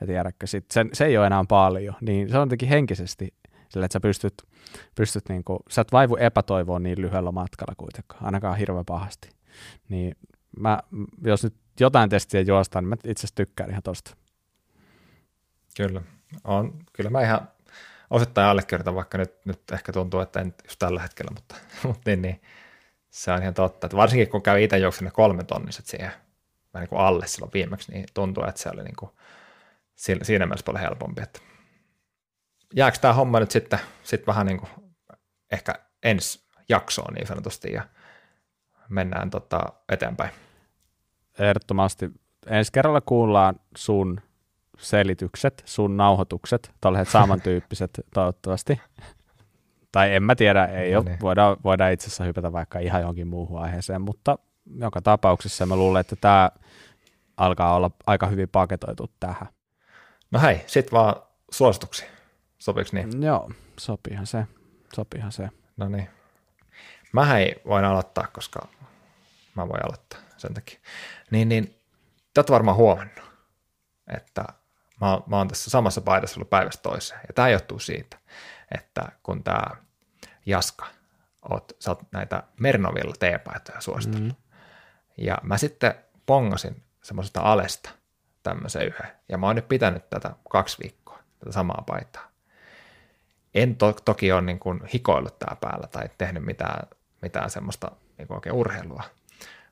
Ja 0.00 0.06
tiedätkö, 0.06 0.46
sit 0.46 0.70
sen, 0.70 0.90
se 0.92 1.04
ei 1.04 1.18
ole 1.18 1.26
enää 1.26 1.44
paljon, 1.48 1.94
niin 2.00 2.28
se 2.28 2.38
on 2.38 2.46
jotenkin 2.46 2.68
henkisesti 2.68 3.34
sillä, 3.68 3.84
että 3.84 3.92
sä 3.92 4.00
pystyt, 4.00 4.34
pystyt 4.94 5.28
niin 5.28 5.44
kuin, 5.44 5.58
sä 5.70 5.80
et 5.80 5.92
vaivu 5.92 6.16
epätoivoon 6.16 6.82
niin 6.82 7.02
lyhyellä 7.02 7.32
matkalla 7.32 7.74
kuitenkaan, 7.76 8.24
ainakaan 8.24 8.58
hirveän 8.58 8.84
pahasti. 8.84 9.30
Niin 9.88 10.16
mä, 10.60 10.80
jos 11.24 11.44
nyt 11.44 11.54
jotain 11.80 12.10
testiä 12.10 12.40
juostaan, 12.40 12.84
niin 12.84 12.88
mä 12.88 12.94
itse 12.94 13.20
asiassa 13.20 13.34
tykkään 13.34 13.70
ihan 13.70 13.82
tosta. 13.82 14.16
Kyllä, 15.76 16.02
on, 16.44 16.74
kyllä 16.92 17.10
mä 17.10 17.22
ihan 17.22 17.48
osittain 18.10 18.46
allekirjoitan, 18.46 18.94
vaikka 18.94 19.18
nyt, 19.18 19.34
nyt 19.44 19.62
ehkä 19.72 19.92
tuntuu, 19.92 20.20
että 20.20 20.40
en 20.40 20.54
just 20.64 20.78
tällä 20.78 21.02
hetkellä, 21.02 21.30
mutta, 21.34 21.54
mutta 21.88 22.10
niin, 22.10 22.22
niin, 22.22 22.42
se 23.10 23.32
on 23.32 23.42
ihan 23.42 23.54
totta. 23.54 23.86
Että 23.86 23.96
varsinkin 23.96 24.28
kun 24.28 24.42
käy 24.42 24.62
itse 24.62 24.78
juoksen 24.78 25.04
ne 25.04 25.10
kolme 25.10 25.44
tonniset 25.44 25.86
siihen 25.86 26.12
vähän 26.74 26.82
niin 26.82 26.88
kuin 26.88 27.00
alle 27.00 27.26
silloin 27.26 27.52
viimeksi, 27.52 27.92
niin 27.92 28.06
tuntuu, 28.14 28.44
että 28.44 28.60
se 28.60 28.70
oli 28.72 28.82
niin 28.82 28.96
kuin, 28.98 29.10
siinä 29.96 30.46
mielessä 30.46 30.64
paljon 30.64 30.82
helpompi. 30.82 31.22
Että 31.22 31.40
jääkö 32.74 32.98
tämä 33.00 33.14
homma 33.14 33.40
nyt 33.40 33.50
sitten, 33.50 33.78
sitten 34.02 34.26
vähän 34.26 34.46
niin 34.46 34.58
kuin 34.58 34.70
ehkä 35.52 35.74
ensi 36.02 36.48
jaksoon 36.68 37.14
niin 37.14 37.26
sanotusti 37.26 37.72
ja 37.72 37.88
mennään 38.88 39.30
tota 39.30 39.72
eteenpäin. 39.88 40.30
Ehdottomasti. 41.38 42.10
Ensi 42.46 42.72
kerralla 42.72 43.00
kuullaan 43.00 43.60
sun 43.76 44.20
selitykset, 44.78 45.62
sun 45.66 45.96
nauhoitukset, 45.96 46.70
tällaiset 46.80 47.12
samantyyppiset 47.12 48.00
toivottavasti. 48.14 48.80
tai 49.92 50.14
en 50.14 50.22
mä 50.22 50.34
tiedä, 50.34 50.64
ei 50.64 50.92
no 50.92 50.98
ole. 50.98 51.04
Niin. 51.08 51.20
Voidaan, 51.20 51.56
voidaan 51.64 51.92
itse 51.92 52.06
asiassa 52.06 52.24
hypätä 52.24 52.52
vaikka 52.52 52.78
ihan 52.78 53.00
johonkin 53.00 53.26
muuhun 53.26 53.62
aiheeseen, 53.62 54.00
mutta 54.00 54.38
joka 54.80 55.02
tapauksessa 55.02 55.66
mä 55.66 55.76
luulen, 55.76 56.00
että 56.00 56.16
tämä 56.16 56.50
alkaa 57.36 57.74
olla 57.74 57.90
aika 58.06 58.26
hyvin 58.26 58.48
paketoitu 58.48 59.10
tähän. 59.20 59.48
No 60.30 60.40
hei, 60.40 60.64
sit 60.66 60.92
vaan 60.92 61.14
suosituksia. 61.50 62.08
Sopiiko 62.58 62.90
niin? 62.92 63.22
Joo, 63.22 63.50
sopihan 63.78 64.26
se. 64.26 64.46
Sopihan 64.94 65.32
se. 65.32 65.48
No 65.76 65.88
niin. 65.88 66.08
Mä 67.12 67.24
hei 67.24 67.62
voin 67.66 67.84
aloittaa, 67.84 68.26
koska 68.32 68.68
mä 69.54 69.68
voin 69.68 69.84
aloittaa 69.84 70.20
sen 70.36 70.54
takia. 70.54 70.78
Niin, 71.30 71.48
niin 71.48 71.74
te 72.34 72.44
varmaan 72.50 72.76
huomannut, 72.76 73.24
että 74.16 74.44
mä, 75.00 75.20
mä 75.26 75.36
oon 75.36 75.48
tässä 75.48 75.70
samassa 75.70 76.00
paidassa 76.00 76.36
ollut 76.38 76.50
päivästä 76.50 76.82
toiseen. 76.82 77.20
Ja 77.28 77.34
tämä 77.34 77.48
johtuu 77.48 77.78
siitä, 77.78 78.16
että 78.74 79.08
kun 79.22 79.44
tämä 79.44 79.62
Jaska, 80.46 80.86
oot, 81.50 81.72
sä 81.78 81.90
oot 81.90 82.02
näitä 82.12 82.42
Mernovilla 82.60 83.14
teepaitoja 83.18 83.80
suositellut. 83.80 84.28
Mm-hmm. 84.28 85.24
Ja 85.26 85.38
mä 85.42 85.58
sitten 85.58 85.94
pongasin 86.26 86.82
semmoisesta 87.02 87.40
alesta 87.40 87.90
tämmöisen 88.42 88.86
yhden. 88.86 89.10
Ja 89.28 89.38
mä 89.38 89.46
oon 89.46 89.56
nyt 89.56 89.68
pitänyt 89.68 90.10
tätä 90.10 90.30
kaksi 90.50 90.78
viikkoa, 90.82 91.18
tätä 91.38 91.52
samaa 91.52 91.84
paitaa. 91.86 92.28
En 93.54 93.76
to- 93.76 93.92
toki 94.04 94.32
ole 94.32 94.42
niin 94.42 94.58
kuin 94.58 94.80
hikoillut 94.94 95.38
tää 95.38 95.56
päällä 95.60 95.86
tai 95.86 96.08
tehnyt 96.18 96.44
mitään, 96.44 96.88
mitään 97.22 97.50
semmoista 97.50 97.90
niin 98.18 98.28
kuin 98.28 98.36
oikein 98.36 98.54
urheilua, 98.54 99.02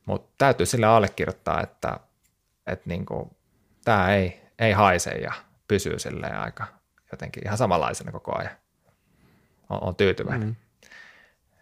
mutta 0.04 0.34
täytyy 0.38 0.66
sille 0.66 0.86
allekirjoittaa, 0.86 1.62
että, 1.62 2.00
että 2.66 2.88
niin 2.88 3.06
kuin, 3.06 3.30
tämä 3.84 4.14
ei, 4.14 4.45
ei 4.58 4.72
haise 4.72 5.10
ja 5.10 5.32
pysyy 5.68 5.98
silleen 5.98 6.38
aika 6.38 6.66
jotenkin 7.12 7.42
ihan 7.46 7.58
samanlaisena 7.58 8.12
koko 8.12 8.38
ajan. 8.38 8.56
On, 9.70 9.82
on 9.82 9.96
tyytyväinen. 9.96 10.48
Mm. 10.48 10.56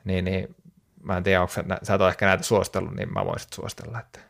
Niin, 0.05 0.25
niin 0.25 0.57
mä 1.03 1.16
en 1.16 1.23
tiedä, 1.23 1.41
onko 1.41 1.53
sä, 1.53 1.65
sä 1.83 1.95
et 1.95 2.01
ole 2.01 2.09
ehkä 2.09 2.27
näitä 2.27 2.43
suostellut, 2.43 2.95
niin 2.95 3.12
mä 3.12 3.25
voisin 3.25 3.49
suostella, 3.55 4.01
että, 4.01 4.21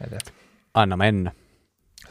että, 0.00 0.16
että 0.16 0.32
Anna 0.74 0.96
mennä. 0.96 1.32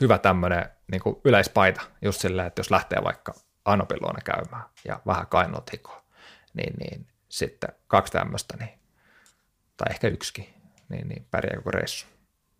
hyvä 0.01 0.17
tämmöinen 0.17 0.69
niin 0.91 1.01
yleispaita 1.23 1.81
just 2.01 2.21
silleen, 2.21 2.47
että 2.47 2.59
jos 2.59 2.71
lähtee 2.71 3.03
vaikka 3.03 3.33
Anopin 3.65 3.97
luona 4.01 4.19
käymään 4.25 4.63
ja 4.85 4.99
vähän 5.05 5.27
kainot 5.27 5.71
hikoa, 5.71 6.03
niin, 6.53 6.73
niin 6.79 7.07
sitten 7.29 7.69
kaksi 7.87 8.13
tämmöistä, 8.13 8.57
niin, 8.57 8.79
tai 9.77 9.87
ehkä 9.89 10.07
yksikin, 10.07 10.53
niin, 10.89 11.07
niin 11.07 11.27
pärjää 11.31 11.57
koko 11.57 11.71
reissu, 11.71 12.07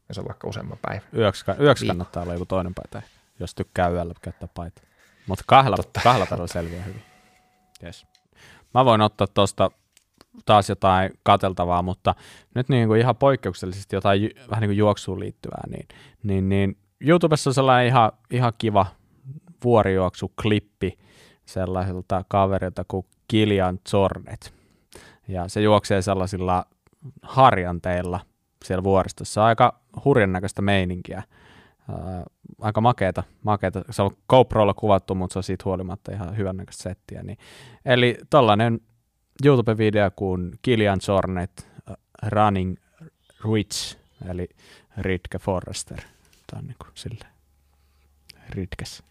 jos 0.09 0.17
on 0.17 0.25
vaikka 0.25 0.47
useamman 0.47 0.77
päivän. 0.81 1.07
Yöksi, 1.17 1.45
yöksi 1.59 1.81
Viikko. 1.81 1.93
kannattaa 1.93 2.23
olla 2.23 2.33
joku 2.33 2.45
toinen 2.45 2.73
paita, 2.73 3.01
jos 3.39 3.55
tykkää 3.55 3.89
yöllä 3.89 4.13
käyttää 4.21 4.49
paita. 4.53 4.81
Mutta 5.27 5.43
kahdella, 5.47 5.77
kahdella 6.03 6.25
tavalla 6.25 6.47
selviää 6.47 6.83
hyvin. 6.83 7.01
Yes. 7.83 8.07
Mä 8.73 8.85
voin 8.85 9.01
ottaa 9.01 9.27
tuosta 9.27 9.71
taas 10.45 10.69
jotain 10.69 11.11
kateltavaa, 11.23 11.81
mutta 11.81 12.15
nyt 12.55 12.69
niin 12.69 12.87
kuin 12.87 12.99
ihan 12.99 13.15
poikkeuksellisesti 13.15 13.95
jotain 13.95 14.23
ju- 14.23 14.29
vähän 14.49 14.61
niin 14.61 14.69
kuin 14.69 14.77
juoksuun 14.77 15.19
liittyvää, 15.19 15.63
niin, 15.69 15.87
niin, 16.23 16.49
niin 16.49 16.77
YouTubessa 17.01 17.49
on 17.49 17.53
sellainen 17.53 17.87
ihan, 17.87 18.11
ihan 18.31 18.53
kiva 18.57 18.85
vuorijuoksuklippi 19.63 20.97
sellaiselta 21.45 22.23
kaverilta 22.27 22.85
kuin 22.87 23.05
Kilian 23.27 23.79
Zornet. 23.89 24.53
Ja 25.27 25.47
se 25.47 25.61
juoksee 25.61 26.01
sellaisilla 26.01 26.65
harjanteilla 27.21 28.19
siellä 28.67 28.83
vuoristossa. 28.83 29.45
Aika 29.45 29.79
hurjan 30.05 30.31
näköistä 30.31 30.61
meininkiä. 30.61 31.23
Ää, 31.89 32.23
aika 32.61 32.81
makeeta, 32.81 33.23
makeeta. 33.43 33.83
Se 33.89 34.01
on 34.01 34.17
GoProlla 34.29 34.73
kuvattu, 34.73 35.15
mutta 35.15 35.33
se 35.33 35.39
on 35.39 35.43
siitä 35.43 35.63
huolimatta 35.65 36.11
ihan 36.11 36.37
hyvän 36.37 36.57
näköistä 36.57 36.83
settiä. 36.83 37.23
Niin. 37.23 37.37
Eli 37.85 38.17
tollainen 38.29 38.79
YouTube-video 39.45 40.11
kuin 40.15 40.51
Kilian 40.61 41.01
Zornet 41.01 41.67
äh, 41.89 41.95
Running 42.29 42.75
Rich, 43.53 43.97
eli 44.29 44.49
Ritke 44.97 45.39
Forrester. 45.39 46.01
Tämä 46.47 46.59
on 46.59 46.67
niin 46.67 46.77
kuin 46.79 46.91
sille 46.95 47.25
Ritkes. 48.49 49.03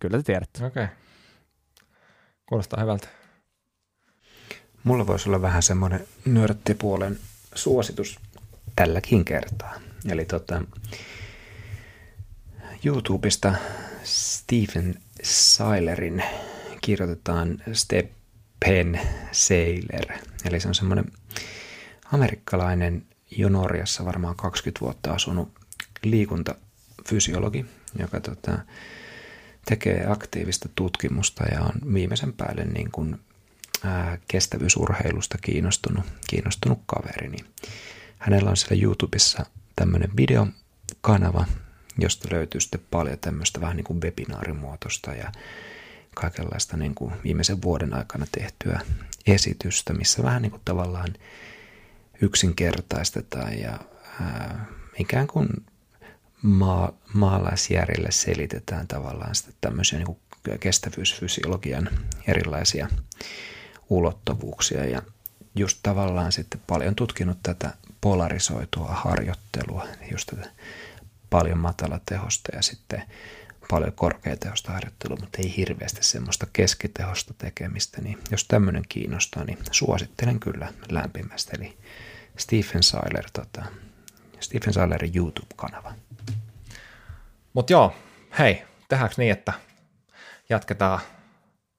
Kyllä 0.00 0.16
te 0.16 0.22
tiedätte. 0.22 0.66
Okei. 0.66 0.84
Okay. 0.84 0.96
Kuulostaa 2.46 2.80
hyvältä. 2.80 3.08
Mulla 4.84 5.06
voisi 5.06 5.28
olla 5.28 5.42
vähän 5.42 5.62
semmoinen 5.62 6.06
nörttipuolen 6.24 7.18
suositus 7.54 8.18
tälläkin 8.76 9.24
kertaa. 9.24 9.74
Eli 10.08 10.24
tota, 10.24 10.62
YouTubesta 12.84 13.54
Stephen 14.04 14.94
Seilerin 15.22 16.22
kirjoitetaan 16.80 17.62
Steppen 17.72 19.00
Sailor. 19.32 20.18
Eli 20.44 20.60
se 20.60 20.68
on 20.68 20.74
semmoinen 20.74 21.04
amerikkalainen 22.12 23.06
jo 23.30 23.48
Norjassa 23.48 24.04
varmaan 24.04 24.36
20 24.36 24.80
vuotta 24.80 25.12
asunut 25.12 25.52
liikuntafysiologi, 26.02 27.66
joka 27.98 28.20
tota, 28.20 28.58
tekee 29.64 30.06
aktiivista 30.06 30.68
tutkimusta 30.74 31.44
ja 31.44 31.60
on 31.60 31.94
viimeisen 31.94 32.32
päälle 32.32 32.64
niin 32.64 32.90
kuin, 32.90 33.20
ää, 33.84 34.18
kestävyysurheilusta 34.28 35.38
kiinnostunut, 35.38 36.04
kiinnostunut 36.28 36.78
kaveri. 36.86 37.28
Niin 37.28 37.44
hänellä 38.22 38.50
on 38.50 38.56
siellä 38.56 38.82
YouTubessa 38.82 39.46
tämmöinen 39.76 40.10
videokanava, 40.16 41.44
josta 41.98 42.28
löytyy 42.32 42.60
sitten 42.60 42.80
paljon 42.90 43.18
tämmöistä 43.18 43.60
vähän 43.60 43.76
niin 43.76 43.84
kuin 43.84 44.00
webinaarimuotoista 44.00 45.14
ja 45.14 45.32
kaikenlaista 46.14 46.76
niin 46.76 46.94
kuin 46.94 47.12
viimeisen 47.24 47.62
vuoden 47.62 47.94
aikana 47.94 48.26
tehtyä 48.32 48.80
esitystä, 49.26 49.92
missä 49.92 50.22
vähän 50.22 50.42
niin 50.42 50.50
kuin 50.50 50.62
tavallaan 50.64 51.14
yksinkertaistetaan 52.20 53.58
ja 53.58 53.78
ää, 54.20 54.66
ikään 54.98 55.26
kuin 55.26 55.48
maa, 56.42 56.92
maalaisjärjellä 57.12 58.10
selitetään 58.10 58.88
tavallaan 58.88 59.34
sitten 59.34 59.54
tämmöisiä 59.60 59.98
niin 59.98 60.06
kuin 60.06 60.18
kestävyysfysiologian 60.60 61.88
erilaisia 62.26 62.88
ulottuvuuksia 63.88 64.84
ja 64.84 65.02
just 65.54 65.78
tavallaan 65.82 66.32
sitten 66.32 66.60
paljon 66.66 66.94
tutkinut 66.94 67.38
tätä 67.42 67.74
polarisoitua 68.00 68.88
harjoittelua, 68.88 69.86
just 70.10 70.26
tätä 70.26 70.50
paljon 71.30 71.58
matalatehosta 71.58 72.56
ja 72.56 72.62
sitten 72.62 73.02
paljon 73.70 73.92
korkeatehosta 73.92 74.72
harjoittelua, 74.72 75.16
mutta 75.20 75.38
ei 75.42 75.56
hirveästi 75.56 76.04
semmoista 76.04 76.46
keskitehosta 76.52 77.34
tekemistä, 77.38 78.00
niin 78.00 78.18
jos 78.30 78.44
tämmöinen 78.44 78.82
kiinnostaa, 78.88 79.44
niin 79.44 79.58
suosittelen 79.70 80.40
kyllä 80.40 80.72
lämpimästi. 80.90 81.50
Eli 81.58 81.78
Stephen 82.36 82.82
Seiler, 82.82 83.24
tota, 83.32 83.64
Stephen 84.40 84.72
Seilerin 84.72 85.16
YouTube-kanava. 85.16 85.94
Mutta 87.52 87.72
joo, 87.72 87.94
hei, 88.38 88.62
tehdäänkö 88.88 89.14
niin, 89.18 89.32
että 89.32 89.52
jatketaan 90.48 91.00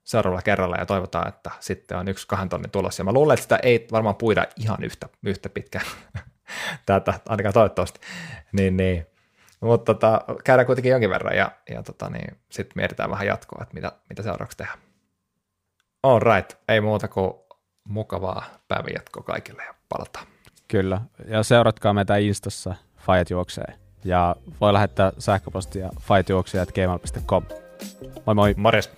seuraavalla 0.04 0.42
kerralla 0.42 0.76
ja 0.76 0.86
toivotaan, 0.86 1.28
että 1.28 1.50
sitten 1.60 1.98
on 1.98 2.08
yksi 2.08 2.28
kahden 2.28 2.48
tonnin 2.48 2.70
tulos. 2.70 2.98
Ja 2.98 3.04
mä 3.04 3.12
luulen, 3.12 3.34
että 3.34 3.42
sitä 3.42 3.56
ei 3.62 3.86
varmaan 3.92 4.16
puida 4.16 4.46
ihan 4.56 4.84
yhtä, 4.84 5.08
yhtä 5.22 5.48
pitkään 5.48 5.86
tätä, 6.86 7.20
ainakaan 7.28 7.52
toivottavasti. 7.52 8.00
Niin, 8.52 8.76
niin. 8.76 9.06
Mutta 9.60 9.94
tota, 9.94 10.20
käydään 10.44 10.66
kuitenkin 10.66 10.90
jonkin 10.90 11.10
verran 11.10 11.36
ja, 11.36 11.52
ja 11.70 11.82
tota, 11.82 12.10
niin, 12.10 12.36
sitten 12.50 12.72
mietitään 12.76 13.10
vähän 13.10 13.26
jatkoa, 13.26 13.62
että 13.62 13.74
mitä, 13.74 13.92
mitä 14.08 14.22
seuraavaksi 14.22 14.56
tehdään. 14.56 14.78
All 16.02 16.20
right, 16.20 16.52
ei 16.68 16.80
muuta 16.80 17.08
kuin 17.08 17.32
mukavaa 17.84 18.44
päivänjatkoa 18.68 19.22
kaikille 19.22 19.64
ja 19.64 19.74
palataan. 19.88 20.26
Kyllä. 20.68 21.00
Ja 21.26 21.42
seuratkaa 21.42 21.92
meitä 21.92 22.16
Instassa, 22.16 22.74
Fajat 22.96 23.30
juoksee. 23.30 23.74
Ja 24.04 24.36
voi 24.60 24.72
lähettää 24.72 25.12
sähköpostia 25.18 25.90
fightjuoksijat.gmail.com. 26.00 27.44
Moi 28.26 28.34
moi! 28.34 28.54
Morjes! 28.56 28.90